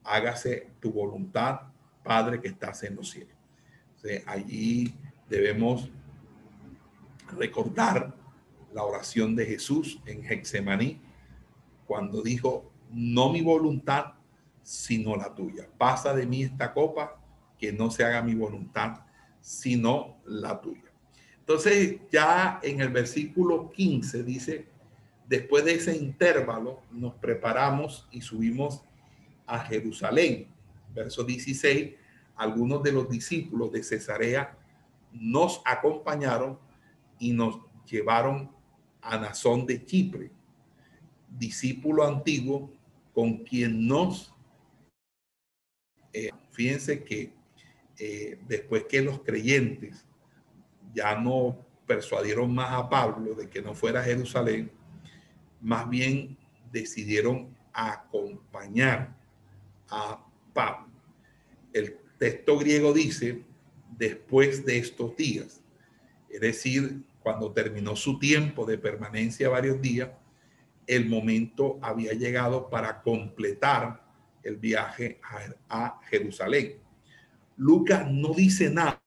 hágase 0.04 0.70
tu 0.80 0.92
voluntad, 0.92 1.60
Padre 2.02 2.40
que 2.40 2.48
estás 2.48 2.82
en 2.82 2.96
los 2.96 3.10
cielos. 3.10 3.36
allí 4.26 4.94
debemos 5.28 5.88
recordar 7.36 8.14
la 8.72 8.84
oración 8.84 9.36
de 9.36 9.46
Jesús 9.46 10.00
en 10.06 10.24
Hexemaní, 10.24 11.00
cuando 11.86 12.22
dijo, 12.22 12.70
no 12.90 13.30
mi 13.30 13.42
voluntad, 13.42 14.14
sino 14.62 15.16
la 15.16 15.34
tuya. 15.34 15.68
Pasa 15.78 16.14
de 16.14 16.26
mí 16.26 16.42
esta 16.42 16.72
copa, 16.72 17.20
que 17.58 17.72
no 17.72 17.90
se 17.90 18.04
haga 18.04 18.22
mi 18.22 18.34
voluntad, 18.34 19.00
sino 19.40 20.16
la 20.24 20.60
tuya. 20.60 20.90
Entonces 21.38 22.00
ya 22.10 22.60
en 22.62 22.80
el 22.80 22.88
versículo 22.88 23.70
15 23.70 24.22
dice, 24.22 24.66
después 25.28 25.64
de 25.64 25.74
ese 25.74 25.96
intervalo 25.96 26.82
nos 26.90 27.14
preparamos 27.14 28.08
y 28.10 28.20
subimos 28.20 28.84
a 29.46 29.60
Jerusalén. 29.60 30.48
Verso 30.94 31.24
16, 31.24 31.94
algunos 32.36 32.82
de 32.82 32.92
los 32.92 33.08
discípulos 33.08 33.72
de 33.72 33.82
Cesarea 33.82 34.56
nos 35.12 35.60
acompañaron 35.64 36.58
y 37.18 37.32
nos 37.32 37.60
llevaron 37.86 38.50
a 39.00 39.18
Nazón 39.18 39.66
de 39.66 39.84
Chipre, 39.84 40.30
discípulo 41.28 42.06
antiguo 42.06 42.72
con 43.12 43.38
quien 43.38 43.86
nos... 43.86 44.32
Eh, 46.12 46.30
fíjense 46.50 47.02
que 47.04 47.32
eh, 47.98 48.38
después 48.46 48.84
que 48.84 49.02
los 49.02 49.20
creyentes 49.20 50.04
ya 50.94 51.18
no 51.18 51.64
persuadieron 51.86 52.54
más 52.54 52.72
a 52.72 52.88
Pablo 52.88 53.34
de 53.34 53.48
que 53.48 53.62
no 53.62 53.74
fuera 53.74 54.00
a 54.00 54.04
Jerusalén, 54.04 54.70
más 55.60 55.88
bien 55.88 56.36
decidieron 56.70 57.56
acompañar 57.72 59.16
Pablo. 60.52 60.88
El 61.72 61.96
texto 62.18 62.58
griego 62.58 62.92
dice, 62.92 63.42
después 63.96 64.64
de 64.64 64.78
estos 64.78 65.16
días, 65.16 65.62
es 66.28 66.40
decir, 66.40 67.02
cuando 67.22 67.52
terminó 67.52 67.94
su 67.94 68.18
tiempo 68.18 68.64
de 68.64 68.78
permanencia 68.78 69.48
varios 69.48 69.80
días, 69.80 70.10
el 70.86 71.08
momento 71.08 71.78
había 71.80 72.12
llegado 72.12 72.68
para 72.68 73.02
completar 73.02 74.02
el 74.42 74.56
viaje 74.56 75.20
a, 75.68 76.00
Jerusalén. 76.10 76.78
Lucas 77.56 78.10
no 78.10 78.34
dice 78.34 78.70
nada 78.70 79.00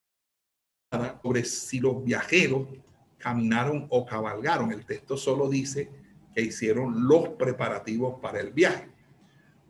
sobre 1.21 1.43
si 1.43 1.79
los 1.79 2.03
viajeros 2.03 2.67
caminaron 3.17 3.87
o 3.89 4.05
cabalgaron. 4.05 4.71
El 4.71 4.85
texto 4.85 5.17
solo 5.17 5.49
dice 5.49 5.89
que 6.33 6.41
hicieron 6.41 7.07
los 7.07 7.29
preparativos 7.29 8.19
para 8.21 8.39
el 8.39 8.53
viaje. 8.53 8.87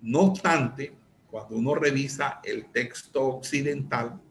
No 0.01 0.19
obstante, 0.21 0.93
cuando 1.35 1.57
uno 1.57 1.75
revisa 1.75 2.39
el 2.45 2.71
texto 2.71 3.21
occidental, 3.25 4.21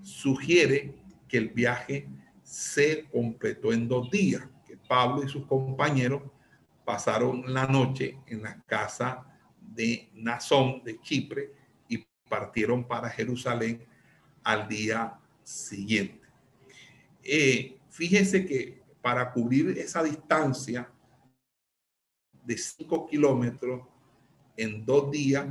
sugiere 0.00 0.94
que 1.26 1.38
el 1.38 1.48
viaje 1.48 2.08
se 2.44 3.08
completó 3.10 3.72
en 3.72 3.88
dos 3.88 4.08
días, 4.12 4.46
que 4.64 4.76
Pablo 4.76 5.24
y 5.24 5.28
sus 5.28 5.44
compañeros 5.44 6.22
pasaron 6.84 7.52
la 7.52 7.66
noche 7.66 8.20
en 8.28 8.44
la 8.44 8.62
casa 8.62 9.26
de 9.60 10.08
Nazón 10.14 10.84
de 10.84 11.00
Chipre 11.00 11.50
y 11.88 12.06
partieron 12.28 12.86
para 12.86 13.10
Jerusalén 13.10 13.84
al 14.44 14.68
día 14.68 15.18
siguiente. 15.42 16.28
Eh, 17.24 17.76
fíjese 17.90 18.46
que 18.46 18.84
para 19.02 19.32
cubrir 19.32 19.76
esa 19.76 20.00
distancia 20.00 20.88
de 22.44 22.56
5 22.56 23.08
kilómetros 23.08 23.82
en 24.56 24.86
dos 24.86 25.10
días 25.10 25.44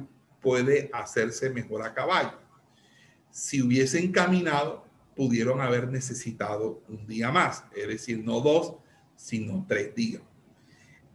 puede 0.46 0.92
hacerse 0.94 1.50
mejor 1.50 1.82
a 1.82 1.92
caballo. 1.92 2.38
Si 3.32 3.64
hubiesen 3.64 4.12
caminado, 4.12 4.86
pudieron 5.16 5.60
haber 5.60 5.88
necesitado 5.88 6.84
un 6.88 7.08
día 7.08 7.32
más, 7.32 7.64
es 7.76 7.88
decir, 7.88 8.24
no 8.24 8.42
dos, 8.42 8.76
sino 9.16 9.66
tres 9.68 9.96
días. 9.96 10.22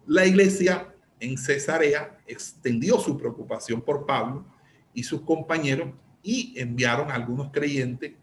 La 0.04 0.26
iglesia 0.26 0.92
en 1.20 1.38
Cesarea 1.38 2.18
extendió 2.26 2.98
su 2.98 3.16
preocupación 3.16 3.80
por 3.82 4.04
Pablo 4.04 4.44
y 4.92 5.04
sus 5.04 5.20
compañeros 5.20 5.90
y 6.24 6.52
enviaron 6.58 7.12
algunos 7.12 7.52
creyentes 7.52 8.14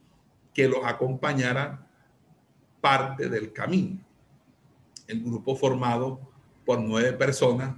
que 0.54 0.68
los 0.68 0.84
acompañaran 0.84 1.88
parte 2.82 3.30
del 3.30 3.54
camino. 3.54 4.04
El 5.08 5.24
grupo 5.24 5.56
formado 5.56 6.20
por 6.66 6.82
nueve 6.82 7.14
personas, 7.14 7.78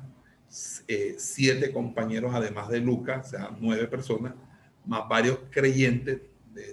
eh, 0.88 1.16
siete 1.18 1.72
compañeros 1.72 2.32
además 2.34 2.70
de 2.70 2.80
Lucas, 2.80 3.28
o 3.28 3.30
sea, 3.30 3.58
nueve 3.60 3.88
personas, 3.88 4.34
más 4.86 5.08
varios 5.08 5.40
creyentes 5.52 6.22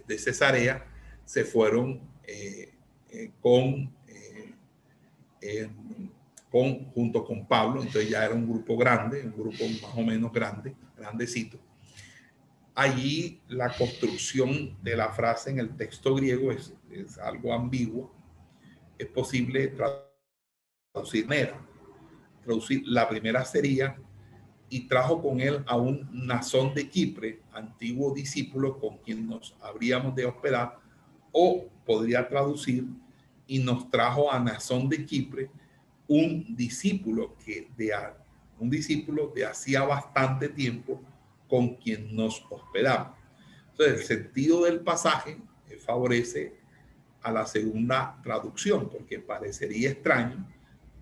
de, 0.07 0.19
Cesarea, 0.19 0.87
se 1.25 1.45
fueron 1.45 2.01
eh, 2.27 2.73
eh, 3.11 3.31
con 3.41 3.95
junto 6.95 7.25
con 7.25 7.47
Pablo, 7.47 7.83
entonces 7.83 8.09
ya 8.09 8.25
era 8.25 8.35
un 8.35 8.49
grupo 8.49 8.77
grande, 8.79 9.23
un 9.23 9.33
grupo 9.33 9.65
más 9.83 9.95
o 9.95 10.03
menos 10.03 10.33
grande, 10.33 10.75
grandecito. 10.97 11.59
Allí 12.75 13.41
la 13.49 13.75
construcción 13.77 14.77
de 14.83 14.97
la 14.97 15.11
frase 15.11 15.51
en 15.51 15.59
el 15.59 15.77
texto 15.77 16.15
griego 16.15 16.53
es, 16.53 16.73
es 16.91 17.19
algo 17.19 17.53
ambiguo. 17.53 18.15
Es 18.99 19.07
posible 19.09 19.75
traducir 20.93 21.27
mera. 21.27 21.66
Traducir, 22.47 22.85
la 22.87 23.09
primera 23.09 23.45
sería, 23.45 23.97
y 24.69 24.87
trajo 24.87 25.21
con 25.21 25.41
él 25.41 25.65
a 25.67 25.77
un 25.77 26.09
nazón 26.13 26.73
de 26.75 26.89
Chipre, 26.89 27.41
antiguo 27.53 28.15
discípulo 28.15 28.79
con 28.79 28.99
quien 28.99 29.27
nos 29.29 29.57
habríamos 29.61 30.15
de 30.15 30.27
hospedar, 30.27 30.79
o 31.33 31.67
podría 31.85 32.29
traducir, 32.29 32.87
y 33.49 33.59
nos 33.59 33.91
trajo 33.91 34.31
a 34.31 34.39
Nazón 34.39 34.89
de 34.89 35.05
Chipre, 35.05 35.51
un 36.07 36.55
discípulo 36.57 37.35
que 37.45 37.69
de 37.77 37.93
un 38.61 38.71
discípulo 38.71 39.33
de 39.35 39.45
hacía 39.45 39.83
bastante 39.83 40.49
tiempo 40.49 41.03
con 41.49 41.75
quien 41.75 42.15
nos 42.15 42.45
hospedamos. 42.49 43.19
Entonces, 43.73 44.01
el 44.01 44.05
sentido 44.05 44.65
del 44.65 44.81
pasaje 44.81 45.39
favorece 45.85 46.55
a 47.23 47.33
la 47.33 47.45
segunda 47.45 48.21
traducción, 48.23 48.89
porque 48.89 49.19
parecería 49.19 49.91
extraño 49.91 50.47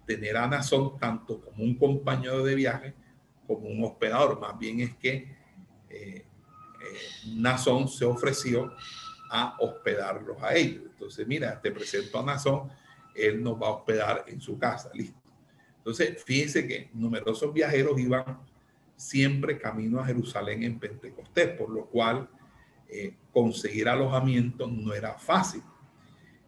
tener 0.07 0.37
a 0.37 0.47
Nazón 0.47 0.99
tanto 0.99 1.41
como 1.41 1.65
un 1.65 1.77
compañero 1.77 2.45
de 2.45 2.55
viaje 2.55 2.95
como 3.47 3.69
un 3.69 3.85
hospedador. 3.85 4.41
Más 4.41 4.59
bien 4.59 4.81
es 4.81 4.95
que 4.97 5.35
eh, 5.91 6.25
eh 6.25 7.87
se 7.89 8.05
ofreció 8.05 8.73
a 9.31 9.57
hospedarlos 9.59 10.43
a 10.43 10.55
ellos. 10.55 10.83
Entonces, 10.91 11.27
mira, 11.27 11.61
te 11.61 11.71
presento 11.71 12.19
a 12.19 12.25
Nazón 12.25 12.71
él 13.15 13.43
nos 13.43 13.61
va 13.61 13.69
a 13.69 13.71
hospedar 13.71 14.25
en 14.27 14.41
su 14.41 14.59
casa, 14.59 14.91
listo. 14.93 15.19
Entonces, 15.79 16.23
fíjense 16.25 16.67
que 16.67 16.91
numerosos 16.93 17.53
viajeros 17.53 17.99
iban 17.99 18.41
siempre 18.97 19.59
camino 19.59 20.01
a 20.01 20.07
Jerusalén 20.07 20.63
en 20.63 20.79
Pentecostés, 20.79 21.57
por 21.57 21.71
lo 21.71 21.87
cual 21.87 22.29
eh, 22.89 23.15
conseguir 23.33 23.89
alojamiento 23.89 24.67
no 24.67 24.93
era 24.93 25.15
fácil. 25.15 25.63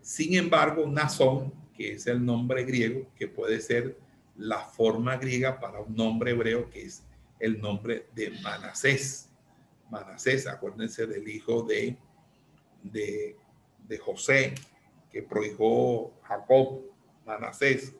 Sin 0.01 0.35
embargo, 0.35 0.87
Nazón, 0.87 1.53
que 1.77 1.93
es 1.93 2.07
el 2.07 2.25
nombre 2.25 2.65
griego, 2.65 3.07
que 3.17 3.29
puede 3.29 3.61
ser 3.61 3.99
la 4.37 4.59
forma 4.61 5.17
griega 5.17 5.61
para 5.61 5.81
un 5.81 5.95
nombre 5.95 6.33
hebreo, 6.33 6.69
que 6.71 6.83
es 6.83 7.03
el 7.39 7.61
nombre 7.61 8.07
de 8.15 8.31
Manasés. 8.43 9.31
Manasés, 9.91 10.47
acuérdense 10.47 11.07
del 11.07 11.29
hijo 11.29 11.63
de, 11.63 11.97
de, 12.83 13.37
de 13.87 13.99
José, 13.99 14.55
que 15.11 15.23
prohijó 15.23 16.13
Jacob, 16.23 16.83
Manasés. 17.25 17.95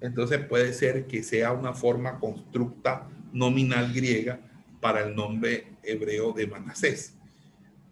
Entonces 0.00 0.44
puede 0.46 0.72
ser 0.72 1.06
que 1.06 1.22
sea 1.22 1.52
una 1.52 1.72
forma 1.72 2.18
constructa 2.18 3.08
nominal 3.32 3.92
griega 3.92 4.38
para 4.80 5.00
el 5.00 5.14
nombre 5.14 5.76
hebreo 5.82 6.32
de 6.32 6.46
Manasés. 6.46 7.14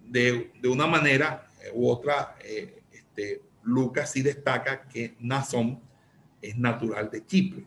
De, 0.05 0.53
una 0.65 0.87
manera 0.87 1.49
u 1.73 1.89
otra, 1.89 2.37
eh, 2.45 2.83
este, 2.93 3.41
Lucas 3.63 4.11
sí 4.13 4.23
destaca 4.23 4.89
que 4.89 5.17
Nazón 5.21 5.81
es 6.41 6.57
natural 6.57 7.11
de 7.11 7.25
Chipre 7.25 7.67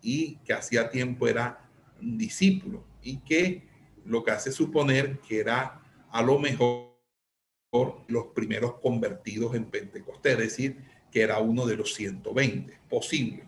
y 0.00 0.36
que 0.44 0.52
hacía 0.52 0.90
tiempo 0.90 1.28
era 1.28 1.68
un 2.00 2.18
discípulo 2.18 2.84
y 3.02 3.18
que 3.18 3.68
lo 4.04 4.24
que 4.24 4.32
hace 4.32 4.50
suponer 4.50 5.20
que 5.20 5.40
era 5.40 5.80
a 6.10 6.22
lo 6.22 6.38
mejor 6.38 6.92
los 8.08 8.26
primeros 8.34 8.74
convertidos 8.80 9.54
en 9.54 9.64
Pentecostés, 9.64 10.32
es 10.32 10.38
decir, 10.38 10.84
que 11.10 11.22
era 11.22 11.38
uno 11.38 11.64
de 11.64 11.76
los 11.76 11.94
120. 11.94 12.72
Es 12.72 12.78
posible, 12.80 13.44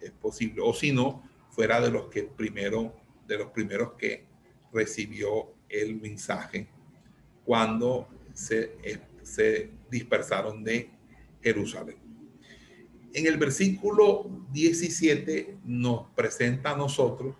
es 0.00 0.10
posible. 0.10 0.60
O 0.62 0.74
si 0.74 0.92
no, 0.92 1.22
fuera 1.50 1.80
de 1.80 1.90
los 1.90 2.08
que 2.08 2.24
primero, 2.24 2.94
de 3.26 3.38
los 3.38 3.50
primeros 3.52 3.94
que 3.94 4.26
recibió 4.72 5.54
el 5.68 6.00
mensaje 6.00 6.68
cuando 7.44 8.08
se, 8.34 8.76
eh, 8.82 9.00
se 9.22 9.70
dispersaron 9.90 10.62
de 10.62 10.90
Jerusalén. 11.44 11.98
En 13.12 13.26
el 13.26 13.36
versículo 13.36 14.28
17 14.50 15.58
nos 15.64 16.08
presenta 16.16 16.70
a 16.70 16.76
nosotros 16.76 17.36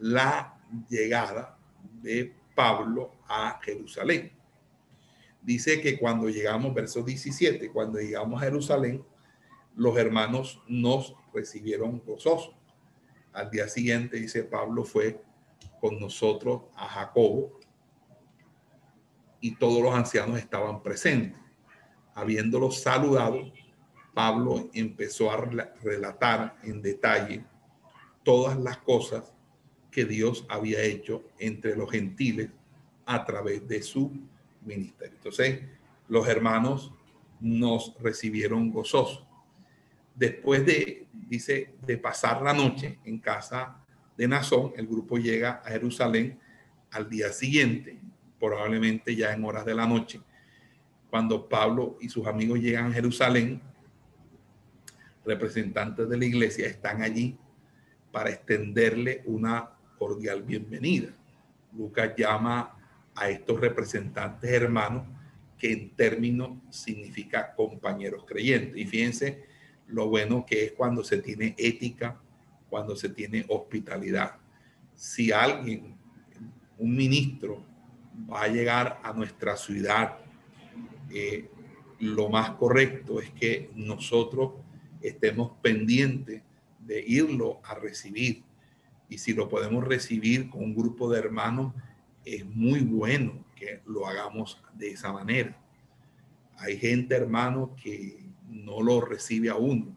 la 0.00 0.58
llegada 0.88 1.58
de 2.02 2.34
Pablo 2.54 3.12
a 3.28 3.60
Jerusalén. 3.62 4.32
Dice 5.42 5.80
que 5.80 5.98
cuando 5.98 6.28
llegamos, 6.28 6.74
verso 6.74 7.02
17, 7.02 7.70
cuando 7.70 8.00
llegamos 8.00 8.42
a 8.42 8.46
Jerusalén, 8.46 9.04
los 9.76 9.96
hermanos 9.98 10.60
nos 10.66 11.14
recibieron 11.32 12.02
gozosos. 12.04 12.56
Al 13.32 13.50
día 13.50 13.68
siguiente, 13.68 14.16
dice 14.16 14.44
Pablo, 14.44 14.82
fue 14.82 15.22
con 15.80 16.00
nosotros 16.00 16.62
a 16.74 16.88
Jacobo 16.88 17.60
y 19.40 19.54
todos 19.56 19.82
los 19.82 19.94
ancianos 19.94 20.38
estaban 20.38 20.82
presentes. 20.82 21.45
Habiéndolos 22.16 22.80
saludado, 22.80 23.52
Pablo 24.14 24.70
empezó 24.72 25.30
a 25.30 25.36
relatar 25.82 26.56
en 26.62 26.80
detalle 26.80 27.44
todas 28.24 28.58
las 28.58 28.78
cosas 28.78 29.34
que 29.90 30.06
Dios 30.06 30.46
había 30.48 30.82
hecho 30.82 31.24
entre 31.38 31.76
los 31.76 31.90
gentiles 31.90 32.48
a 33.04 33.22
través 33.26 33.68
de 33.68 33.82
su 33.82 34.10
ministerio. 34.64 35.14
Entonces, 35.14 35.60
los 36.08 36.26
hermanos 36.26 36.90
nos 37.38 37.94
recibieron 38.00 38.70
gozosos. 38.70 39.22
Después 40.14 40.64
de, 40.64 41.06
dice, 41.12 41.74
de 41.82 41.98
pasar 41.98 42.40
la 42.40 42.54
noche 42.54 42.98
en 43.04 43.18
casa 43.18 43.84
de 44.16 44.26
Nazón, 44.26 44.72
el 44.76 44.86
grupo 44.86 45.18
llega 45.18 45.60
a 45.62 45.68
Jerusalén 45.68 46.38
al 46.90 47.10
día 47.10 47.30
siguiente, 47.30 47.98
probablemente 48.40 49.14
ya 49.14 49.34
en 49.34 49.44
horas 49.44 49.66
de 49.66 49.74
la 49.74 49.86
noche. 49.86 50.22
Cuando 51.10 51.48
Pablo 51.48 51.96
y 52.00 52.08
sus 52.08 52.26
amigos 52.26 52.58
llegan 52.58 52.90
a 52.90 52.92
Jerusalén, 52.92 53.60
representantes 55.24 56.08
de 56.08 56.16
la 56.16 56.24
iglesia 56.24 56.66
están 56.66 57.02
allí 57.02 57.36
para 58.12 58.30
extenderle 58.30 59.22
una 59.26 59.70
cordial 59.98 60.42
bienvenida. 60.42 61.08
Lucas 61.76 62.12
llama 62.16 62.76
a 63.14 63.30
estos 63.30 63.60
representantes 63.60 64.50
hermanos, 64.50 65.04
que 65.58 65.72
en 65.72 65.90
términos 65.90 66.50
significa 66.70 67.54
compañeros 67.54 68.24
creyentes. 68.26 68.76
Y 68.76 68.86
fíjense 68.86 69.44
lo 69.86 70.08
bueno 70.08 70.44
que 70.46 70.64
es 70.64 70.72
cuando 70.72 71.02
se 71.02 71.18
tiene 71.18 71.54
ética, 71.56 72.20
cuando 72.68 72.94
se 72.94 73.08
tiene 73.08 73.44
hospitalidad. 73.48 74.36
Si 74.94 75.32
alguien, 75.32 75.96
un 76.78 76.94
ministro, 76.94 77.62
va 78.30 78.42
a 78.42 78.48
llegar 78.48 79.00
a 79.02 79.12
nuestra 79.12 79.56
ciudad, 79.56 80.18
eh, 81.10 81.48
lo 81.98 82.28
más 82.28 82.50
correcto 82.50 83.20
es 83.20 83.30
que 83.30 83.70
nosotros 83.74 84.52
estemos 85.00 85.52
pendientes 85.62 86.42
de 86.80 87.04
irlo 87.06 87.60
a 87.64 87.74
recibir. 87.74 88.42
Y 89.08 89.18
si 89.18 89.34
lo 89.34 89.48
podemos 89.48 89.84
recibir 89.84 90.50
con 90.50 90.64
un 90.64 90.74
grupo 90.74 91.10
de 91.10 91.18
hermanos, 91.18 91.72
es 92.24 92.44
muy 92.44 92.80
bueno 92.80 93.44
que 93.54 93.80
lo 93.86 94.06
hagamos 94.06 94.60
de 94.74 94.90
esa 94.90 95.12
manera. 95.12 95.56
Hay 96.58 96.78
gente, 96.78 97.14
hermano, 97.14 97.74
que 97.82 98.24
no 98.48 98.82
lo 98.82 99.00
recibe 99.00 99.48
a 99.48 99.56
uno, 99.56 99.96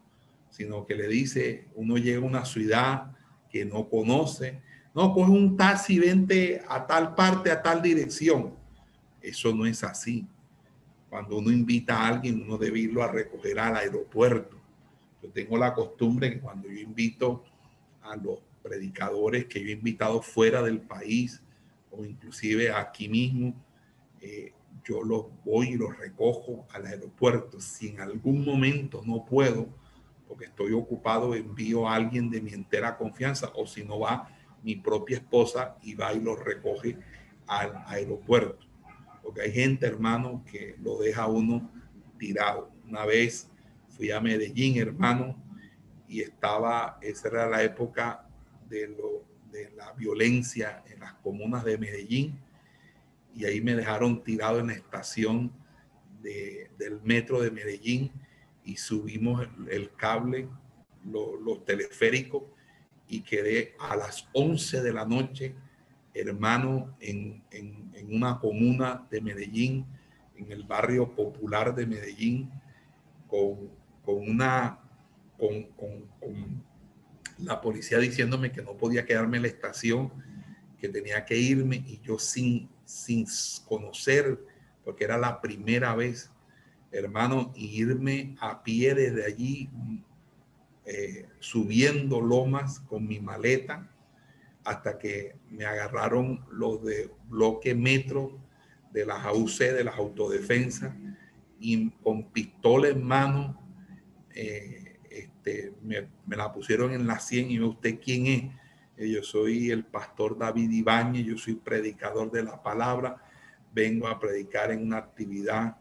sino 0.50 0.86
que 0.86 0.96
le 0.96 1.08
dice, 1.08 1.68
uno 1.76 1.98
llega 1.98 2.20
a 2.20 2.26
una 2.26 2.46
ciudad 2.46 3.12
que 3.50 3.66
no 3.66 3.90
conoce, 3.90 4.62
no, 4.94 5.14
coge 5.14 5.32
un 5.32 5.56
taxi, 5.56 6.00
vente 6.00 6.62
a 6.68 6.86
tal 6.86 7.16
parte, 7.16 7.52
a 7.52 7.62
tal 7.62 7.82
dirección. 7.82 8.54
Eso 9.22 9.54
no 9.54 9.66
es 9.66 9.84
así. 9.84 10.28
Cuando 11.10 11.38
uno 11.38 11.52
invita 11.52 12.00
a 12.00 12.08
alguien, 12.08 12.44
uno 12.44 12.58
debe 12.58 12.80
irlo 12.80 13.04
a 13.04 13.12
recoger 13.12 13.60
al 13.60 13.76
aeropuerto. 13.76 14.58
Yo 15.22 15.30
tengo 15.32 15.58
la 15.58 15.74
costumbre 15.74 16.32
que 16.32 16.40
cuando 16.40 16.70
yo 16.70 16.80
invito 16.80 17.44
a 18.02 18.16
los 18.16 18.40
predicadores 18.62 19.46
que 19.46 19.62
yo 19.62 19.70
he 19.70 19.72
invitado 19.72 20.22
fuera 20.22 20.62
del 20.62 20.82
país 20.82 21.42
o 21.92 22.06
inclusive 22.06 22.72
aquí 22.72 23.10
mismo, 23.10 23.54
eh, 24.22 24.54
yo 24.84 25.04
los 25.04 25.26
voy 25.44 25.70
y 25.70 25.78
los 25.78 25.98
recojo 25.98 26.68
al 26.72 26.86
aeropuerto. 26.86 27.60
Si 27.60 27.90
en 27.90 28.02
algún 28.02 28.46
momento 28.46 29.02
no 29.06 29.26
puedo, 29.26 29.68
porque 30.28 30.46
estoy 30.46 30.74
ocupado, 30.74 31.34
envío 31.34 31.88
a 31.88 31.96
alguien 31.96 32.30
de 32.30 32.42
mi 32.42 32.54
entera 32.54 32.98
confianza 32.98 33.52
o 33.56 33.66
si 33.66 33.84
no 33.84 34.00
va 34.00 34.30
mi 34.64 34.76
propia 34.76 35.18
esposa 35.18 35.78
y 35.82 35.96
va 35.96 36.14
y 36.14 36.20
los 36.20 36.40
recoge 36.40 36.98
al 37.48 37.84
aeropuerto. 37.88 38.69
Porque 39.30 39.44
hay 39.44 39.52
gente, 39.52 39.86
hermano, 39.86 40.44
que 40.52 40.76
lo 40.82 40.98
deja 40.98 41.28
uno 41.28 41.72
tirado. 42.18 42.72
Una 42.88 43.06
vez 43.06 43.48
fui 43.90 44.10
a 44.10 44.20
Medellín, 44.20 44.80
hermano, 44.80 45.36
y 46.08 46.22
estaba, 46.22 46.98
esa 47.00 47.28
era 47.28 47.48
la 47.48 47.62
época 47.62 48.28
de, 48.68 48.88
lo, 48.88 49.24
de 49.52 49.70
la 49.78 49.92
violencia 49.94 50.84
en 50.92 51.02
las 51.02 51.14
comunas 51.14 51.64
de 51.64 51.78
Medellín, 51.78 52.40
y 53.36 53.46
ahí 53.46 53.62
me 53.62 53.76
dejaron 53.76 54.24
tirado 54.24 54.62
en 54.62 54.66
la 54.66 54.74
estación 54.74 55.54
del 56.24 57.00
metro 57.04 57.40
de 57.40 57.52
Medellín 57.52 58.12
y 58.64 58.78
subimos 58.78 59.48
el, 59.70 59.94
cable, 59.94 60.50
los 61.06 61.64
teleféricos, 61.66 62.46
y 63.08 63.22
quedé 63.22 63.76
a 63.80 63.96
las 63.96 64.28
11 64.34 64.82
de 64.82 64.92
la 64.92 65.06
noche, 65.06 65.54
hermano, 66.16 66.98
en, 67.00 67.44
en, 67.52 67.89
en 68.00 68.16
una 68.16 68.40
comuna 68.40 69.08
de 69.12 69.22
Medellín, 69.22 69.86
en 70.36 70.52
el 70.52 70.64
barrio 70.64 71.14
popular 71.14 71.76
de 71.76 71.86
Medellín, 71.86 72.50
con 73.28 73.80
con 74.10 74.28
una, 74.28 74.80
con, 75.38 75.64
con, 76.20 76.68
la 77.38 77.62
policía 77.62 78.00
diciéndome 78.00 78.52
que 78.52 78.64
no 78.64 78.76
podía 78.76 79.06
quedarme 79.06 79.38
en 79.38 79.44
la 79.44 79.50
estación, 79.50 80.12
que 80.80 80.90
tenía 80.90 81.24
que 81.26 81.38
irme 81.38 81.78
y 81.88 82.02
yo 82.02 82.18
sin, 82.18 82.68
sin 82.84 83.26
conocer, 83.66 84.40
porque 84.84 85.04
era 85.04 85.18
la 85.18 85.40
primera 85.40 85.96
vez, 85.96 86.32
hermano, 86.92 87.54
irme 87.56 88.36
a 88.42 88.64
pie 88.64 88.96
desde 88.96 89.26
allí, 89.26 89.70
eh, 90.86 91.28
subiendo 91.40 92.20
lomas 92.20 92.80
con 92.80 93.08
mi 93.08 93.20
maleta, 93.20 93.89
hasta 94.70 95.00
que 95.00 95.36
me 95.50 95.66
agarraron 95.66 96.46
los 96.52 96.84
de 96.84 97.10
bloque 97.28 97.74
metro 97.74 98.40
de 98.92 99.04
las 99.04 99.26
AUC, 99.26 99.58
de 99.58 99.84
las 99.84 99.98
autodefensas, 99.98 100.94
y 101.60 101.90
con 102.04 102.32
pistola 102.32 102.90
en 102.90 103.04
mano 103.04 103.60
eh, 104.36 105.00
este, 105.10 105.74
me, 105.82 106.08
la 106.38 106.54
pusieron 106.54 106.94
en 106.94 107.08
la 107.08 107.20
100 107.20 107.50
y 107.50 107.60
usted 107.60 108.00
quién 108.00 108.28
es. 108.28 108.44
Eh, 108.98 109.10
yo 109.10 109.24
soy 109.24 109.72
el 109.72 109.86
pastor 109.86 110.38
David 110.38 110.70
Ibáñez, 110.70 111.26
yo 111.26 111.38
soy 111.38 111.56
predicador 111.56 112.30
de 112.30 112.44
la 112.44 112.62
palabra, 112.62 113.24
vengo 113.74 114.08
a 114.08 114.20
predicar 114.20 114.72
en 114.72 114.84
una 114.84 114.98
actividad 114.98 115.78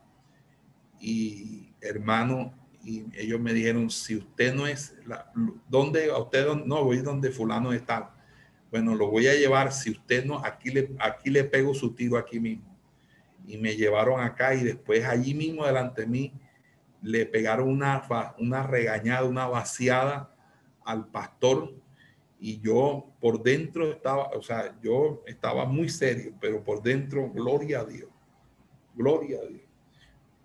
y 0.99 1.75
hermano, 1.83 2.55
y 2.83 3.05
ellos 3.15 3.39
me 3.39 3.53
dijeron, 3.53 3.91
si 3.91 4.17
usted 4.17 4.55
no 4.55 4.67
es, 4.67 4.97
la, 5.05 5.31
¿dónde 5.69 6.11
a 6.11 6.17
usted 6.17 6.47
no 6.65 6.85
voy 6.85 6.99
donde 6.99 7.31
fulano 7.31 7.75
está? 7.75 8.15
Bueno, 8.71 8.95
lo 8.95 9.11
voy 9.11 9.27
a 9.29 9.35
llevar, 9.35 9.73
si 9.73 9.91
usted 9.91 10.25
no, 10.25 10.45
aquí 10.45 10.71
le, 10.71 10.91
aquí 10.99 11.31
le 11.31 11.45
pego 11.45 11.75
su 11.75 11.95
tiro 11.95 12.19
aquí 12.19 12.39
mismo. 12.39 12.77
Y 13.47 13.57
me 13.57 13.77
llevaron 13.77 14.21
acá 14.21 14.55
y 14.55 14.63
después 14.63 15.05
allí 15.05 15.35
mismo 15.35 15.65
delante 15.65 16.03
de 16.03 16.07
mí 16.07 16.33
le 17.01 17.25
pegaron 17.27 17.69
una, 17.69 18.03
una 18.39 18.63
regañada, 18.67 19.25
una 19.25 19.47
vaciada 19.47 20.35
al 20.85 21.07
pastor 21.07 21.73
y 22.41 22.61
yo 22.61 23.11
por 23.21 23.43
dentro 23.43 23.91
estaba, 23.91 24.31
o 24.31 24.43
sea, 24.43 24.79
yo 24.83 25.23
estaba 25.27 25.65
muy 25.65 25.89
serio, 25.89 26.35
pero 26.41 26.63
por 26.63 26.83
dentro, 26.83 27.31
gloria 27.31 27.81
a 27.81 27.85
Dios, 27.85 28.11
gloria 28.95 29.39
a 29.39 29.47
Dios. 29.47 29.63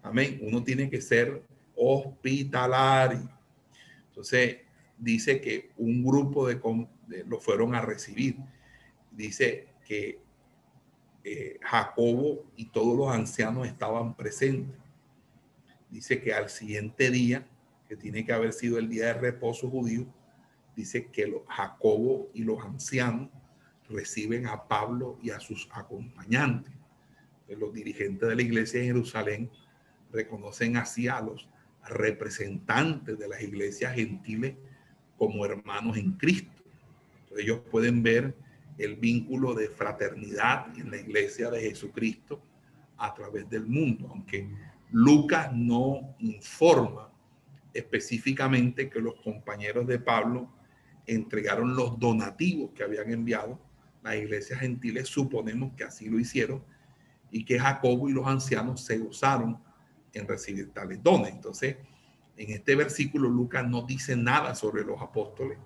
Amén. 0.01 0.39
Uno 0.41 0.63
tiene 0.63 0.89
que 0.89 0.99
ser 0.99 1.43
hospitalario. 1.76 3.30
Entonces, 4.09 4.57
dice 4.97 5.39
que 5.39 5.71
un 5.78 6.03
grupo 6.03 6.47
de, 6.47 6.59
lo 7.08 7.39
fueron 7.39 7.76
a 7.76 7.82
recibir. 7.82 8.38
Dice 9.12 9.68
que 9.86 10.20
eh, 11.24 11.60
Jacobo 11.62 12.45
y 12.56 12.66
todos 12.66 12.97
los 12.97 13.10
ancianos 13.10 13.68
estaban 13.68 14.16
presentes 14.16 14.84
dice 15.93 16.20
que 16.20 16.34
al 16.34 16.49
siguiente 16.49 17.12
día, 17.12 17.47
que 17.88 17.95
tiene 17.95 18.26
que 18.26 18.34
haber 18.34 18.51
sido 18.51 18.80
el 18.80 18.89
día 18.89 19.06
de 19.08 19.14
reposo 19.14 19.70
judío, 19.70 20.08
dice 20.76 21.08
que 21.12 21.32
Jacobo 21.47 22.32
y 22.34 22.43
los 22.43 22.64
ancianos 22.66 23.30
reciben 23.88 24.47
a 24.47 24.68
Pablo 24.68 25.20
y 25.22 25.30
a 25.30 25.39
sus 25.39 25.70
acompañantes. 25.72 26.74
Los 27.47 27.72
dirigentes 27.72 28.28
de 28.28 28.36
la 28.36 28.41
iglesia 28.41 28.80
de 28.80 28.88
Jerusalén 28.88 29.51
reconocen 30.12 30.78
así 30.78 31.08
a 31.08 31.22
los 31.22 31.47
representantes 31.88 33.20
de 33.20 33.28
las 33.28 33.43
iglesias 33.43 33.93
gentiles 33.93 34.56
como 35.20 35.45
hermanos 35.45 35.97
en 35.97 36.14
Cristo. 36.14 36.53
Ellos 37.38 37.61
pueden 37.71 38.03
ver 38.03 38.36
el 38.77 38.95
vínculo 38.95 39.53
de 39.53 39.69
fraternidad 39.69 40.67
en 40.77 40.91
la 40.91 40.97
iglesia 40.97 41.49
de 41.49 41.61
Jesucristo 41.61 42.41
a 42.97 43.13
través 43.13 43.49
del 43.49 43.65
mundo, 43.65 44.07
aunque 44.09 44.49
Lucas 44.91 45.51
no 45.53 46.15
informa 46.19 47.11
específicamente 47.73 48.89
que 48.89 48.99
los 48.99 49.15
compañeros 49.15 49.88
de 49.88 49.99
Pablo 49.99 50.49
entregaron 51.05 51.75
los 51.75 51.99
donativos 51.99 52.71
que 52.71 52.84
habían 52.84 53.11
enviado. 53.11 53.59
Las 54.03 54.15
iglesias 54.15 54.59
gentiles 54.59 55.07
suponemos 55.07 55.73
que 55.75 55.84
así 55.84 56.09
lo 56.09 56.19
hicieron 56.19 56.63
y 57.31 57.45
que 57.45 57.59
Jacobo 57.59 58.09
y 58.09 58.13
los 58.13 58.27
ancianos 58.27 58.81
se 58.81 58.97
gozaron 58.99 59.59
en 60.13 60.27
recibir 60.27 60.71
tales 60.71 61.01
dones. 61.01 61.34
Entonces, 61.34 61.77
en 62.38 62.51
este 62.51 62.75
versículo 62.75 63.29
Lucas 63.29 63.67
no 63.67 63.84
dice 63.84 64.15
nada 64.15 64.55
sobre 64.55 64.84
los 64.84 65.01
apóstoles. 65.01 65.57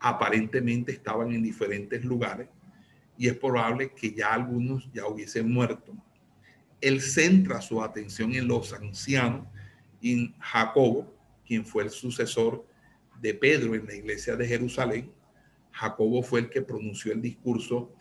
Aparentemente 0.00 0.92
estaban 0.92 1.32
en 1.32 1.42
diferentes 1.42 2.04
lugares 2.04 2.48
y 3.16 3.28
es 3.28 3.36
probable 3.36 3.92
que 3.94 4.12
ya 4.12 4.32
algunos 4.32 4.90
ya 4.92 5.06
hubiesen 5.06 5.52
muerto. 5.52 5.94
Él 6.80 7.00
centra 7.02 7.60
su 7.60 7.82
atención 7.82 8.34
en 8.34 8.48
los 8.48 8.72
ancianos 8.72 9.46
en 10.02 10.34
Jacobo, 10.38 11.14
quien 11.46 11.64
fue 11.64 11.84
el 11.84 11.90
sucesor 11.90 12.66
de 13.20 13.34
Pedro 13.34 13.74
en 13.74 13.86
la 13.86 13.94
iglesia 13.94 14.36
de 14.36 14.46
Jerusalén. 14.46 15.12
Jacobo 15.72 16.22
fue 16.22 16.40
el 16.40 16.50
que 16.50 16.62
pronunció 16.62 17.12
el 17.12 17.20
discurso 17.20 17.92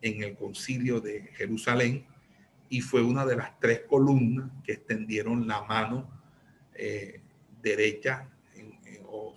en 0.00 0.22
el 0.22 0.36
concilio 0.36 1.00
de 1.00 1.22
Jerusalén 1.34 2.06
y 2.68 2.80
fue 2.80 3.02
una 3.02 3.24
de 3.24 3.36
las 3.36 3.58
tres 3.58 3.82
columnas 3.88 4.50
que 4.62 4.72
extendieron 4.72 5.46
la 5.48 5.62
mano 5.62 6.08
eh, 6.74 7.20
derecha 7.62 8.28
o, 9.06 9.34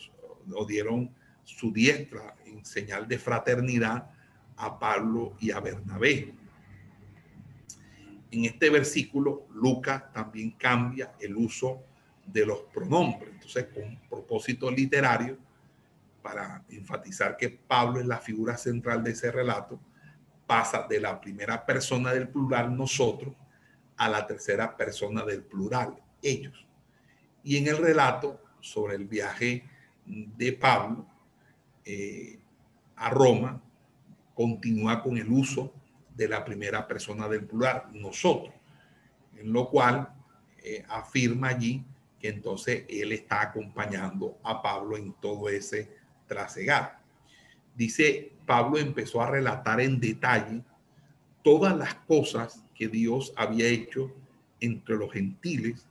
dieron 0.68 1.14
su 1.58 1.72
diestra 1.72 2.36
en 2.46 2.66
señal 2.66 3.08
de 3.08 3.20
fraternidad 3.20 4.10
a 4.58 4.80
Pablo 4.80 5.36
y 5.40 5.52
a 5.52 5.60
Bernabé. 5.60 6.34
En 8.32 8.46
este 8.46 8.70
versículo, 8.70 9.48
Lucas 9.54 10.12
también 10.14 10.52
cambia 10.52 11.14
el 11.20 11.36
uso 11.36 11.84
de 12.26 12.46
los 12.46 12.62
pronombres. 12.74 13.32
Entonces, 13.34 13.68
con 13.74 14.00
propósito 14.10 14.72
literario, 14.72 15.38
para 16.22 16.64
enfatizar 16.70 17.36
que 17.36 17.50
Pablo 17.50 18.00
es 18.00 18.06
la 18.06 18.20
figura 18.20 18.56
central 18.56 19.04
de 19.04 19.12
ese 19.12 19.32
relato, 19.32 19.80
pasa 20.46 20.86
de 20.88 21.00
la 21.00 21.20
primera 21.20 21.66
persona 21.66 22.14
del 22.14 22.30
plural, 22.30 22.76
nosotros, 22.76 23.36
a 23.98 24.08
la 24.08 24.26
tercera 24.26 24.76
persona 24.78 25.26
del 25.26 25.44
plural, 25.44 25.96
ellos. 26.22 26.66
Y 27.44 27.58
en 27.58 27.68
el 27.68 27.78
relato 27.78 28.42
sobre 28.60 28.96
el 28.96 29.06
viaje 29.06 29.66
de 30.06 30.54
Pablo 30.54 31.11
eh, 31.86 32.40
a 32.96 33.10
Roma, 33.10 33.62
continúa 34.34 35.02
con 35.02 35.18
el 35.18 35.30
uso 35.30 35.74
de 36.16 36.28
la 36.28 36.44
primera 36.44 36.88
persona 36.88 37.28
del 37.28 37.46
plural, 37.46 37.84
nosotros, 37.94 38.54
en 39.38 39.52
lo 39.52 39.70
cual 39.70 40.14
eh, 40.64 40.84
afirma 40.88 41.50
allí 41.50 41.84
que 42.20 42.30
entonces 42.30 42.86
él 42.88 43.12
está 43.12 43.42
acompañando 43.42 44.38
a 44.44 44.62
Pablo 44.62 44.96
en 44.96 45.14
todo 45.14 45.50
ese 45.50 45.90
trasegar. 46.28 47.00
Dice, 47.76 48.34
Pablo 48.46 48.78
empezó 48.78 49.22
a 49.22 49.32
relatar 49.32 49.82
en 49.82 50.00
detalle 50.00 50.62
todas 51.42 51.76
las 51.76 51.96
cosas 51.96 52.64
que 52.76 52.88
Dios 52.88 53.34
había 53.36 53.68
hecho 53.68 54.12
entre 54.60 54.96
los 54.96 55.12
gentiles 55.12 55.88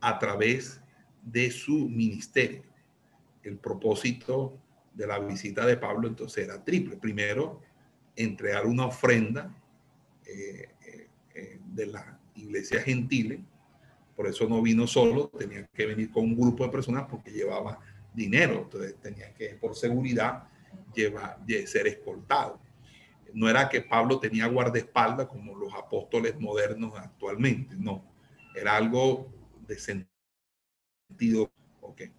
a 0.00 0.18
través 0.18 0.80
de 1.22 1.50
su 1.50 1.88
ministerio. 1.88 2.62
El 3.42 3.58
propósito 3.58 4.58
de 4.96 5.06
la 5.06 5.18
visita 5.18 5.64
de 5.66 5.76
Pablo 5.76 6.08
entonces 6.08 6.44
era 6.44 6.64
triple. 6.64 6.96
Primero, 6.96 7.60
entregar 8.16 8.66
una 8.66 8.86
ofrenda 8.86 9.54
eh, 10.26 10.70
eh, 10.86 11.08
eh, 11.34 11.60
de 11.72 11.86
la 11.86 12.18
iglesia 12.34 12.80
gentile 12.80 13.44
por 14.16 14.26
eso 14.26 14.48
no 14.48 14.62
vino 14.62 14.86
solo, 14.86 15.28
tenía 15.28 15.66
que 15.66 15.86
venir 15.86 16.10
con 16.10 16.24
un 16.24 16.36
grupo 16.36 16.64
de 16.64 16.70
personas 16.70 17.04
porque 17.08 17.30
llevaba 17.30 17.78
dinero. 18.14 18.62
Entonces 18.62 18.96
tenía 19.02 19.32
que, 19.34 19.50
por 19.50 19.76
seguridad, 19.76 20.48
llevar, 20.94 21.38
ser 21.66 21.86
escoltado. 21.86 22.58
No 23.34 23.50
era 23.50 23.68
que 23.68 23.82
Pablo 23.82 24.18
tenía 24.18 24.46
guardaespaldas 24.46 25.26
como 25.26 25.54
los 25.54 25.74
apóstoles 25.74 26.40
modernos 26.40 26.94
actualmente, 26.96 27.76
no. 27.76 28.02
Era 28.54 28.76
algo 28.76 29.30
de 29.68 29.78
sentido. 29.78 31.52
Okay. 31.82 32.10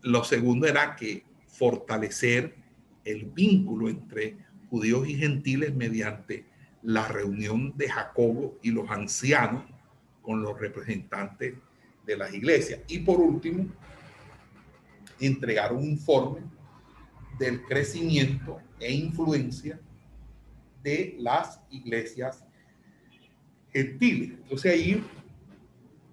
Lo 0.00 0.24
segundo 0.24 0.66
era 0.66 0.96
que 0.96 1.26
fortalecer 1.62 2.56
el 3.04 3.26
vínculo 3.26 3.88
entre 3.88 4.36
judíos 4.68 5.06
y 5.06 5.14
gentiles 5.14 5.72
mediante 5.72 6.44
la 6.82 7.06
reunión 7.06 7.72
de 7.76 7.88
Jacobo 7.88 8.58
y 8.62 8.72
los 8.72 8.90
ancianos 8.90 9.62
con 10.22 10.42
los 10.42 10.58
representantes 10.58 11.54
de 12.04 12.16
las 12.16 12.34
iglesias. 12.34 12.80
Y 12.88 12.98
por 12.98 13.20
último, 13.20 13.66
entregar 15.20 15.72
un 15.72 15.84
informe 15.84 16.40
del 17.38 17.62
crecimiento 17.62 18.58
e 18.80 18.92
influencia 18.92 19.78
de 20.82 21.14
las 21.20 21.60
iglesias 21.70 22.44
gentiles. 23.72 24.30
Entonces 24.30 24.72
ahí 24.72 25.04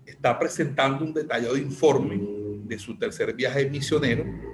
está 0.06 0.38
presentando 0.38 1.04
un 1.04 1.12
detallado 1.12 1.58
informe 1.58 2.22
de 2.66 2.78
su 2.78 2.96
tercer 3.00 3.34
viaje 3.34 3.68
misionero. 3.68 4.49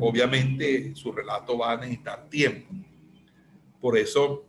Obviamente 0.00 0.94
su 0.94 1.12
relato 1.12 1.58
va 1.58 1.72
a 1.72 1.76
necesitar 1.76 2.28
tiempo. 2.28 2.74
Por 3.80 3.96
eso 3.96 4.46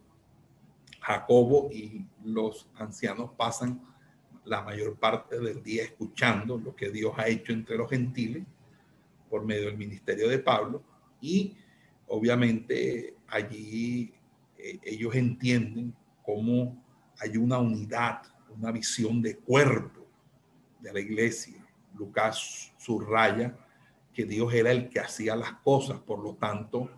Jacobo 1.02 1.70
y 1.72 2.06
los 2.24 2.70
ancianos 2.76 3.32
pasan 3.38 3.82
la 4.46 4.62
mayor 4.62 4.98
parte 4.98 5.40
del 5.40 5.62
día 5.62 5.84
escuchando 5.84 6.58
lo 6.58 6.76
que 6.76 6.90
Dios 6.90 7.14
ha 7.18 7.28
hecho 7.28 7.54
entre 7.54 7.78
los 7.78 7.90
gentiles 7.90 8.44
por 9.30 9.46
medio 9.46 9.66
del 9.66 9.78
ministerio 9.78 10.28
de 10.28 10.40
Pablo 10.40 10.84
y 11.22 11.56
obviamente 12.08 13.16
allí 13.28 14.14
eh, 14.58 14.80
ellos 14.84 15.16
entienden 15.16 15.96
cómo 16.24 16.84
hay 17.20 17.38
una 17.38 17.60
unidad, 17.60 18.22
una 18.50 18.72
visión 18.72 19.22
de 19.22 19.38
cuerpo 19.38 20.08
de 20.80 20.92
la 20.92 21.00
iglesia. 21.00 21.66
Lucas 21.96 22.74
subraya 22.78 23.56
que 24.14 24.26
Dios 24.26 24.54
era 24.54 24.72
el 24.72 24.90
que 24.90 25.00
hacía 25.00 25.36
las 25.36 25.54
cosas, 25.64 26.00
por 26.00 26.20
lo 26.20 26.36
tanto 26.36 26.90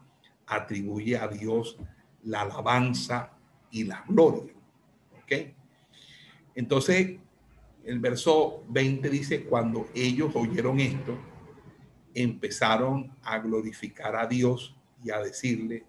atribuye 0.46 1.18
a 1.18 1.28
Dios 1.28 1.78
la 2.24 2.42
alabanza 2.42 3.32
y 3.72 3.84
la 3.84 4.04
gloria. 4.08 4.54
¿Ok? 5.22 5.54
Entonces, 6.56 7.18
el 7.84 8.00
verso 8.00 8.64
20 8.70 9.10
dice, 9.10 9.44
cuando 9.44 9.88
ellos 9.94 10.32
oyeron 10.36 10.80
esto, 10.80 11.18
empezaron 12.14 13.12
a 13.24 13.40
glorificar 13.40 14.16
a 14.16 14.28
Dios 14.28 14.76
y 15.04 15.12
a 15.12 15.20
decirle, 15.20 15.84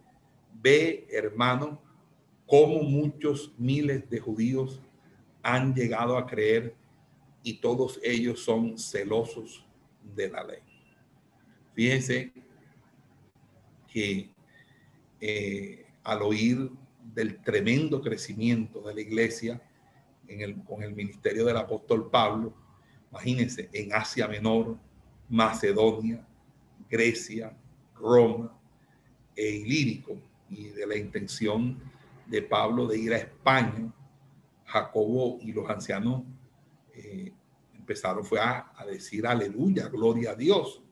ve 0.60 1.06
hermano, 1.10 1.80
cómo 2.46 2.82
muchos 2.82 3.52
miles 3.58 4.08
de 4.10 4.20
judíos 4.20 4.80
han 5.42 5.74
llegado 5.74 6.16
a 6.16 6.26
creer 6.26 6.74
y 7.42 7.54
todos 7.54 8.00
ellos 8.02 8.40
son 8.40 8.78
celosos 8.78 9.64
de 10.14 10.30
la 10.30 10.42
ley. 10.44 10.73
Fíjense 11.74 12.32
que 13.92 14.30
eh, 15.20 15.86
al 16.04 16.22
oír 16.22 16.70
del 17.14 17.40
tremendo 17.42 18.00
crecimiento 18.00 18.80
de 18.82 18.94
la 18.94 19.00
iglesia, 19.00 19.60
con 20.66 20.82
el 20.82 20.94
ministerio 20.94 21.44
del 21.44 21.56
apóstol 21.56 22.10
Pablo, 22.10 22.54
imagínense, 23.10 23.68
en 23.72 23.92
Asia 23.92 24.26
Menor, 24.26 24.78
Macedonia, 25.28 26.26
Grecia, 26.88 27.56
Roma 27.94 28.56
e 29.36 29.50
Ilírico, 29.56 30.16
y 30.48 30.68
de 30.68 30.86
la 30.86 30.96
intención 30.96 31.78
de 32.26 32.42
Pablo 32.42 32.86
de 32.86 32.98
ir 32.98 33.12
a 33.12 33.18
España, 33.18 33.92
Jacobo 34.66 35.38
y 35.40 35.52
los 35.52 35.68
ancianos 35.68 36.22
eh, 36.94 37.32
empezaron 37.74 38.24
fue 38.24 38.40
a, 38.40 38.72
a 38.76 38.86
decir 38.86 39.26
aleluya, 39.26 39.88
gloria 39.88 40.30
a 40.30 40.34
Dios, 40.34 40.83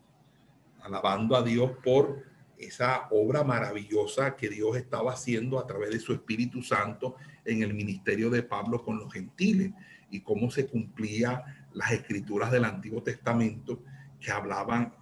alabando 0.83 1.37
a 1.37 1.43
Dios 1.43 1.73
por 1.83 2.25
esa 2.59 3.09
obra 3.11 3.43
maravillosa 3.43 4.37
que 4.37 4.49
Dios 4.49 4.77
estaba 4.77 5.13
haciendo 5.13 5.59
a 5.59 5.67
través 5.67 5.91
de 5.91 5.99
su 5.99 6.13
Espíritu 6.13 6.63
Santo 6.63 7.17
en 7.45 7.63
el 7.63 7.75
ministerio 7.75 8.31
de 8.31 8.43
Pablo 8.43 8.85
con 8.85 8.99
los 8.99 9.13
gentiles 9.13 9.73
y 10.11 10.21
cómo 10.21 10.51
se 10.51 10.67
cumplía 10.67 11.67
las 11.73 11.91
escrituras 11.91 12.53
del 12.53 12.65
Antiguo 12.65 13.03
Testamento 13.03 13.83
que 14.21 14.31
hablaban 14.31 14.95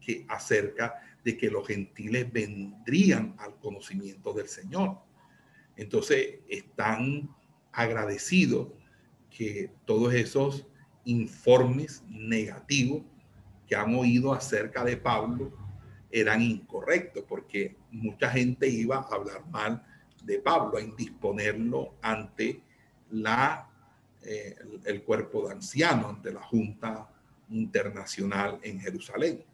que 0.00 0.24
acerca 0.28 0.94
de 1.24 1.36
que 1.36 1.50
los 1.50 1.66
gentiles 1.66 2.32
vendrían 2.32 3.34
al 3.38 3.58
conocimiento 3.58 4.32
del 4.32 4.48
Señor. 4.48 4.98
Entonces 5.76 6.40
están 6.48 7.28
agradecidos 7.72 8.68
que 9.30 9.72
todos 9.84 10.14
esos 10.14 10.66
informes 11.04 12.02
negativos 12.08 13.02
que 13.68 13.76
han 13.76 13.94
oído 13.94 14.32
acerca 14.32 14.82
de 14.82 14.96
Pablo 14.96 15.52
eran 16.10 16.40
incorrectos, 16.40 17.24
porque 17.28 17.76
mucha 17.90 18.30
gente 18.30 18.66
iba 18.66 18.96
a 18.96 19.14
hablar 19.14 19.46
mal 19.50 19.84
de 20.24 20.38
Pablo, 20.38 20.78
a 20.78 20.80
indisponerlo 20.80 21.94
ante 22.00 22.62
la, 23.10 23.68
eh, 24.22 24.56
el 24.84 25.02
cuerpo 25.02 25.46
de 25.46 25.54
ancianos, 25.54 26.06
ante 26.16 26.32
la 26.32 26.42
Junta 26.42 27.08
Internacional 27.50 28.58
en 28.62 28.80
Jerusalén. 28.80 29.44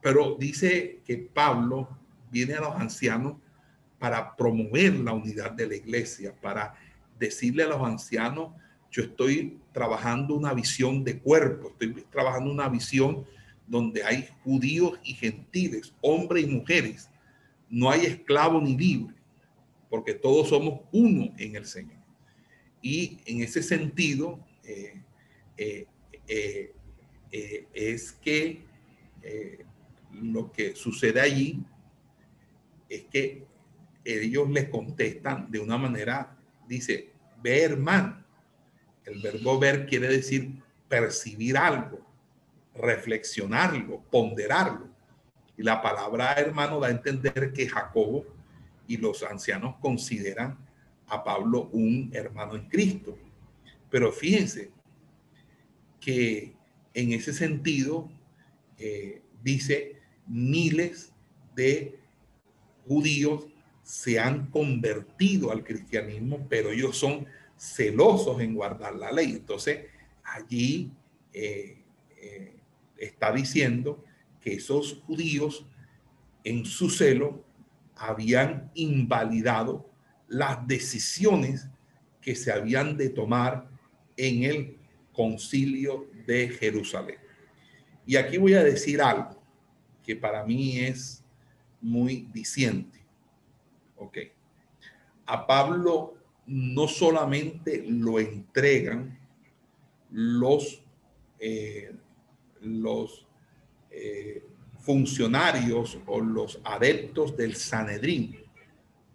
Pero 0.00 0.36
dice 0.38 1.00
que 1.04 1.18
Pablo 1.18 1.88
viene 2.30 2.54
a 2.54 2.60
los 2.60 2.76
ancianos 2.76 3.36
para 3.98 4.34
promover 4.34 4.94
la 4.94 5.12
unidad 5.12 5.52
de 5.52 5.66
la 5.66 5.76
iglesia, 5.76 6.34
para 6.40 6.74
decirle 7.18 7.62
a 7.62 7.68
los 7.68 7.82
ancianos, 7.82 8.52
yo 8.94 9.02
estoy 9.02 9.58
trabajando 9.72 10.36
una 10.36 10.54
visión 10.54 11.02
de 11.02 11.18
cuerpo, 11.18 11.70
estoy 11.70 12.04
trabajando 12.12 12.52
una 12.52 12.68
visión 12.68 13.26
donde 13.66 14.04
hay 14.04 14.28
judíos 14.44 15.00
y 15.02 15.14
gentiles, 15.14 15.92
hombres 16.00 16.44
y 16.44 16.46
mujeres, 16.46 17.10
no 17.68 17.90
hay 17.90 18.06
esclavo 18.06 18.60
ni 18.60 18.76
libre, 18.76 19.16
porque 19.90 20.14
todos 20.14 20.50
somos 20.50 20.82
uno 20.92 21.34
en 21.38 21.56
el 21.56 21.66
Señor. 21.66 21.98
Y 22.80 23.18
en 23.26 23.42
ese 23.42 23.64
sentido, 23.64 24.38
eh, 24.62 25.02
eh, 25.56 25.86
eh, 27.32 27.66
es 27.72 28.12
que 28.12 28.62
lo 30.12 30.52
que 30.52 30.76
sucede 30.76 31.20
allí 31.20 31.58
es 32.88 33.02
que 33.06 33.42
ellos 34.04 34.48
les 34.50 34.68
contestan 34.68 35.50
de 35.50 35.58
una 35.58 35.78
manera, 35.78 36.38
dice, 36.68 37.10
ver 37.42 37.72
hermano. 37.72 38.23
El 39.04 39.20
verbo 39.20 39.58
ver 39.58 39.86
quiere 39.86 40.08
decir 40.08 40.62
percibir 40.88 41.56
algo, 41.56 42.00
reflexionarlo, 42.74 44.02
ponderarlo. 44.10 44.88
Y 45.56 45.62
la 45.62 45.80
palabra 45.82 46.32
hermano 46.34 46.80
da 46.80 46.88
a 46.88 46.90
entender 46.90 47.52
que 47.52 47.68
Jacobo 47.68 48.24
y 48.86 48.96
los 48.96 49.22
ancianos 49.22 49.76
consideran 49.80 50.58
a 51.06 51.22
Pablo 51.22 51.68
un 51.72 52.10
hermano 52.12 52.56
en 52.56 52.68
Cristo. 52.68 53.16
Pero 53.90 54.10
fíjense 54.10 54.70
que 56.00 56.54
en 56.92 57.12
ese 57.12 57.32
sentido 57.32 58.10
eh, 58.78 59.22
dice 59.42 60.00
miles 60.26 61.12
de 61.54 61.98
judíos 62.86 63.46
se 63.82 64.18
han 64.18 64.46
convertido 64.46 65.52
al 65.52 65.62
cristianismo, 65.62 66.46
pero 66.48 66.70
ellos 66.70 66.96
son 66.96 67.26
celosos 67.56 68.40
en 68.40 68.54
guardar 68.54 68.94
la 68.94 69.12
ley. 69.12 69.32
Entonces, 69.32 69.86
allí 70.22 70.90
eh, 71.32 71.82
eh, 72.16 72.56
está 72.96 73.32
diciendo 73.32 74.04
que 74.40 74.54
esos 74.54 75.02
judíos 75.06 75.66
en 76.42 76.64
su 76.64 76.90
celo 76.90 77.44
habían 77.96 78.70
invalidado 78.74 79.88
las 80.28 80.66
decisiones 80.66 81.68
que 82.20 82.34
se 82.34 82.52
habían 82.52 82.96
de 82.96 83.10
tomar 83.10 83.68
en 84.16 84.44
el 84.44 84.76
concilio 85.12 86.08
de 86.26 86.48
Jerusalén. 86.48 87.18
Y 88.06 88.16
aquí 88.16 88.36
voy 88.36 88.54
a 88.54 88.62
decir 88.62 89.00
algo 89.00 89.42
que 90.02 90.16
para 90.16 90.44
mí 90.44 90.78
es 90.80 91.24
muy 91.80 92.28
diciente. 92.32 92.98
Ok. 93.96 94.18
A 95.26 95.46
Pablo 95.46 96.14
no 96.46 96.88
solamente 96.88 97.84
lo 97.86 98.18
entregan 98.18 99.18
los, 100.10 100.82
eh, 101.38 101.94
los 102.60 103.26
eh, 103.90 104.44
funcionarios 104.80 105.98
o 106.06 106.20
los 106.20 106.60
adeptos 106.64 107.36
del 107.36 107.56
Sanedrín. 107.56 108.36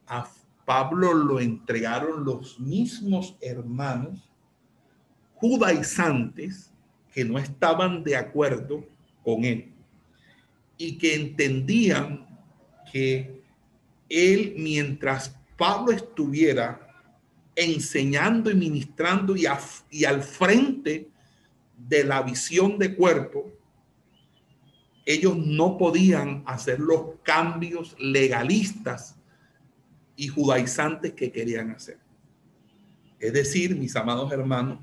A 0.07 0.29
Pablo 0.65 1.13
lo 1.13 1.39
entregaron 1.39 2.25
los 2.25 2.59
mismos 2.59 3.35
hermanos 3.41 4.29
judaizantes 5.35 6.71
que 7.13 7.23
no 7.23 7.37
estaban 7.39 8.03
de 8.03 8.15
acuerdo 8.15 8.85
con 9.23 9.45
él 9.45 9.71
y 10.77 10.97
que 10.97 11.15
entendían 11.15 12.27
que 12.91 13.41
él, 14.09 14.55
mientras 14.57 15.35
Pablo 15.57 15.91
estuviera 15.91 16.88
enseñando 17.59 18.49
y 18.49 18.55
ministrando 18.55 19.35
y, 19.35 19.45
y 19.91 20.05
al 20.05 20.23
frente 20.23 21.09
de 21.77 22.03
la 22.03 22.21
visión 22.21 22.77
de 22.77 22.95
cuerpo, 22.95 23.51
ellos 25.05 25.37
no 25.37 25.77
podían 25.77 26.43
hacer 26.45 26.79
los 26.79 27.15
cambios 27.23 27.95
legalistas 27.99 29.15
y 30.15 30.27
judaizantes 30.27 31.13
que 31.13 31.31
querían 31.31 31.71
hacer. 31.71 31.97
Es 33.19 33.33
decir, 33.33 33.75
mis 33.75 33.95
amados 33.95 34.31
hermanos, 34.31 34.79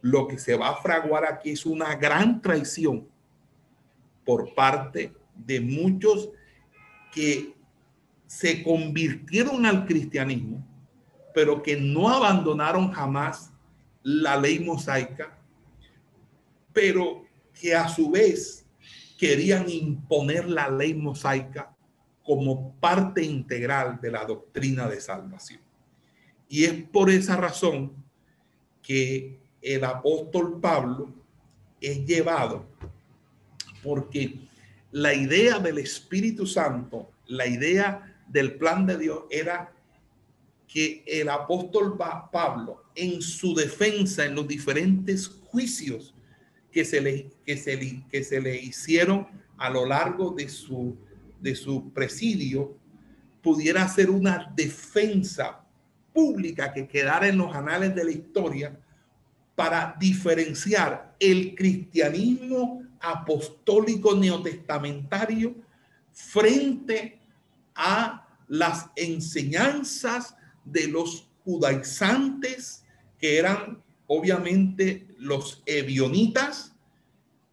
lo 0.00 0.28
que 0.28 0.38
se 0.38 0.56
va 0.56 0.68
a 0.68 0.76
fraguar 0.76 1.24
aquí 1.24 1.50
es 1.50 1.66
una 1.66 1.94
gran 1.96 2.40
traición 2.40 3.08
por 4.24 4.54
parte 4.54 5.12
de 5.34 5.60
muchos 5.60 6.30
que 7.12 7.54
se 8.26 8.62
convirtieron 8.62 9.66
al 9.66 9.86
cristianismo, 9.86 10.66
pero 11.36 11.62
que 11.62 11.76
no 11.76 12.08
abandonaron 12.08 12.90
jamás 12.90 13.52
la 14.02 14.38
ley 14.38 14.58
mosaica, 14.58 15.36
pero 16.72 17.26
que 17.52 17.74
a 17.74 17.86
su 17.90 18.10
vez 18.10 18.64
querían 19.18 19.68
imponer 19.68 20.48
la 20.48 20.70
ley 20.70 20.94
mosaica 20.94 21.76
como 22.22 22.74
parte 22.80 23.22
integral 23.22 24.00
de 24.00 24.12
la 24.12 24.24
doctrina 24.24 24.88
de 24.88 24.98
salvación. 24.98 25.60
Y 26.48 26.64
es 26.64 26.72
por 26.84 27.10
esa 27.10 27.36
razón 27.36 27.92
que 28.82 29.38
el 29.60 29.84
apóstol 29.84 30.58
Pablo 30.58 31.12
es 31.82 32.02
llevado, 32.06 32.64
porque 33.82 34.40
la 34.90 35.12
idea 35.12 35.58
del 35.58 35.76
Espíritu 35.76 36.46
Santo, 36.46 37.10
la 37.26 37.46
idea 37.46 38.22
del 38.26 38.54
plan 38.54 38.86
de 38.86 38.96
Dios 38.96 39.24
era 39.28 39.75
que 40.66 41.04
el 41.06 41.28
apóstol 41.28 41.96
Pablo, 41.96 42.84
en 42.94 43.22
su 43.22 43.54
defensa 43.54 44.24
en 44.24 44.34
los 44.34 44.48
diferentes 44.48 45.28
juicios 45.28 46.14
que 46.72 46.84
se 46.84 47.00
le, 47.00 47.30
que 47.44 47.56
se, 47.56 48.02
que 48.10 48.24
se 48.24 48.40
le 48.40 48.56
hicieron 48.56 49.26
a 49.56 49.70
lo 49.70 49.86
largo 49.86 50.32
de 50.32 50.48
su, 50.48 50.96
de 51.40 51.54
su 51.54 51.92
presidio, 51.92 52.76
pudiera 53.42 53.84
hacer 53.84 54.10
una 54.10 54.52
defensa 54.56 55.64
pública 56.12 56.72
que 56.72 56.88
quedara 56.88 57.28
en 57.28 57.38
los 57.38 57.54
anales 57.54 57.94
de 57.94 58.04
la 58.04 58.10
historia 58.10 58.78
para 59.54 59.96
diferenciar 59.98 61.14
el 61.20 61.54
cristianismo 61.54 62.82
apostólico 63.00 64.14
neotestamentario 64.14 65.54
frente 66.12 67.20
a 67.74 68.26
las 68.48 68.86
enseñanzas 68.96 70.34
de 70.66 70.88
los 70.88 71.28
judaizantes, 71.44 72.84
que 73.18 73.38
eran 73.38 73.82
obviamente 74.06 75.06
los 75.18 75.62
ebionitas, 75.64 76.74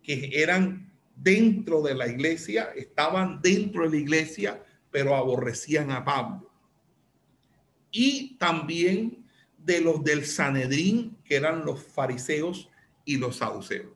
que 0.01 0.29
eran 0.33 0.91
dentro 1.15 1.81
de 1.81 1.95
la 1.95 2.07
iglesia, 2.07 2.71
estaban 2.75 3.41
dentro 3.41 3.83
de 3.83 3.89
la 3.91 3.97
iglesia, 3.97 4.63
pero 4.91 5.15
aborrecían 5.15 5.91
a 5.91 6.03
Pablo. 6.03 6.51
Y 7.91 8.35
también 8.37 9.23
de 9.57 9.79
los 9.79 10.03
del 10.03 10.25
Sanedrín, 10.25 11.15
que 11.23 11.35
eran 11.35 11.63
los 11.63 11.81
fariseos 11.81 12.69
y 13.05 13.17
los 13.17 13.37
saduceos. 13.37 13.93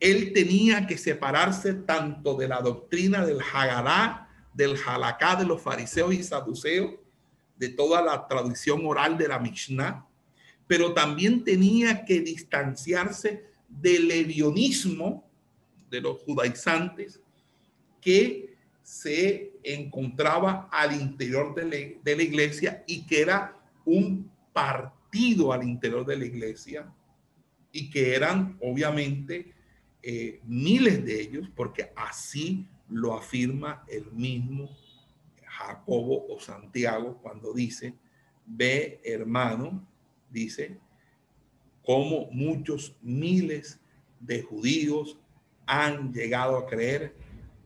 Él 0.00 0.32
tenía 0.32 0.86
que 0.86 0.96
separarse 0.96 1.74
tanto 1.74 2.34
de 2.34 2.48
la 2.48 2.60
doctrina 2.60 3.24
del 3.26 3.38
Hagadá 3.40 4.24
del 4.54 4.76
halakha 4.76 5.36
de 5.36 5.44
los 5.44 5.60
fariseos 5.60 6.14
y 6.14 6.22
saduceos, 6.22 6.94
de 7.56 7.68
toda 7.68 8.02
la 8.02 8.26
tradición 8.26 8.84
oral 8.84 9.16
de 9.16 9.28
la 9.28 9.38
Mishnah, 9.38 10.06
pero 10.66 10.92
también 10.94 11.44
tenía 11.44 12.04
que 12.04 12.20
distanciarse 12.20 13.44
del 13.68 14.08
levionismo 14.08 15.28
de 15.90 16.00
los 16.00 16.18
judaizantes 16.22 17.20
que 18.00 18.54
se 18.82 19.52
encontraba 19.62 20.68
al 20.70 21.00
interior 21.00 21.54
de 21.54 21.94
la, 22.04 22.22
iglesia 22.22 22.84
y 22.86 23.06
que 23.06 23.22
era 23.22 23.56
un 23.84 24.30
partido 24.52 25.52
al 25.52 25.66
interior 25.66 26.04
de 26.04 26.16
la 26.16 26.26
iglesia 26.26 26.92
y 27.72 27.90
que 27.90 28.14
eran 28.14 28.58
obviamente 28.60 29.52
eh, 30.02 30.40
miles 30.44 31.04
de 31.04 31.20
ellos, 31.20 31.48
porque 31.56 31.90
así 31.96 32.66
lo 32.90 33.14
afirma 33.14 33.84
el 33.88 34.12
mismo 34.12 34.68
Jacobo 35.56 36.26
o 36.28 36.40
Santiago 36.40 37.18
cuando 37.22 37.52
dice, 37.52 37.94
ve 38.44 39.00
hermano, 39.04 39.86
dice, 40.30 40.78
como 41.82 42.30
muchos 42.32 42.96
miles 43.02 43.78
de 44.20 44.42
judíos 44.42 45.18
han 45.66 46.12
llegado 46.12 46.56
a 46.56 46.66
creer 46.66 47.14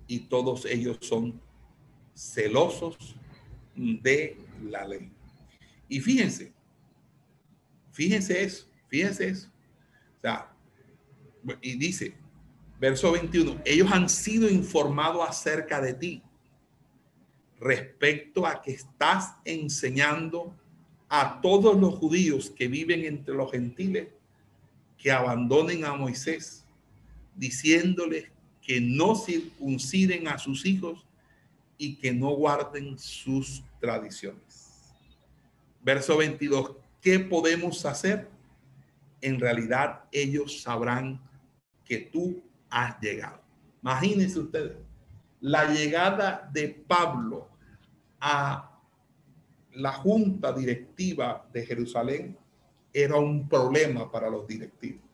y 0.07 0.21
todos 0.21 0.65
ellos 0.67 0.99
son 1.01 1.41
celosos 2.15 3.17
de 3.75 4.37
la 4.63 4.87
ley. 4.87 5.11
Y 5.89 6.01
fíjense, 6.01 6.53
fíjense 7.93 8.43
eso, 8.43 8.67
fíjense 8.89 9.29
eso. 9.29 9.49
O 10.19 10.21
sea, 10.21 10.53
y 11.63 11.77
dice, 11.77 12.15
verso 12.79 13.13
21, 13.13 13.63
ellos 13.65 13.91
han 13.91 14.09
sido 14.09 14.51
informados 14.51 15.27
acerca 15.27 15.81
de 15.81 15.95
ti 15.95 16.23
respecto 17.61 18.47
a 18.47 18.63
que 18.63 18.73
estás 18.73 19.35
enseñando 19.45 20.55
a 21.09 21.41
todos 21.41 21.79
los 21.79 21.95
judíos 21.95 22.51
que 22.51 22.69
viven 22.69 23.05
entre 23.05 23.35
los 23.35 23.51
gentiles 23.51 24.09
que 24.97 25.11
abandonen 25.13 25.85
a 25.85 25.95
Moisés, 25.95 26.65
diciéndoles 27.37 28.31
que 28.61 28.81
no 28.81 29.15
circunciden 29.15 30.29
a 30.29 30.39
sus 30.39 30.67
hijos 30.67 31.07
y 31.79 31.95
que 31.95 32.13
no 32.13 32.31
guarden 32.31 32.99
sus 32.99 33.63
tradiciones. 33.81 34.93
Verso 35.83 36.17
22, 36.17 36.73
¿qué 37.01 37.21
podemos 37.21 37.87
hacer? 37.87 38.29
En 39.21 39.39
realidad 39.39 40.05
ellos 40.13 40.61
sabrán 40.61 41.21
que 41.85 41.99
tú 41.99 42.43
has 42.69 43.01
llegado. 43.01 43.41
Imagínense 43.81 44.39
ustedes, 44.41 44.77
la 45.41 45.73
llegada 45.73 46.49
de 46.53 46.69
Pablo 46.69 47.49
a 48.21 48.79
la 49.73 49.93
junta 49.93 50.53
directiva 50.53 51.49
de 51.53 51.65
Jerusalén 51.65 52.37
era 52.93 53.17
un 53.17 53.49
problema 53.49 54.11
para 54.11 54.29
los 54.29 54.47
directivos, 54.47 55.05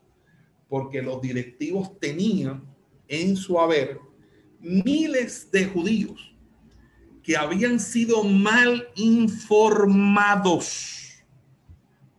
porque 0.69 1.03
los 1.03 1.21
directivos 1.21 1.99
tenían 2.01 2.65
en 3.09 3.37
su 3.37 3.61
haber 3.61 4.01
miles 4.61 5.51
de 5.51 5.67
judíos 5.67 6.35
que 7.23 7.37
habían 7.37 7.81
sido 7.81 8.23
mal 8.23 8.89
informados. 8.95 11.25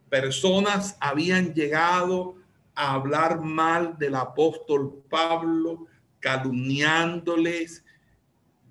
Personas 0.10 0.98
habían 1.00 1.54
llegado 1.54 2.36
a 2.74 2.94
hablar 2.94 3.42
mal 3.42 3.98
del 3.98 4.16
apóstol 4.16 5.04
Pablo, 5.10 5.86
calumniándoles, 6.20 7.85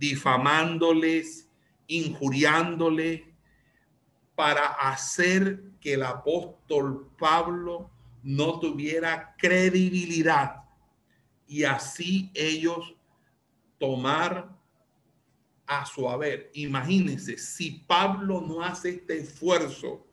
difamándoles, 0.04 1.48
injuriándoles, 1.86 3.22
para 4.34 4.66
hacer 4.66 5.62
que 5.80 5.94
el 5.94 6.02
apóstol 6.02 7.10
Pablo 7.18 7.90
no 8.22 8.58
tuviera 8.58 9.34
credibilidad 9.38 10.64
y 11.46 11.64
así 11.64 12.30
ellos 12.34 12.94
tomar 13.78 14.54
a 15.66 15.86
su 15.86 16.08
haber. 16.08 16.50
Imagínense, 16.54 17.38
si 17.38 17.70
Pablo 17.86 18.42
no 18.42 18.62
hace 18.62 18.90
este 18.90 19.18
esfuerzo, 19.18 20.06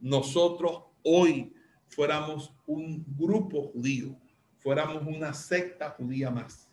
nosotros 0.00 0.82
hoy 1.02 1.54
fuéramos 1.88 2.52
un 2.66 3.04
grupo 3.16 3.70
judío, 3.72 4.14
fuéramos 4.58 5.02
una 5.06 5.32
secta 5.32 5.90
judía 5.90 6.30
más. 6.30 6.69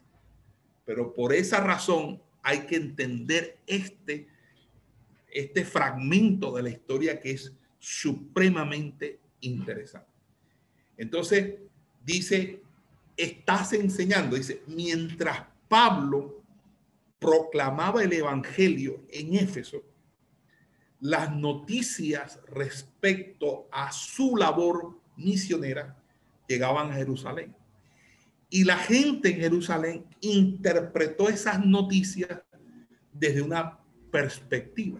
Pero 0.87 1.13
por 1.13 1.33
esa 1.33 1.59
razón 1.59 2.21
hay 2.41 2.61
que 2.61 2.77
entender 2.77 3.59
este, 3.67 4.29
este 5.29 5.65
fragmento 5.65 6.55
de 6.55 6.63
la 6.63 6.69
historia 6.69 7.19
que 7.19 7.31
es 7.31 7.51
supremamente 7.77 9.19
interesante. 9.41 10.09
Entonces, 10.95 11.55
dice, 12.05 12.61
estás 13.17 13.73
enseñando, 13.73 14.37
dice, 14.37 14.63
mientras 14.65 15.43
Pablo 15.67 16.41
proclamaba 17.19 18.01
el 18.01 18.13
Evangelio 18.13 19.03
en 19.09 19.35
Éfeso, 19.35 19.83
las 21.01 21.35
noticias 21.35 22.39
respecto 22.47 23.67
a 23.73 23.91
su 23.91 24.37
labor 24.37 24.97
misionera 25.17 26.01
llegaban 26.47 26.91
a 26.91 26.95
Jerusalén. 26.95 27.53
Y 28.49 28.63
la 28.63 28.77
gente 28.77 29.29
en 29.29 29.39
Jerusalén 29.39 30.05
interpretó 30.21 31.29
esas 31.29 31.65
noticias 31.65 32.41
desde 33.11 33.41
una 33.41 33.79
perspectiva 34.11 34.99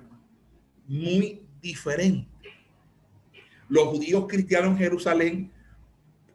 muy 0.87 1.41
diferente. 1.61 2.27
Los 3.69 3.87
judíos 3.89 4.25
cristianos 4.27 4.71
en 4.71 4.77
Jerusalén 4.77 5.51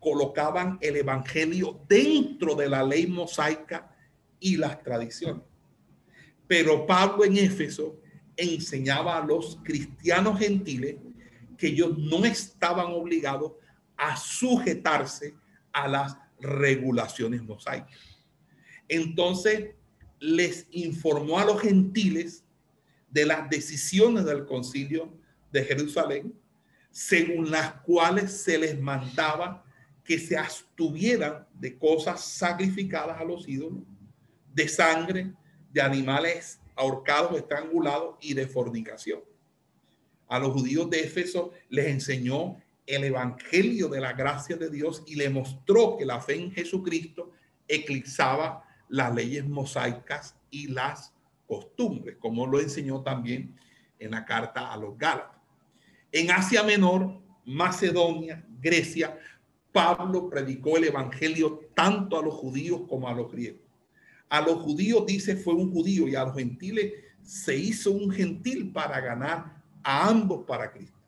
colocaban 0.01 0.79
el 0.81 0.97
evangelio 0.97 1.81
dentro 1.89 2.55
de 2.55 2.69
la 2.69 2.83
ley 2.83 3.07
mosaica 3.07 3.95
y 4.41 4.57
las 4.57 4.83
tradiciones. 4.83 5.43
Pero 6.47 6.87
Pablo 6.87 7.25
en 7.25 7.37
Éfeso 7.37 8.01
enseñaba 8.37 9.17
a 9.17 9.25
los 9.25 9.59
cristianos 9.63 10.39
gentiles 10.39 10.97
que 11.57 11.69
ellos 11.69 11.97
no 11.97 12.25
estaban 12.25 12.87
obligados 12.87 13.53
a 13.97 14.17
sujetarse 14.17 15.35
a 15.73 15.87
las 15.87 16.17
regulaciones 16.43 17.43
mosaicas. 17.43 17.99
Entonces 18.89 19.71
les 20.19 20.67
informó 20.71 21.39
a 21.39 21.45
los 21.45 21.61
gentiles 21.61 22.45
de 23.11 23.27
las 23.27 23.49
decisiones 23.49 24.25
del 24.25 24.45
concilio 24.47 25.13
de 25.51 25.65
Jerusalén, 25.65 26.35
según 26.91 27.51
las 27.51 27.73
cuales 27.83 28.33
se 28.33 28.59
les 28.59 28.81
mandaba 28.81 29.65
que 30.05 30.19
se 30.19 30.37
abstuvieran 30.37 31.47
de 31.55 31.79
cosas 31.79 32.25
sacrificadas 32.25 33.21
a 33.21 33.25
los 33.25 33.49
ídolos, 33.49 33.83
de 34.53 34.69
sangre, 34.69 35.33
de 35.73 35.81
animales 35.81 36.61
ahorcados, 36.75 37.37
estrangulados 37.37 38.17
y 38.21 38.35
de 38.35 38.47
fornicación. 38.47 39.21
A 40.29 40.39
los 40.39 40.53
judíos 40.53 40.89
de 40.91 41.01
Éfeso 41.01 41.53
les 41.69 41.87
enseñó 41.87 42.57
el 42.87 43.05
evangelio 43.05 43.89
de 43.89 44.01
la 44.01 44.13
gracia 44.13 44.57
de 44.57 44.71
Dios 44.71 45.03
y 45.07 45.15
le 45.15 45.31
mostró 45.31 45.97
que 45.97 46.05
la 46.05 46.21
fe 46.21 46.35
en 46.37 46.53
Jesucristo 46.53 47.33
eclipsaba 47.69 48.65
las 48.89 49.15
leyes 49.15 49.49
mosaicas 49.49 50.37
y 50.51 50.69
las 50.69 51.15
costumbres, 51.47 52.17
como 52.19 52.47
lo 52.47 52.61
enseñó 52.61 53.03
también 53.03 53.57
en 53.99 54.11
la 54.11 54.25
carta 54.25 54.73
a 54.73 54.77
los 54.77 54.99
Gálatas. 54.99 55.41
En 56.11 56.31
Asia 56.31 56.63
Menor, 56.63 57.21
Macedonia, 57.45 58.45
Grecia, 58.61 59.19
Pablo 59.73 60.29
predicó 60.29 60.77
el 60.77 60.85
evangelio 60.85 61.71
tanto 61.75 62.19
a 62.19 62.23
los 62.23 62.35
judíos 62.35 62.83
como 62.89 63.09
a 63.09 63.15
los 63.15 63.33
griegos. 63.33 63.63
A 64.29 64.41
los 64.41 64.61
judíos 64.63 65.07
dice 65.07 65.37
fue 65.37 65.55
un 65.55 65.73
judío 65.73 66.09
y 66.09 66.15
a 66.15 66.25
los 66.25 66.35
gentiles 66.35 66.93
se 67.23 67.57
hizo 67.57 67.93
un 67.93 68.11
gentil 68.11 68.73
para 68.73 69.01
ganar 69.01 69.63
a 69.83 70.09
ambos 70.09 70.45
para 70.47 70.71
Cristo. 70.71 71.02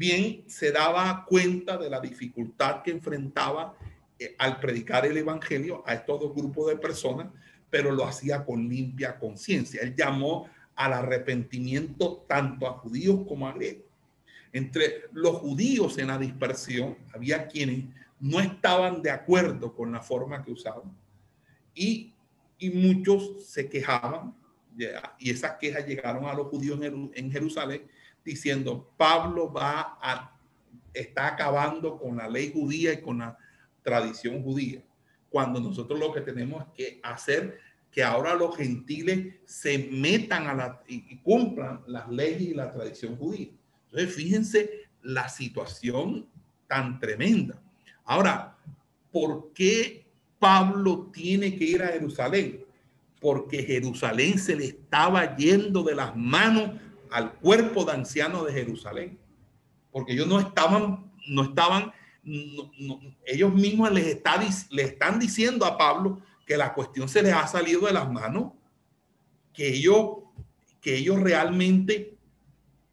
Bien, 0.00 0.44
se 0.46 0.72
daba 0.72 1.26
cuenta 1.26 1.76
de 1.76 1.90
la 1.90 2.00
dificultad 2.00 2.80
que 2.82 2.90
enfrentaba 2.90 3.76
eh, 4.18 4.34
al 4.38 4.58
predicar 4.58 5.04
el 5.04 5.14
evangelio 5.18 5.84
a 5.86 5.92
estos 5.92 6.18
dos 6.18 6.34
grupos 6.34 6.68
de 6.68 6.76
personas, 6.76 7.26
pero 7.68 7.92
lo 7.92 8.06
hacía 8.06 8.42
con 8.46 8.66
limpia 8.66 9.18
conciencia. 9.18 9.82
Él 9.82 9.94
llamó 9.94 10.48
al 10.74 10.94
arrepentimiento 10.94 12.24
tanto 12.26 12.66
a 12.66 12.78
judíos 12.78 13.26
como 13.28 13.46
a 13.46 13.52
griegos. 13.52 13.84
Entre 14.54 15.02
los 15.12 15.36
judíos 15.36 15.98
en 15.98 16.06
la 16.06 16.16
dispersión 16.16 16.96
había 17.12 17.46
quienes 17.46 17.84
no 18.20 18.40
estaban 18.40 19.02
de 19.02 19.10
acuerdo 19.10 19.74
con 19.76 19.92
la 19.92 20.00
forma 20.00 20.42
que 20.42 20.52
usaban 20.52 20.96
y, 21.74 22.14
y 22.58 22.70
muchos 22.70 23.44
se 23.44 23.68
quejaban 23.68 24.34
y 25.18 25.30
esas 25.30 25.58
quejas 25.58 25.86
llegaron 25.86 26.24
a 26.24 26.32
los 26.32 26.46
judíos 26.46 26.80
en 26.82 27.30
Jerusalén 27.30 27.82
diciendo 28.24 28.92
Pablo 28.96 29.52
va 29.52 29.98
a 30.00 30.36
está 30.92 31.28
acabando 31.28 31.98
con 31.98 32.16
la 32.16 32.28
ley 32.28 32.50
judía 32.52 32.92
y 32.92 33.00
con 33.00 33.18
la 33.18 33.38
tradición 33.82 34.42
judía 34.42 34.82
cuando 35.28 35.60
nosotros 35.60 35.98
lo 35.98 36.12
que 36.12 36.20
tenemos 36.20 36.64
que 36.74 37.00
hacer 37.02 37.58
que 37.92 38.02
ahora 38.02 38.34
los 38.34 38.56
gentiles 38.56 39.34
se 39.44 39.78
metan 39.90 40.48
a 40.48 40.54
la 40.54 40.82
y 40.88 41.16
cumplan 41.18 41.82
las 41.86 42.08
leyes 42.08 42.42
y 42.42 42.54
la 42.54 42.72
tradición 42.72 43.16
judía 43.16 43.50
entonces, 43.90 44.14
fíjense 44.14 44.70
la 45.02 45.28
situación 45.28 46.26
tan 46.68 47.00
tremenda. 47.00 47.60
Ahora, 48.04 48.56
¿por 49.10 49.52
qué 49.52 50.06
Pablo 50.38 51.10
tiene 51.12 51.56
que 51.56 51.64
ir 51.64 51.82
a 51.82 51.88
Jerusalén? 51.88 52.64
Porque 53.20 53.62
Jerusalén 53.62 54.38
se 54.38 54.56
le 54.56 54.66
estaba 54.66 55.36
yendo 55.36 55.82
de 55.82 55.94
las 55.94 56.16
manos 56.16 56.70
al 57.10 57.32
cuerpo 57.34 57.84
de 57.84 57.92
ancianos 57.92 58.46
de 58.46 58.52
Jerusalén. 58.52 59.18
Porque 59.90 60.12
ellos 60.12 60.26
no 60.26 60.38
estaban, 60.38 61.12
no 61.26 61.42
estaban, 61.42 61.92
ellos 63.26 63.52
mismos 63.54 63.92
les, 63.92 64.06
está, 64.06 64.40
le 64.70 64.82
están 64.82 65.18
diciendo 65.18 65.64
a 65.66 65.76
Pablo 65.76 66.20
que 66.46 66.56
la 66.56 66.74
cuestión 66.74 67.08
se 67.08 67.22
les 67.22 67.32
ha 67.32 67.46
salido 67.46 67.82
de 67.86 67.92
las 67.92 68.10
manos, 68.10 68.52
que 69.52 69.68
ellos, 69.68 70.18
que 70.80 70.96
ellos 70.96 71.20
realmente 71.20 72.16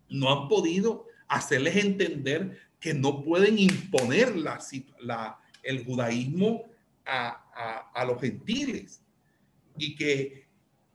no 0.10 0.32
han 0.32 0.48
podido 0.48 1.06
hacerles 1.28 1.76
entender 1.76 2.58
que 2.80 2.94
no 2.94 3.24
pueden 3.24 3.58
imponer 3.60 4.36
la, 4.36 5.40
el 5.64 5.84
judaísmo 5.86 6.64
a, 7.06 8.06
los 8.06 8.22
gentiles. 8.22 9.02
y 9.78 9.96
que 9.96 10.46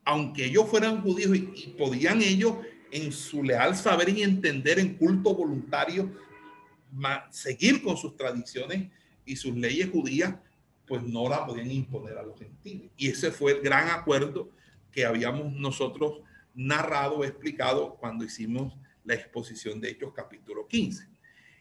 aunque 0.05 0.47
ellos 0.47 0.69
fueran 0.69 1.03
judíos 1.03 1.36
y, 1.36 1.74
podían 1.78 2.23
ellos 2.23 2.57
en 2.93 3.10
su 3.10 3.43
leal 3.43 3.74
saber 3.74 4.10
y 4.10 4.23
entender 4.23 4.78
en 4.78 4.94
culto 4.94 5.35
voluntario 5.35 6.12
seguir 7.31 7.82
con 7.82 7.97
sus 7.97 8.16
tradiciones 8.16 8.90
y 9.24 9.35
sus 9.35 9.56
leyes 9.56 9.89
judías, 9.90 10.35
pues 10.86 11.02
no 11.02 11.27
la 11.28 11.47
podían 11.47 11.70
imponer 11.70 12.19
a 12.19 12.23
los 12.23 12.39
gentiles. 12.39 12.90
Y 12.98 13.09
ese 13.09 13.31
fue 13.31 13.52
el 13.52 13.62
gran 13.62 13.89
acuerdo 13.89 14.51
que 14.90 15.06
habíamos 15.06 15.55
nosotros 15.55 16.20
narrado, 16.55 17.24
explicado 17.24 17.94
cuando 17.94 18.24
hicimos 18.24 18.74
la 19.05 19.14
exposición 19.14 19.81
de 19.81 19.90
Hechos 19.90 20.12
capítulo 20.14 20.69
15. 20.69 21.09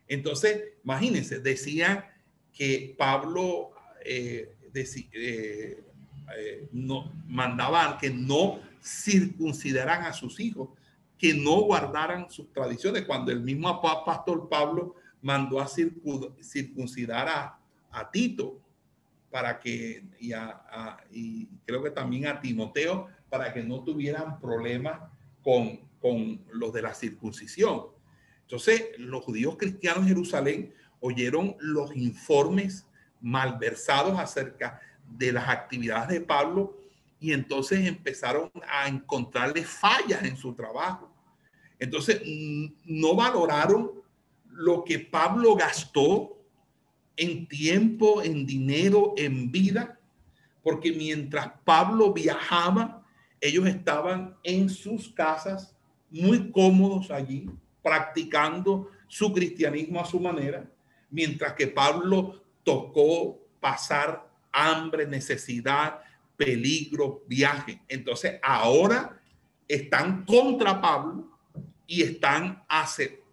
Entonces, 0.10 0.62
imagínense, 0.84 1.40
decía 1.40 2.14
que 2.52 2.94
Pablo 2.98 3.72
eh, 4.04 4.54
eh, 4.74 5.84
eh, 6.38 6.68
no, 6.74 7.12
mandaban 7.28 7.98
que 7.98 8.10
no 8.10 8.60
circuncidaran 8.84 10.04
a 10.04 10.12
sus 10.12 10.40
hijos, 10.42 10.70
que 11.22 11.36
no 11.36 11.62
guardaran 11.62 12.32
sus 12.32 12.52
tradiciones, 12.52 13.06
cuando 13.06 13.32
el 13.32 13.42
mismo 13.42 13.80
pastor 13.80 14.50
Pablo 14.50 14.96
mandó 15.22 15.62
a 15.62 15.68
circuncidar 15.68 17.28
a, 17.30 17.60
a 17.92 18.10
Tito 18.10 18.60
para 19.30 19.60
que, 19.60 20.04
y, 20.20 20.32
y, 21.12 21.48
creo 21.64 21.84
que 21.84 21.92
también 21.92 22.26
a 22.26 22.42
Timoteo, 22.42 23.08
para 23.30 23.54
que 23.54 23.62
no 23.62 23.84
tuvieran 23.84 24.40
problemas 24.40 25.00
con, 25.44 25.82
con 26.02 26.42
los 26.54 26.74
de 26.74 26.82
la 26.82 26.96
circuncisión. 26.96 27.84
Entonces, 28.42 28.86
los 28.98 29.24
judíos 29.24 29.58
cristianos 29.60 30.06
de 30.06 30.10
Jerusalén 30.10 30.74
oyeron 31.02 31.56
los 31.60 31.96
informes 31.96 32.88
malversados 33.22 34.18
acerca 34.18 34.82
de 35.08 35.34
las 35.34 35.48
actividades 35.48 36.10
de 36.10 36.22
Pablo 36.22 36.82
y 37.20 37.32
entonces 37.34 37.88
empezaron 37.88 38.52
a 38.68 38.88
encontrarle 38.88 39.64
fallas 39.64 40.24
en 40.24 40.36
su 40.36 40.56
trabajo. 40.56 41.11
Entonces, 41.82 42.22
no 42.86 43.16
valoraron 43.16 43.92
lo 44.52 44.84
que 44.84 45.00
Pablo 45.00 45.56
gastó 45.56 46.38
en 47.18 47.48
tiempo, 47.48 48.22
en 48.22 48.46
dinero, 48.46 49.16
en 49.18 49.52
vida, 49.52 50.00
porque 50.62 50.92
mientras 50.92 51.52
Pablo 51.66 52.14
viajaba, 52.14 53.04
ellos 53.42 53.66
estaban 53.66 54.38
en 54.44 54.70
sus 54.70 55.10
casas 55.10 55.76
muy 56.12 56.52
cómodos 56.52 57.10
allí, 57.10 57.50
practicando 57.82 58.92
su 59.08 59.34
cristianismo 59.34 60.00
a 60.00 60.06
su 60.06 60.20
manera, 60.20 60.70
mientras 61.10 61.54
que 61.54 61.66
Pablo 61.66 62.44
tocó 62.64 63.40
pasar 63.60 64.30
hambre, 64.52 65.08
necesidad, 65.08 66.00
peligro, 66.38 67.24
viaje. 67.26 67.82
Entonces 67.88 68.40
ahora 68.44 69.20
están 69.68 70.26
contra 70.26 70.80
Pablo 70.80 71.32
y 71.92 72.04
están 72.04 72.64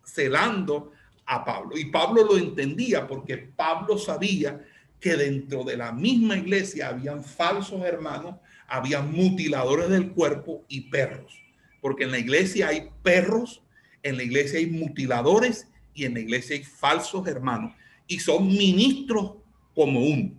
celando 0.04 0.90
a 1.24 1.44
Pablo. 1.44 1.78
Y 1.78 1.84
Pablo 1.84 2.24
lo 2.24 2.36
entendía 2.36 3.06
porque 3.06 3.36
Pablo 3.36 3.98
sabía 3.98 4.64
que 4.98 5.14
dentro 5.14 5.62
de 5.62 5.76
la 5.76 5.92
misma 5.92 6.36
iglesia 6.36 6.88
habían 6.88 7.22
falsos 7.22 7.84
hermanos, 7.84 8.34
había 8.66 9.00
mutiladores 9.00 9.88
del 9.90 10.10
cuerpo 10.10 10.64
y 10.66 10.90
perros. 10.90 11.40
Porque 11.80 12.02
en 12.02 12.10
la 12.10 12.18
iglesia 12.18 12.68
hay 12.68 12.88
perros, 13.02 13.62
en 14.02 14.16
la 14.16 14.24
iglesia 14.24 14.58
hay 14.58 14.66
mutiladores 14.66 15.68
y 15.94 16.04
en 16.04 16.14
la 16.14 16.20
iglesia 16.20 16.56
hay 16.56 16.64
falsos 16.64 17.28
hermanos. 17.28 17.74
Y 18.08 18.18
son 18.18 18.48
ministros 18.48 19.34
como 19.72 20.00
uno 20.00 20.32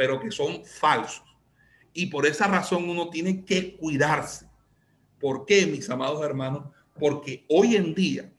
pero 0.00 0.18
que 0.18 0.30
son 0.30 0.64
falsos. 0.64 1.22
Y 1.92 2.06
por 2.06 2.24
esa 2.24 2.46
razón 2.46 2.88
uno 2.88 3.10
tiene 3.10 3.44
que 3.44 3.76
cuidarse. 3.76 4.46
¿Por 5.20 5.44
qué, 5.44 5.66
mis 5.66 5.90
amados 5.90 6.24
hermanos? 6.24 6.72
Porque 6.98 7.44
hoy 7.48 7.76
en 7.76 7.94
día, 7.94 8.32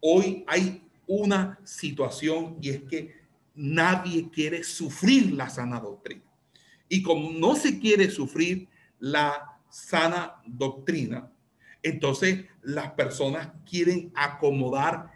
hoy 0.00 0.44
hay 0.46 0.82
una 1.06 1.58
situación 1.64 2.58
y 2.60 2.70
es 2.70 2.82
que 2.84 3.14
nadie 3.54 4.30
quiere 4.30 4.64
sufrir 4.64 5.32
la 5.32 5.48
sana 5.50 5.80
doctrina. 5.80 6.22
Y 6.88 7.02
como 7.02 7.30
no 7.32 7.54
se 7.56 7.78
quiere 7.78 8.10
sufrir 8.10 8.68
la 8.98 9.58
sana 9.68 10.36
doctrina, 10.46 11.30
entonces 11.82 12.44
las 12.62 12.92
personas 12.92 13.48
quieren 13.68 14.12
acomodar 14.14 15.10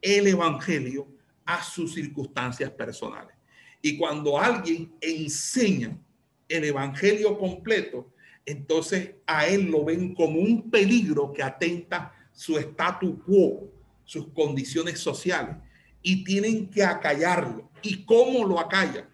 el 0.00 0.26
evangelio 0.26 1.08
a 1.44 1.62
sus 1.62 1.94
circunstancias 1.94 2.70
personales. 2.70 3.34
Y 3.82 3.96
cuando 3.98 4.38
alguien 4.38 4.92
enseña 5.00 5.98
el 6.48 6.64
evangelio 6.64 7.38
completo, 7.38 8.13
entonces 8.46 9.14
a 9.26 9.46
él 9.46 9.70
lo 9.70 9.84
ven 9.84 10.14
como 10.14 10.40
un 10.40 10.70
peligro 10.70 11.32
que 11.32 11.42
atenta 11.42 12.12
su 12.32 12.58
status 12.58 13.14
quo, 13.24 13.70
sus 14.04 14.28
condiciones 14.32 14.98
sociales, 14.98 15.56
y 16.02 16.24
tienen 16.24 16.68
que 16.68 16.84
acallarlo. 16.84 17.70
¿Y 17.82 18.04
cómo 18.04 18.46
lo 18.46 18.60
acallan? 18.60 19.08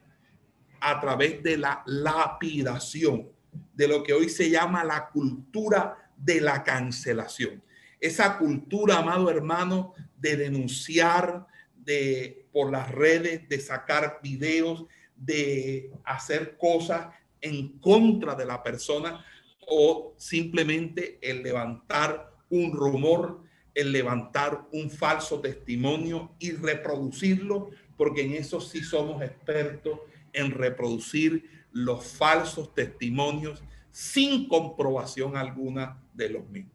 A 0.81 0.99
través 1.01 1.43
de 1.43 1.57
la 1.57 1.83
lapidación, 1.87 3.29
de 3.75 3.89
lo 3.89 4.03
que 4.03 4.13
hoy 4.13 4.29
se 4.29 4.51
llama 4.51 4.85
la 4.85 5.09
cultura 5.09 6.11
de 6.17 6.41
la 6.41 6.65
cancelación. 6.65 7.63
Esa 8.01 8.39
cultura, 8.39 8.99
amado 8.99 9.31
hermano, 9.31 9.95
de 10.19 10.37
denunciar, 10.37 11.47
de 11.77 12.47
por 12.53 12.71
las 12.71 12.91
redes, 12.91 13.49
de 13.49 13.61
sacar 13.61 14.21
videos, 14.23 14.87
de 15.17 15.93
hacer 16.05 16.57
cosas 16.57 17.09
en 17.41 17.79
contra 17.79 18.35
de 18.35 18.45
la 18.45 18.63
persona 18.63 19.25
o 19.67 20.15
simplemente 20.17 21.19
el 21.23 21.43
levantar 21.43 22.33
un 22.49 22.73
rumor, 22.73 23.43
el 23.75 23.93
levantar 23.93 24.67
un 24.73 24.91
falso 24.91 25.41
testimonio 25.41 26.35
y 26.39 26.53
reproducirlo, 26.53 27.71
porque 27.97 28.23
en 28.23 28.33
eso 28.33 28.61
sí 28.61 28.83
somos 28.83 29.23
expertos 29.23 30.01
en 30.33 30.51
reproducir 30.51 31.49
los 31.73 32.05
falsos 32.05 32.75
testimonios 32.75 33.63
sin 33.91 34.49
comprobación 34.49 35.37
alguna 35.37 36.03
de 36.15 36.31
los 36.31 36.49
mismos. 36.49 36.75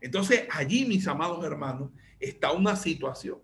Entonces, 0.00 0.46
allí, 0.50 0.84
mis 0.84 1.06
amados 1.06 1.44
hermanos, 1.44 1.90
está 2.18 2.52
una 2.52 2.74
situación 2.74 3.38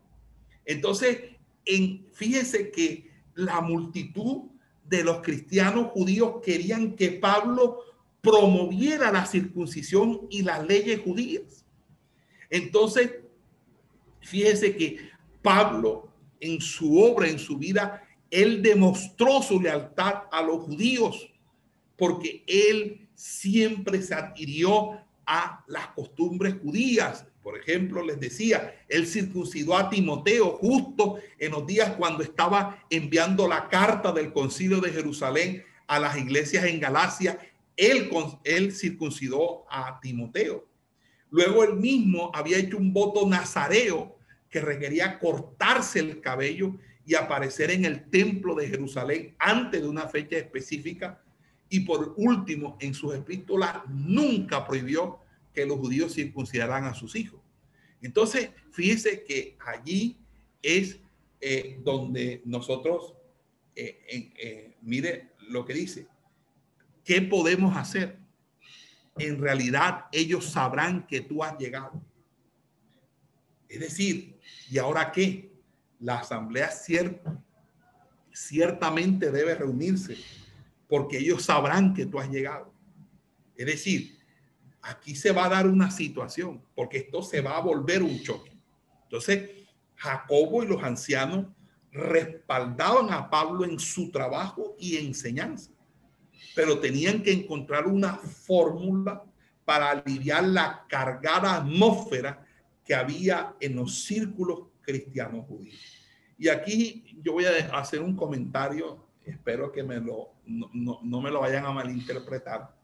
entonces, 0.68 1.18
en, 1.64 2.06
fíjese 2.12 2.70
que 2.70 3.10
la 3.34 3.62
multitud 3.62 4.50
de 4.88 5.04
los 5.04 5.20
cristianos 5.20 5.88
judíos 5.92 6.36
querían 6.42 6.96
que 6.96 7.12
Pablo 7.12 7.80
promoviera 8.20 9.12
la 9.12 9.26
circuncisión 9.26 10.26
y 10.30 10.42
las 10.42 10.66
leyes 10.66 11.00
judías. 11.00 11.64
Entonces, 12.50 13.12
fíjese 14.20 14.76
que 14.76 14.98
Pablo 15.42 16.08
en 16.40 16.60
su 16.60 16.98
obra, 17.00 17.28
en 17.28 17.38
su 17.38 17.58
vida, 17.58 18.02
él 18.30 18.62
demostró 18.62 19.42
su 19.42 19.60
lealtad 19.60 20.24
a 20.30 20.42
los 20.42 20.64
judíos 20.64 21.30
porque 21.96 22.44
él 22.46 23.08
siempre 23.14 24.02
se 24.02 24.14
adhirió 24.14 25.00
a 25.26 25.64
las 25.66 25.88
costumbres 25.88 26.56
judías 26.62 27.26
por 27.42 27.56
ejemplo, 27.58 28.04
les 28.04 28.20
decía, 28.20 28.74
él 28.88 29.06
circuncidó 29.06 29.76
a 29.76 29.88
Timoteo 29.88 30.58
justo 30.60 31.18
en 31.38 31.52
los 31.52 31.66
días 31.66 31.92
cuando 31.96 32.22
estaba 32.22 32.84
enviando 32.90 33.48
la 33.48 33.68
carta 33.68 34.12
del 34.12 34.32
concilio 34.32 34.80
de 34.80 34.90
Jerusalén 34.90 35.64
a 35.86 35.98
las 35.98 36.16
iglesias 36.18 36.64
en 36.64 36.80
Galacia. 36.80 37.38
Él, 37.76 38.10
él 38.44 38.72
circuncidó 38.72 39.64
a 39.70 39.98
Timoteo. 40.00 40.66
Luego 41.30 41.64
él 41.64 41.76
mismo 41.76 42.30
había 42.34 42.58
hecho 42.58 42.76
un 42.76 42.92
voto 42.92 43.26
nazareo 43.26 44.16
que 44.50 44.60
requería 44.60 45.18
cortarse 45.18 46.00
el 46.00 46.20
cabello 46.20 46.74
y 47.06 47.14
aparecer 47.14 47.70
en 47.70 47.84
el 47.84 48.10
templo 48.10 48.54
de 48.54 48.68
Jerusalén 48.68 49.34
antes 49.38 49.80
de 49.80 49.88
una 49.88 50.08
fecha 50.08 50.36
específica. 50.36 51.22
Y 51.70 51.80
por 51.80 52.14
último, 52.16 52.76
en 52.80 52.94
sus 52.94 53.14
epístolas 53.14 53.76
nunca 53.88 54.66
prohibió 54.66 55.20
que 55.52 55.66
los 55.66 55.78
judíos 55.78 56.14
circuncidarán 56.14 56.84
a 56.84 56.94
sus 56.94 57.16
hijos. 57.16 57.40
Entonces, 58.00 58.50
fíjese 58.70 59.24
que 59.24 59.56
allí 59.64 60.18
es 60.62 61.00
eh, 61.40 61.80
donde 61.82 62.42
nosotros, 62.44 63.14
eh, 63.74 64.32
eh, 64.36 64.76
mire 64.82 65.30
lo 65.48 65.64
que 65.64 65.74
dice, 65.74 66.06
¿qué 67.04 67.22
podemos 67.22 67.76
hacer? 67.76 68.18
En 69.18 69.40
realidad 69.40 70.06
ellos 70.12 70.46
sabrán 70.46 71.06
que 71.06 71.20
tú 71.20 71.42
has 71.42 71.58
llegado. 71.58 72.00
Es 73.68 73.80
decir, 73.80 74.38
¿y 74.70 74.78
ahora 74.78 75.12
qué? 75.12 75.52
La 76.00 76.20
asamblea 76.20 76.70
ciertamente 78.32 79.32
debe 79.32 79.54
reunirse 79.56 80.16
porque 80.88 81.18
ellos 81.18 81.42
sabrán 81.42 81.92
que 81.94 82.06
tú 82.06 82.18
has 82.18 82.30
llegado. 82.30 82.72
Es 83.56 83.66
decir, 83.66 84.17
aquí 84.88 85.14
se 85.14 85.32
va 85.32 85.46
a 85.46 85.48
dar 85.50 85.66
una 85.66 85.90
situación, 85.90 86.62
porque 86.74 86.98
esto 86.98 87.22
se 87.22 87.40
va 87.40 87.56
a 87.56 87.60
volver 87.60 88.02
un 88.02 88.20
choque. 88.22 88.52
Entonces, 89.04 89.50
Jacobo 89.96 90.62
y 90.62 90.66
los 90.66 90.82
ancianos 90.82 91.46
respaldaban 91.92 93.12
a 93.12 93.28
Pablo 93.28 93.64
en 93.64 93.78
su 93.78 94.10
trabajo 94.10 94.76
y 94.78 94.96
enseñanza. 94.96 95.70
pero 96.54 96.80
tenían 96.80 97.22
que 97.22 97.32
encontrar 97.32 97.86
una 97.86 98.14
fórmula 98.14 99.22
para 99.64 99.90
aliviar 99.90 100.44
la 100.44 100.84
cargada 100.88 101.56
atmósfera 101.56 102.44
que 102.84 102.94
había 102.94 103.54
en 103.60 103.76
los 103.76 104.04
círculos 104.04 104.62
cristianos 104.80 105.46
judíos. 105.46 105.78
Y 106.36 106.48
aquí 106.48 107.16
yo 107.22 107.34
voy 107.34 107.44
a 107.44 107.78
hacer 107.78 108.00
un 108.00 108.16
comentario, 108.16 109.04
espero 109.24 109.70
que 109.70 109.82
me 109.84 110.00
lo, 110.00 110.32
no, 110.46 111.00
no 111.02 111.20
me 111.20 111.30
lo 111.30 111.40
vayan 111.40 111.64
a 111.66 111.72
malinterpretar. 111.72 112.74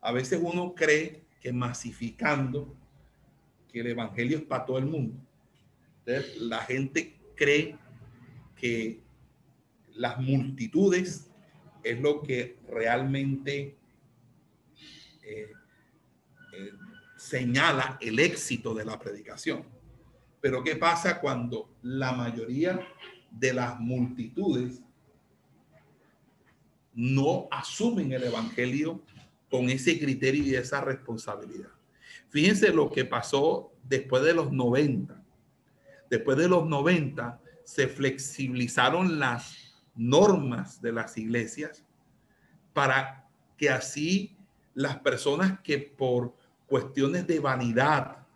A 0.00 0.10
veces 0.10 0.40
uno 0.42 0.74
cree 0.74 1.21
que 1.42 1.52
masificando 1.52 2.72
que 3.72 3.80
el 3.80 3.88
evangelio 3.88 4.38
es 4.38 4.44
para 4.44 4.64
todo 4.64 4.78
el 4.78 4.86
mundo. 4.86 5.16
La 6.38 6.60
gente 6.60 7.18
cree 7.34 7.76
que 8.54 9.00
las 9.94 10.20
multitudes 10.20 11.30
es 11.82 12.00
lo 12.00 12.22
que 12.22 12.58
realmente 12.68 13.76
eh, 15.22 15.52
eh, 16.52 16.72
señala 17.16 17.98
el 18.00 18.20
éxito 18.20 18.72
de 18.72 18.84
la 18.84 18.98
predicación. 18.98 19.64
Pero 20.40 20.62
¿qué 20.62 20.76
pasa 20.76 21.20
cuando 21.20 21.74
la 21.82 22.12
mayoría 22.12 22.80
de 23.30 23.52
las 23.52 23.80
multitudes 23.80 24.80
no 26.94 27.48
asumen 27.50 28.12
el 28.12 28.24
Evangelio 28.24 29.00
con 29.52 29.68
ese 29.68 30.00
criterio 30.00 30.42
y 30.42 30.54
esa 30.54 30.80
responsabilidad? 30.80 31.68
Fíjense 32.30 32.72
lo 32.72 32.90
que 32.90 33.04
pasó 33.04 33.70
después 33.84 34.22
de 34.22 34.32
los 34.32 34.50
90. 34.50 35.22
Después 36.08 36.38
de 36.38 36.48
los 36.48 36.66
90 36.66 37.38
se 37.62 37.86
flexibilizaron 37.86 39.18
las 39.18 39.84
normas 39.94 40.80
de 40.80 40.92
las 40.92 41.18
iglesias 41.18 41.84
para 42.72 43.28
que 43.58 43.68
así 43.68 44.34
las 44.72 44.98
personas 45.00 45.60
que 45.60 45.78
por 45.78 46.34
cuestiones 46.66 47.26
de 47.26 47.38
vanidad, 47.38 48.26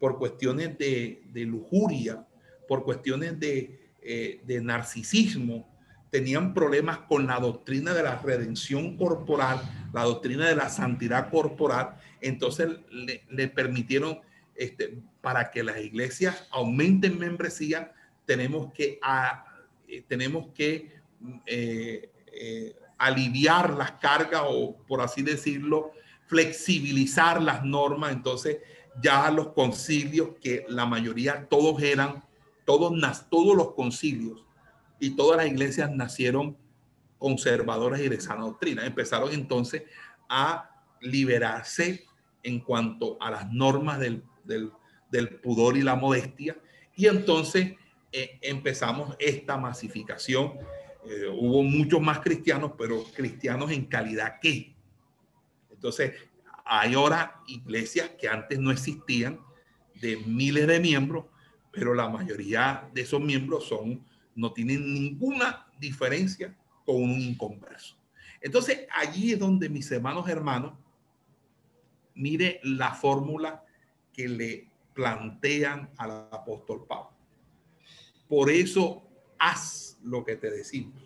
por 0.00 0.16
cuestiones 0.16 0.78
de, 0.78 1.20
lujuria, 1.34 2.26
por 2.66 2.84
cuestiones 2.84 3.38
de, 3.38 3.90
eh, 4.00 4.60
narcisismo, 4.62 5.67
tenían 6.10 6.54
problemas 6.54 6.98
con 7.00 7.26
la 7.26 7.38
doctrina 7.38 7.92
de 7.92 8.02
la 8.02 8.16
redención 8.16 8.96
corporal, 8.96 9.60
la 9.92 10.04
doctrina 10.04 10.48
de 10.48 10.56
la 10.56 10.68
santidad 10.68 11.30
corporal, 11.30 11.96
entonces 12.20 12.68
le, 12.90 13.48
permitieron, 13.48 14.20
este, 14.54 14.98
para 15.20 15.50
que 15.50 15.62
las 15.62 15.78
iglesias 15.78 16.46
aumenten 16.50 17.18
membresía, 17.18 17.92
tenemos 18.24 18.72
que, 18.72 18.98
eh, 19.88 20.02
tenemos 20.08 20.48
que 20.54 20.90
eh, 21.46 22.10
eh, 22.32 22.76
aliviar 22.96 23.74
las 23.74 23.92
cargas 23.92 24.42
o, 24.46 24.76
por 24.86 25.00
así 25.00 25.22
decirlo, 25.22 25.92
flexibilizar 26.26 27.40
las 27.40 27.64
normas. 27.64 28.12
Entonces, 28.12 28.58
ya 29.00 29.30
los 29.30 29.48
concilios, 29.48 30.30
que 30.40 30.64
la 30.68 30.84
mayoría, 30.84 31.46
todos 31.48 31.80
eran, 31.82 32.24
todos, 32.64 32.92
todos 33.30 33.56
los 33.56 33.72
concilios 33.74 34.44
y 35.00 35.10
todas 35.10 35.38
las 35.38 35.46
iglesias 35.46 35.90
nacieron 35.90 36.56
conservadoras 37.18 38.00
y 38.00 38.08
de 38.08 38.20
sana 38.20 38.42
doctrina. 38.42 38.86
Empezaron 38.86 39.32
entonces 39.32 39.82
a 40.28 40.70
liberarse 41.00 42.06
en 42.42 42.60
cuanto 42.60 43.16
a 43.20 43.30
las 43.30 43.52
normas 43.52 43.98
del, 43.98 44.22
pudor 45.42 45.76
y 45.76 45.82
la 45.82 45.96
modestia. 45.96 46.56
Y 46.94 47.06
entonces 47.06 47.74
eh, 48.12 48.38
empezamos 48.42 49.16
esta 49.18 49.56
masificación. 49.56 50.54
Eh, 51.04 51.28
hubo 51.28 51.62
muchos 51.62 52.00
más 52.00 52.20
cristianos, 52.20 52.72
pero 52.76 53.04
cristianos 53.14 53.70
en 53.70 53.86
calidad 53.86 54.38
qué. 54.40 54.74
Entonces, 55.70 56.12
hay 56.64 56.94
ahora 56.94 57.40
iglesias 57.46 58.10
que 58.18 58.28
antes 58.28 58.58
no 58.58 58.70
existían, 58.70 59.40
de 60.00 60.16
miles 60.16 60.66
de 60.66 60.80
miembros, 60.80 61.24
pero 61.72 61.94
la 61.94 62.08
mayoría 62.08 62.88
de 62.92 63.02
esos 63.02 63.20
miembros 63.20 63.66
son 63.66 64.04
no 64.38 64.52
tienen 64.52 64.94
ninguna 64.94 65.66
diferencia 65.80 66.56
con 66.86 67.02
un 67.02 67.20
inconverso. 67.20 67.96
Entonces, 68.40 68.86
allí 68.94 69.32
es 69.32 69.38
donde 69.38 69.68
mis 69.68 69.90
hermanos 69.90 70.28
hermanos, 70.28 70.74
mire 72.14 72.60
la 72.62 72.94
fórmula 72.94 73.64
que 74.12 74.28
le 74.28 74.68
plantean 74.94 75.90
al 75.96 76.28
apóstol 76.30 76.86
Pablo. 76.86 77.10
Por 78.28 78.48
eso, 78.48 79.02
haz 79.38 79.98
lo 80.04 80.24
que 80.24 80.36
te 80.36 80.50
decimos. 80.50 81.02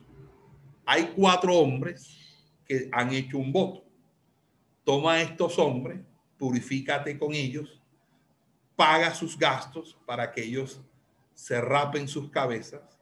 Hay 0.85 1.13
cuatro 1.17 1.57
hombres 1.57 2.19
que 2.67 2.91
han 2.93 3.15
hecho 3.15 3.39
un 3.39 3.51
voto. 3.51 3.83
Toma 4.85 5.15
a 5.15 5.23
estos 5.23 5.59
hombres, 5.59 6.01
purifícate 6.37 7.19
con 7.19 7.33
ellos, 7.33 7.81
paga 8.77 9.15
sus 9.15 9.39
gastos 9.39 9.97
para 10.05 10.33
que 10.33 10.43
ellos 10.43 10.83
se 11.35 11.61
rapen 11.61 12.09
sus 12.09 12.31
cabezas 12.31 13.02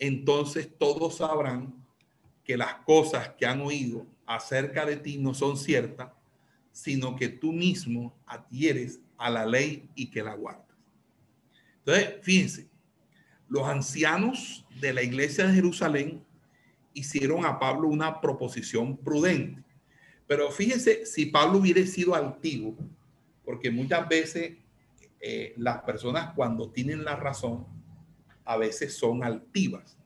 entonces 0.00 0.68
todos 0.78 1.18
sabrán 1.18 1.74
que 2.42 2.56
las 2.56 2.74
cosas 2.86 3.28
que 3.38 3.46
han 3.46 3.60
oído 3.60 4.06
acerca 4.26 4.84
de 4.86 4.96
ti 4.96 5.18
no 5.18 5.34
son 5.34 5.56
ciertas, 5.56 6.10
sino 6.72 7.14
que 7.14 7.28
tú 7.28 7.52
mismo 7.52 8.12
adhieres 8.26 8.98
a 9.18 9.30
la 9.30 9.44
ley 9.44 9.88
y 9.94 10.10
que 10.10 10.22
la 10.22 10.34
guardas. 10.34 10.66
Entonces, 11.78 12.14
fíjense, 12.22 12.68
los 13.48 13.68
ancianos 13.68 14.66
de 14.80 14.94
la 14.94 15.02
iglesia 15.02 15.46
de 15.46 15.54
Jerusalén 15.54 16.24
hicieron 16.94 17.44
a 17.44 17.58
Pablo 17.58 17.88
una 17.88 18.20
proposición 18.20 18.96
prudente. 18.96 19.62
Pero 20.26 20.50
fíjense, 20.50 21.04
si 21.04 21.26
Pablo 21.26 21.58
hubiera 21.58 21.84
sido 21.86 22.14
altivo, 22.14 22.74
porque 23.44 23.70
muchas 23.70 24.08
veces 24.08 24.56
eh, 25.20 25.52
las 25.56 25.82
personas 25.82 26.32
cuando 26.34 26.70
tienen 26.70 27.04
la 27.04 27.16
razón 27.16 27.66
a 28.50 28.56
veces 28.56 28.96
son 28.96 29.22
altivas. 29.22 29.96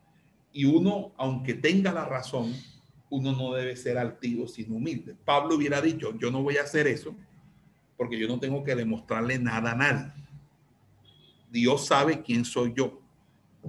Y 0.52 0.66
uno, 0.66 1.12
aunque 1.16 1.54
tenga 1.54 1.92
la 1.92 2.04
razón, 2.04 2.54
uno 3.08 3.32
no 3.32 3.54
debe 3.54 3.74
ser 3.74 3.96
altivo, 3.96 4.46
sino 4.46 4.74
humilde. 4.74 5.16
Pablo 5.24 5.54
hubiera 5.54 5.80
dicho, 5.80 6.14
yo 6.18 6.30
no 6.30 6.42
voy 6.42 6.58
a 6.58 6.62
hacer 6.62 6.86
eso 6.86 7.14
porque 7.96 8.18
yo 8.18 8.28
no 8.28 8.38
tengo 8.38 8.62
que 8.62 8.74
demostrarle 8.74 9.38
nada 9.38 9.72
a 9.72 9.76
nadie. 9.76 10.12
Dios 11.50 11.86
sabe 11.86 12.20
quién 12.20 12.44
soy 12.44 12.74
yo. 12.76 13.00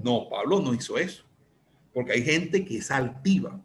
No, 0.04 0.28
Pablo 0.30 0.60
no 0.60 0.74
hizo 0.74 0.98
eso, 0.98 1.24
porque 1.94 2.12
hay 2.12 2.24
gente 2.24 2.66
que 2.66 2.80
es 2.80 2.92
altiva. 2.92 3.58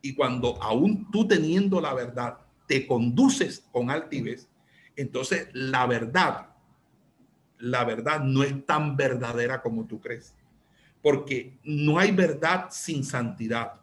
Y 0.00 0.14
cuando 0.14 0.62
aún 0.62 1.10
tú 1.10 1.28
teniendo 1.28 1.78
la 1.78 1.92
verdad, 1.92 2.38
te 2.66 2.86
conduces 2.86 3.66
con 3.70 3.90
altivez, 3.90 4.48
entonces 4.96 5.48
la 5.52 5.86
verdad, 5.86 6.54
la 7.58 7.84
verdad 7.84 8.20
no 8.20 8.42
es 8.42 8.64
tan 8.64 8.96
verdadera 8.96 9.60
como 9.60 9.84
tú 9.84 10.00
crees 10.00 10.37
porque 11.08 11.58
no 11.64 11.98
hay 11.98 12.10
verdad 12.10 12.66
sin 12.70 13.02
santidad, 13.02 13.80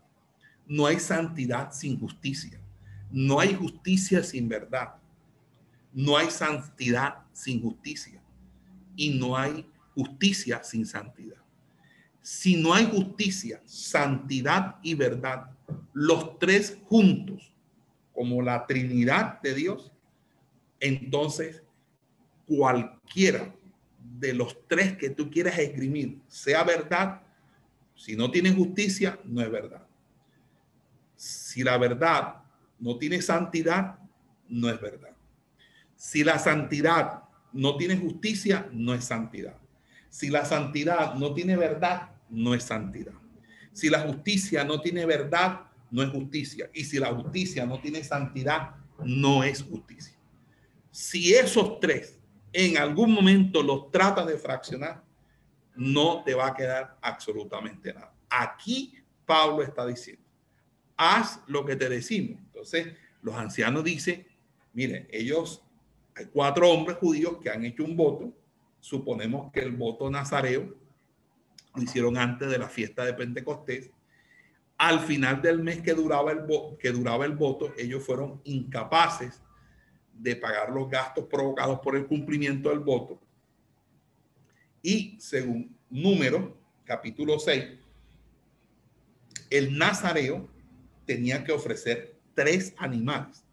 no 0.68 0.86
hay 0.86 1.00
santidad 1.00 1.72
sin 1.72 2.00
justicia, 2.00 2.62
no 3.10 3.40
hay 3.40 3.56
justicia 3.56 4.22
sin 4.22 4.48
verdad, 4.48 4.94
no 5.92 6.18
hay 6.18 6.30
santidad 6.30 7.24
sin 7.34 7.64
justicia 7.64 8.22
y 8.96 9.18
no 9.18 9.36
hay 9.36 9.68
justicia 9.96 10.64
sin 10.64 10.86
santidad. 10.86 11.42
Si 12.22 12.58
no 12.58 12.72
hay 12.76 12.86
justicia, 12.92 13.60
santidad 13.66 14.76
y 14.84 14.94
verdad, 14.94 15.50
los 15.94 16.38
tres 16.38 16.78
juntos, 16.86 17.52
como 18.14 18.44
la 18.44 18.68
Trinidad 18.68 19.42
de 19.42 19.56
Dios, 19.56 19.92
entonces 20.80 21.64
cualquiera 22.46 23.52
de 24.20 24.34
los 24.34 24.68
tres 24.68 24.98
que 24.98 25.10
tú 25.10 25.30
quieras 25.30 25.58
esgrimir 25.60 26.20
sea 26.28 26.64
verdad, 26.64 27.22
si 27.96 28.16
no 28.16 28.30
tiene 28.32 28.52
justicia, 28.54 29.20
no 29.24 29.42
es 29.42 29.50
verdad. 29.50 29.86
Si 31.16 31.64
la 31.64 31.78
verdad 31.78 32.36
no 32.80 32.98
tiene 32.98 33.22
santidad, 33.22 33.98
no 34.50 34.70
es 34.70 34.80
verdad. 34.80 35.12
Si 35.96 36.24
la 36.24 36.38
santidad 36.40 37.24
no 37.54 37.78
tiene 37.78 37.98
justicia, 37.98 38.70
no 38.72 38.94
es 38.94 39.06
santidad. 39.06 39.56
Si 40.10 40.30
la 40.30 40.46
santidad 40.46 41.16
no 41.16 41.34
tiene 41.34 41.58
verdad, 41.58 42.10
no 42.30 42.54
es 42.54 42.64
santidad. 42.64 43.14
Si 43.72 43.90
la 43.90 44.02
justicia 44.02 44.64
no 44.64 44.82
tiene 44.82 45.06
verdad, 45.06 45.62
no 45.92 46.04
es 46.04 46.10
justicia. 46.10 46.70
Y 46.74 46.84
si 46.84 47.00
la 47.00 47.14
justicia 47.14 47.66
no 47.66 47.80
tiene 47.80 48.04
santidad, 48.04 48.76
no 49.04 49.44
es 49.44 49.64
justicia. 49.64 50.18
Si 50.92 51.34
esos 51.34 51.80
tres 51.80 52.18
en 52.57 52.77
algún 52.77 53.11
momento 53.11 53.61
los 53.61 53.91
trata 53.91 54.26
de 54.26 54.38
fraccionar, 54.38 55.03
no 55.76 56.23
te 56.23 56.34
va 56.34 56.48
a 56.48 56.53
quedar 56.53 56.98
absolutamente 57.02 57.94
nada. 57.94 58.14
Aquí 58.30 58.95
Pablo 59.26 59.61
está 59.61 59.86
diciendo, 59.86 60.23
haz 60.95 61.41
lo 61.48 61.65
que 61.65 61.76
te 61.76 61.90
decimos. 61.90 62.40
Entonces, 62.45 62.95
los 63.22 63.36
ancianos 63.36 63.84
dicen, 63.84 64.26
miren, 64.72 65.06
ellos, 65.11 65.65
hay 66.15 66.27
cuatro 66.27 66.69
hombres 66.69 66.98
judíos 66.98 67.40
que 67.44 67.49
han 67.49 67.65
hecho 67.65 67.84
un 67.84 67.98
voto, 67.98 68.32
suponemos 68.80 69.52
que 69.52 69.60
el 69.60 69.72
voto 69.72 70.10
nazareo 70.10 70.77
lo 71.76 71.84
hicieron 71.84 72.18
antes 72.18 72.49
de 72.49 72.57
la 72.57 72.69
fiesta 72.69 73.03
de 73.03 73.14
Pentecostés, 73.14 73.91
Al 74.77 75.02
final 75.02 75.41
del 75.41 75.61
mes 75.61 75.82
que 75.82 75.94
duraba 75.94 76.32
el, 76.32 76.45
que 76.80 76.91
duraba 76.91 77.26
el 77.26 77.34
voto, 77.34 77.73
ellos 77.77 78.02
fueron 78.02 78.40
incapaces 78.45 79.41
de 80.16 80.36
pagar 80.36 80.72
los 80.72 80.90
gastos 80.90 81.26
provocados 81.26 81.80
por 81.80 81.96
el 81.96 82.08
cumplimiento 82.08 82.70
del 82.70 82.80
voto. 82.80 83.20
Y 84.82 85.18
según 85.20 85.76
número, 85.90 86.58
capítulo 86.84 87.40
6, 87.40 87.66
el 89.50 89.78
nazareo 89.78 90.48
tenía 91.06 91.44
que 91.44 91.52
ofrecer 91.52 92.16
tres 92.34 92.74
animales. 92.78 93.44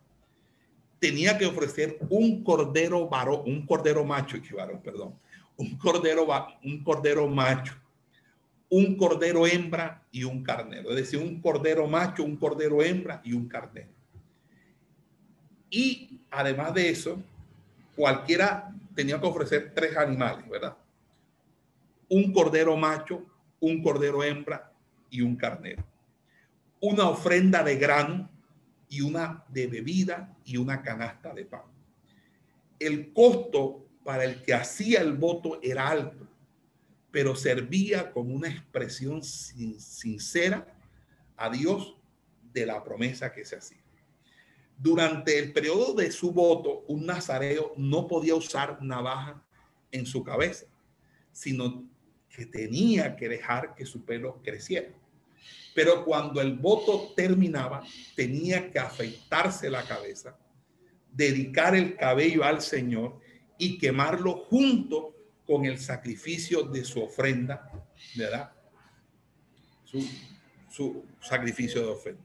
Tenía 0.98 1.36
que 1.36 1.46
ofrecer 1.46 1.98
un 2.10 2.44
cordero 2.44 3.08
varón, 3.08 3.42
un 3.46 3.66
cordero 3.66 4.04
macho, 4.04 4.40
que 4.40 4.54
perdón, 4.84 5.18
un 5.56 5.76
cordero, 5.76 6.26
un 6.62 6.84
cordero 6.84 7.26
macho, 7.28 7.74
un 8.68 8.96
cordero 8.96 9.46
hembra 9.46 10.06
y 10.12 10.24
un 10.24 10.42
carnero. 10.42 10.90
Es 10.90 10.96
decir, 10.96 11.18
un 11.18 11.40
cordero 11.40 11.86
macho, 11.86 12.24
un 12.24 12.36
cordero 12.36 12.82
hembra 12.82 13.20
y 13.24 13.32
un 13.32 13.48
carnero. 13.48 13.90
Y 15.72 16.20
además 16.30 16.74
de 16.74 16.90
eso, 16.90 17.18
cualquiera 17.96 18.74
tenía 18.94 19.18
que 19.18 19.26
ofrecer 19.26 19.72
tres 19.74 19.96
animales, 19.96 20.46
¿verdad? 20.46 20.76
Un 22.10 22.30
cordero 22.30 22.76
macho, 22.76 23.24
un 23.58 23.82
cordero 23.82 24.22
hembra 24.22 24.70
y 25.08 25.22
un 25.22 25.34
carnero. 25.34 25.82
Una 26.78 27.08
ofrenda 27.08 27.64
de 27.64 27.76
grano 27.76 28.28
y 28.90 29.00
una 29.00 29.44
de 29.48 29.66
bebida 29.66 30.36
y 30.44 30.58
una 30.58 30.82
canasta 30.82 31.32
de 31.32 31.46
pan. 31.46 31.62
El 32.78 33.10
costo 33.14 33.86
para 34.04 34.24
el 34.24 34.42
que 34.42 34.52
hacía 34.52 35.00
el 35.00 35.14
voto 35.14 35.58
era 35.62 35.88
alto, 35.88 36.28
pero 37.10 37.34
servía 37.34 38.12
como 38.12 38.34
una 38.34 38.48
expresión 38.48 39.22
sincera 39.22 40.66
a 41.38 41.48
Dios 41.48 41.96
de 42.52 42.66
la 42.66 42.84
promesa 42.84 43.32
que 43.32 43.46
se 43.46 43.56
hacía. 43.56 43.81
Durante 44.78 45.38
el 45.38 45.52
periodo 45.52 45.94
de 45.94 46.10
su 46.10 46.32
voto, 46.32 46.84
un 46.88 47.06
nazareo 47.06 47.72
no 47.76 48.06
podía 48.08 48.34
usar 48.34 48.82
navaja 48.82 49.42
en 49.90 50.06
su 50.06 50.24
cabeza, 50.24 50.66
sino 51.30 51.88
que 52.28 52.46
tenía 52.46 53.14
que 53.14 53.28
dejar 53.28 53.74
que 53.74 53.86
su 53.86 54.04
pelo 54.04 54.40
creciera. 54.42 54.88
Pero 55.74 56.04
cuando 56.04 56.40
el 56.40 56.56
voto 56.56 57.12
terminaba, 57.14 57.82
tenía 58.16 58.70
que 58.70 58.78
afeitarse 58.78 59.70
la 59.70 59.84
cabeza, 59.84 60.36
dedicar 61.12 61.74
el 61.74 61.96
cabello 61.96 62.44
al 62.44 62.60
Señor 62.60 63.20
y 63.58 63.78
quemarlo 63.78 64.44
junto 64.48 65.14
con 65.46 65.64
el 65.64 65.78
sacrificio 65.78 66.62
de 66.62 66.84
su 66.84 67.02
ofrenda, 67.02 67.70
¿verdad? 68.16 68.52
Su, 69.84 70.06
su 70.70 71.04
sacrificio 71.20 71.82
de 71.82 71.88
ofrenda. 71.88 72.22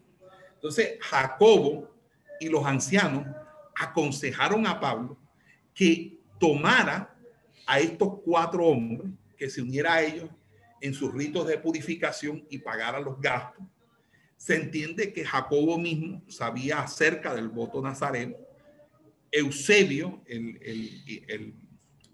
Entonces, 0.55 0.97
Jacobo 1.01 1.96
y 2.39 2.49
los 2.49 2.65
ancianos 2.65 3.25
aconsejaron 3.75 4.65
a 4.67 4.79
Pablo 4.79 5.17
que 5.73 6.19
tomara 6.39 7.15
a 7.65 7.79
estos 7.79 8.19
cuatro 8.23 8.65
hombres, 8.65 9.11
que 9.37 9.49
se 9.49 9.61
uniera 9.61 9.95
a 9.95 10.03
ellos 10.03 10.29
en 10.81 10.93
sus 10.93 11.13
ritos 11.13 11.47
de 11.47 11.57
purificación 11.57 12.45
y 12.49 12.59
pagara 12.59 12.99
los 12.99 13.19
gastos. 13.19 13.65
Se 14.37 14.55
entiende 14.55 15.13
que 15.13 15.25
Jacobo 15.25 15.77
mismo 15.77 16.21
sabía 16.27 16.79
acerca 16.79 17.33
del 17.33 17.49
voto 17.49 17.81
nazareno. 17.81 18.35
Eusebio, 19.31 20.21
el, 20.27 20.59
el, 20.61 21.53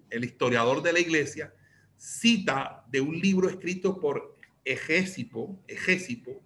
el 0.09 0.23
historiador 0.23 0.81
de 0.81 0.93
la 0.93 0.99
iglesia, 0.99 1.53
cita 1.97 2.83
de 2.89 3.01
un 3.01 3.19
libro 3.19 3.49
escrito 3.49 3.99
por 3.99 4.37
Egésipo, 4.65 5.59
Egésipo 5.67 6.41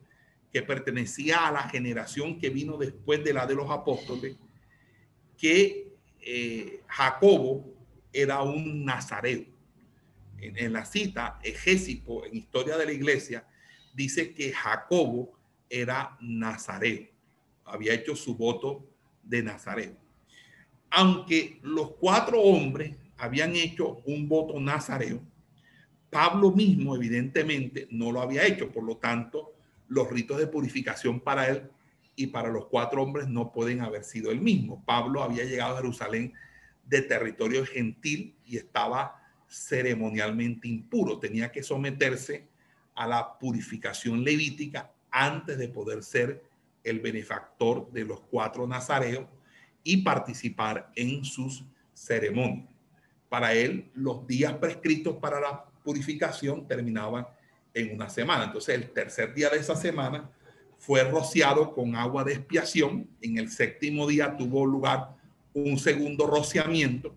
que 0.52 0.62
pertenecía 0.62 1.48
a 1.48 1.52
la 1.52 1.64
generación 1.70 2.40
que 2.40 2.50
vino 2.50 2.78
después 2.78 3.24
de 3.24 3.34
la 3.34 3.46
de 3.46 3.56
los 3.56 3.70
apóstoles, 3.70 4.38
que 5.38 5.94
eh, 6.22 6.82
Jacobo 6.88 7.74
era 8.12 8.42
un 8.42 8.86
nazareo. 8.86 9.46
En, 10.40 10.72
la 10.72 10.86
cita, 10.86 11.40
Egésipo, 11.44 12.24
en 12.26 12.36
Historia 12.36 12.78
de 12.78 12.86
la 12.86 12.92
Iglesia, 12.92 13.48
dice 13.94 14.34
que 14.34 14.54
Jacobo 14.54 15.34
era 15.70 16.16
nazareo, 16.22 17.08
había 17.66 17.94
hecho 17.94 18.16
su 18.16 18.36
voto 18.36 18.86
de 19.24 19.42
nazareo. 19.42 19.98
Aunque 20.92 21.60
los 21.64 21.92
cuatro 21.96 22.40
hombres 22.40 22.96
habían 23.18 23.56
hecho 23.56 24.02
un 24.06 24.30
voto 24.30 24.60
nazareo, 24.60 25.22
Pablo 26.10 26.52
mismo 26.52 26.96
evidentemente 26.96 27.88
no 27.92 28.12
lo 28.12 28.22
había 28.22 28.46
hecho, 28.46 28.72
por 28.72 28.84
lo 28.84 28.98
tanto, 28.98 29.57
los 29.88 30.10
ritos 30.10 30.38
de 30.38 30.48
purificación 30.48 31.20
para 31.20 31.48
él 31.48 31.70
y 32.16 32.28
para 32.28 32.50
los 32.50 32.66
cuatro 32.66 33.02
hombres 33.04 33.28
no 33.28 33.52
pueden 33.52 33.82
haber 33.82 34.04
sido 34.04 34.32
el 34.32 34.42
mismo. 34.42 34.84
Pablo 34.86 35.24
había 35.24 35.44
llegado 35.44 35.76
a 35.76 35.78
Jerusalén 35.78 36.34
de 36.86 37.02
territorio 37.02 37.66
gentil 37.66 38.36
y 38.46 38.58
estaba 38.58 39.22
ceremonialmente 39.48 40.68
impuro. 40.68 41.20
Tenía 41.20 41.52
que 41.52 41.64
someterse 41.64 42.48
a 42.96 43.08
la 43.08 43.38
purificación 43.38 44.24
levítica 44.24 44.92
antes 45.12 45.58
de 45.58 45.70
poder 45.70 46.04
ser 46.04 46.44
el 46.84 47.00
benefactor 47.00 47.92
de 47.92 48.06
los 48.06 48.22
cuatro 48.22 48.68
nazareos 48.68 49.26
y 49.84 49.98
participar 49.98 50.92
en 50.96 51.24
sus 51.24 51.64
ceremonias. 51.94 52.68
Para 53.30 53.54
él, 53.54 53.92
los 53.94 54.26
días 54.26 54.54
prescritos 54.54 55.18
para 55.18 55.40
la 55.40 55.66
purificación 55.84 56.68
terminaban 56.68 57.28
en 57.78 57.94
una 57.94 58.10
semana. 58.10 58.46
Entonces, 58.46 58.76
el 58.76 58.90
tercer 58.92 59.34
día 59.34 59.50
de 59.50 59.58
esa 59.58 59.76
semana 59.76 60.30
fue 60.78 61.04
rociado 61.04 61.74
con 61.74 61.96
agua 61.96 62.24
de 62.24 62.34
expiación. 62.34 63.10
En 63.22 63.38
el 63.38 63.50
séptimo 63.50 64.08
día 64.08 64.36
tuvo 64.36 64.66
lugar 64.66 65.16
un 65.54 65.78
segundo 65.78 66.28
rociamiento 66.28 67.16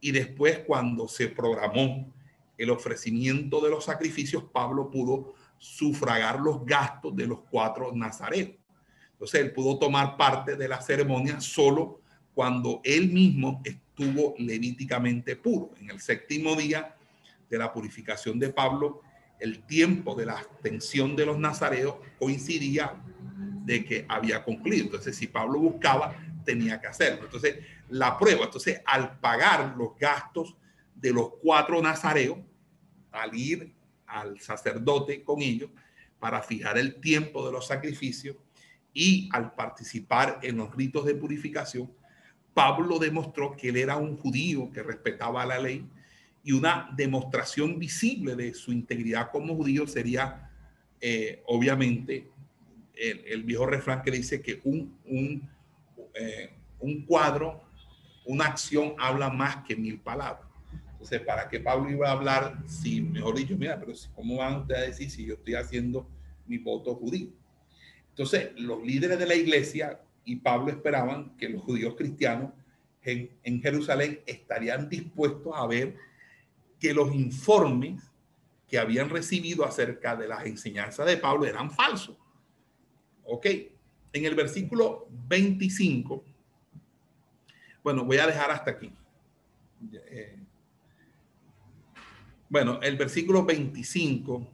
y 0.00 0.10
después 0.10 0.60
cuando 0.66 1.08
se 1.08 1.28
programó 1.28 2.12
el 2.56 2.70
ofrecimiento 2.70 3.60
de 3.60 3.70
los 3.70 3.84
sacrificios, 3.84 4.44
Pablo 4.44 4.90
pudo 4.90 5.34
sufragar 5.58 6.40
los 6.40 6.64
gastos 6.64 7.16
de 7.16 7.26
los 7.26 7.40
cuatro 7.50 7.90
nazareos. 7.92 8.50
Entonces 9.12 9.40
él 9.40 9.52
pudo 9.52 9.78
tomar 9.78 10.16
parte 10.16 10.56
de 10.56 10.68
la 10.68 10.80
ceremonia 10.80 11.40
solo 11.40 12.00
cuando 12.34 12.80
él 12.84 13.10
mismo 13.10 13.62
estuvo 13.64 14.34
levíticamente 14.38 15.36
puro. 15.36 15.70
En 15.80 15.90
el 15.90 16.00
séptimo 16.00 16.54
día 16.56 16.94
de 17.48 17.58
la 17.58 17.72
purificación 17.72 18.38
de 18.38 18.50
Pablo, 18.50 19.00
el 19.38 19.62
tiempo 19.64 20.14
de 20.14 20.26
la 20.26 20.38
abstención 20.38 21.16
de 21.16 21.26
los 21.26 21.38
nazareos 21.38 21.96
coincidía 22.18 22.94
de 23.64 23.84
que 23.84 24.04
había 24.08 24.44
concluido. 24.44 24.86
Entonces, 24.86 25.16
si 25.16 25.26
Pablo 25.26 25.58
buscaba, 25.58 26.14
tenía 26.44 26.80
que 26.80 26.86
hacerlo. 26.86 27.24
Entonces, 27.24 27.58
la 27.88 28.18
prueba, 28.18 28.44
entonces, 28.44 28.80
al 28.84 29.18
pagar 29.18 29.74
los 29.76 29.96
gastos 29.98 30.56
de 30.94 31.12
los 31.12 31.30
cuatro 31.42 31.80
nazareos, 31.82 32.38
al 33.10 33.34
ir 33.34 33.74
al 34.06 34.40
sacerdote 34.40 35.22
con 35.22 35.40
ellos 35.40 35.70
para 36.18 36.42
fijar 36.42 36.78
el 36.78 37.00
tiempo 37.00 37.44
de 37.44 37.52
los 37.52 37.66
sacrificios 37.66 38.36
y 38.92 39.28
al 39.32 39.54
participar 39.54 40.38
en 40.42 40.56
los 40.56 40.74
ritos 40.74 41.04
de 41.04 41.14
purificación, 41.14 41.90
Pablo 42.54 42.98
demostró 42.98 43.56
que 43.56 43.70
él 43.70 43.76
era 43.76 43.96
un 43.96 44.16
judío 44.16 44.70
que 44.70 44.82
respetaba 44.82 45.44
la 45.44 45.58
ley 45.58 45.86
y 46.44 46.52
una 46.52 46.90
demostración 46.94 47.78
visible 47.78 48.36
de 48.36 48.52
su 48.52 48.70
integridad 48.70 49.30
como 49.32 49.56
judío 49.56 49.86
sería, 49.86 50.50
eh, 51.00 51.42
obviamente, 51.46 52.28
el, 52.94 53.42
viejo 53.42 53.66
refrán 53.66 54.02
que 54.02 54.10
dice 54.10 54.40
que 54.40 54.60
un, 54.64 54.96
un, 55.06 55.48
eh, 56.14 56.50
un 56.78 57.04
cuadro, 57.06 57.64
una 58.26 58.44
acción 58.44 58.94
habla 58.98 59.30
más 59.30 59.64
que 59.64 59.74
mil 59.74 59.98
palabras. 59.98 60.46
Entonces, 60.92 61.20
¿para 61.22 61.48
qué 61.48 61.60
Pablo 61.60 61.90
iba 61.90 62.08
a 62.08 62.12
hablar 62.12 62.62
si, 62.66 63.00
mejor 63.00 63.36
dicho, 63.36 63.56
mira, 63.56 63.80
pero 63.80 63.92
¿cómo 64.14 64.36
van 64.36 64.60
ustedes 64.60 64.80
a 64.80 64.86
decir 64.86 65.10
si 65.10 65.24
yo 65.24 65.34
estoy 65.34 65.54
haciendo 65.54 66.06
mi 66.46 66.58
voto 66.58 66.94
judío? 66.94 67.28
Entonces, 68.10 68.50
los 68.56 68.82
líderes 68.82 69.18
de 69.18 69.26
la 69.26 69.34
iglesia 69.34 70.00
y 70.24 70.36
Pablo 70.36 70.70
esperaban 70.70 71.36
que 71.36 71.48
los 71.48 71.62
judíos 71.62 71.94
cristianos 71.96 72.52
en, 73.02 73.30
en 73.42 73.60
Jerusalén 73.60 74.20
estarían 74.26 74.88
dispuestos 74.88 75.52
a 75.54 75.66
ver 75.66 75.96
que 76.78 76.94
los 76.94 77.14
informes 77.14 78.02
que 78.68 78.78
habían 78.78 79.10
recibido 79.10 79.64
acerca 79.64 80.16
de 80.16 80.28
las 80.28 80.46
enseñanzas 80.46 81.06
de 81.06 81.16
Pablo 81.16 81.46
eran 81.46 81.70
falsos. 81.70 82.16
Ok, 83.24 83.46
en 84.12 84.24
el 84.24 84.34
versículo 84.34 85.08
25, 85.28 86.24
bueno, 87.82 88.04
voy 88.04 88.18
a 88.18 88.26
dejar 88.26 88.50
hasta 88.50 88.70
aquí. 88.72 88.92
Eh, 89.92 90.38
bueno, 92.48 92.80
el 92.82 92.96
versículo 92.96 93.44
25, 93.44 94.46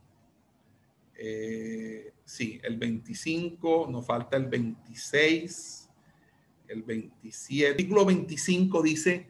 eh, 1.14 2.12
sí, 2.24 2.60
el 2.62 2.76
25, 2.78 3.88
nos 3.90 4.06
falta 4.06 4.36
el 4.36 4.46
26, 4.46 5.88
el 6.68 6.82
27. 6.82 7.66
El 7.66 7.74
versículo 7.74 8.04
25 8.06 8.82
dice, 8.82 9.28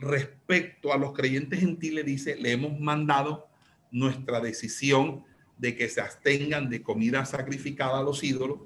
respecto 0.00 0.92
a 0.92 0.98
los 0.98 1.12
creyentes 1.12 1.60
gentiles, 1.60 2.04
dice, 2.04 2.36
le 2.36 2.52
hemos 2.52 2.78
mandado 2.78 3.48
nuestra 3.90 4.40
decisión 4.40 5.24
de 5.56 5.76
que 5.76 5.88
se 5.88 6.00
abstengan 6.00 6.70
de 6.70 6.82
comida 6.82 7.24
sacrificada 7.24 7.98
a 7.98 8.02
los 8.02 8.22
ídolos, 8.22 8.60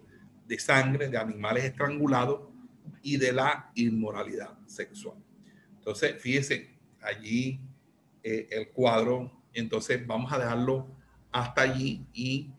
de 0.46 0.58
sangre, 0.58 1.08
de 1.08 1.16
animales 1.16 1.64
estrangulados 1.64 2.40
y 3.02 3.16
de 3.16 3.32
la 3.32 3.70
inmoralidad 3.74 4.58
sexual. 4.66 5.16
Entonces, 5.78 6.20
fíjese 6.20 6.70
allí 7.00 7.60
eh, 8.22 8.48
el 8.50 8.68
cuadro. 8.68 9.32
Entonces, 9.54 10.06
vamos 10.06 10.32
a 10.32 10.38
dejarlo 10.38 10.86
hasta 11.30 11.62
allí 11.62 12.06
y 12.12 12.50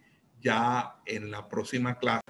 ya 0.42 0.96
en 1.06 1.32
la 1.32 1.48
próxima 1.48 1.98
clase. 1.98 2.22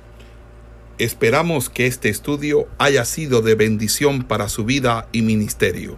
Esperamos 0.99 1.69
que 1.69 1.87
este 1.87 2.09
estudio 2.09 2.67
haya 2.77 3.05
sido 3.05 3.41
de 3.41 3.55
bendición 3.55 4.23
para 4.23 4.49
su 4.49 4.65
vida 4.65 5.09
y 5.11 5.23
ministerio. 5.23 5.97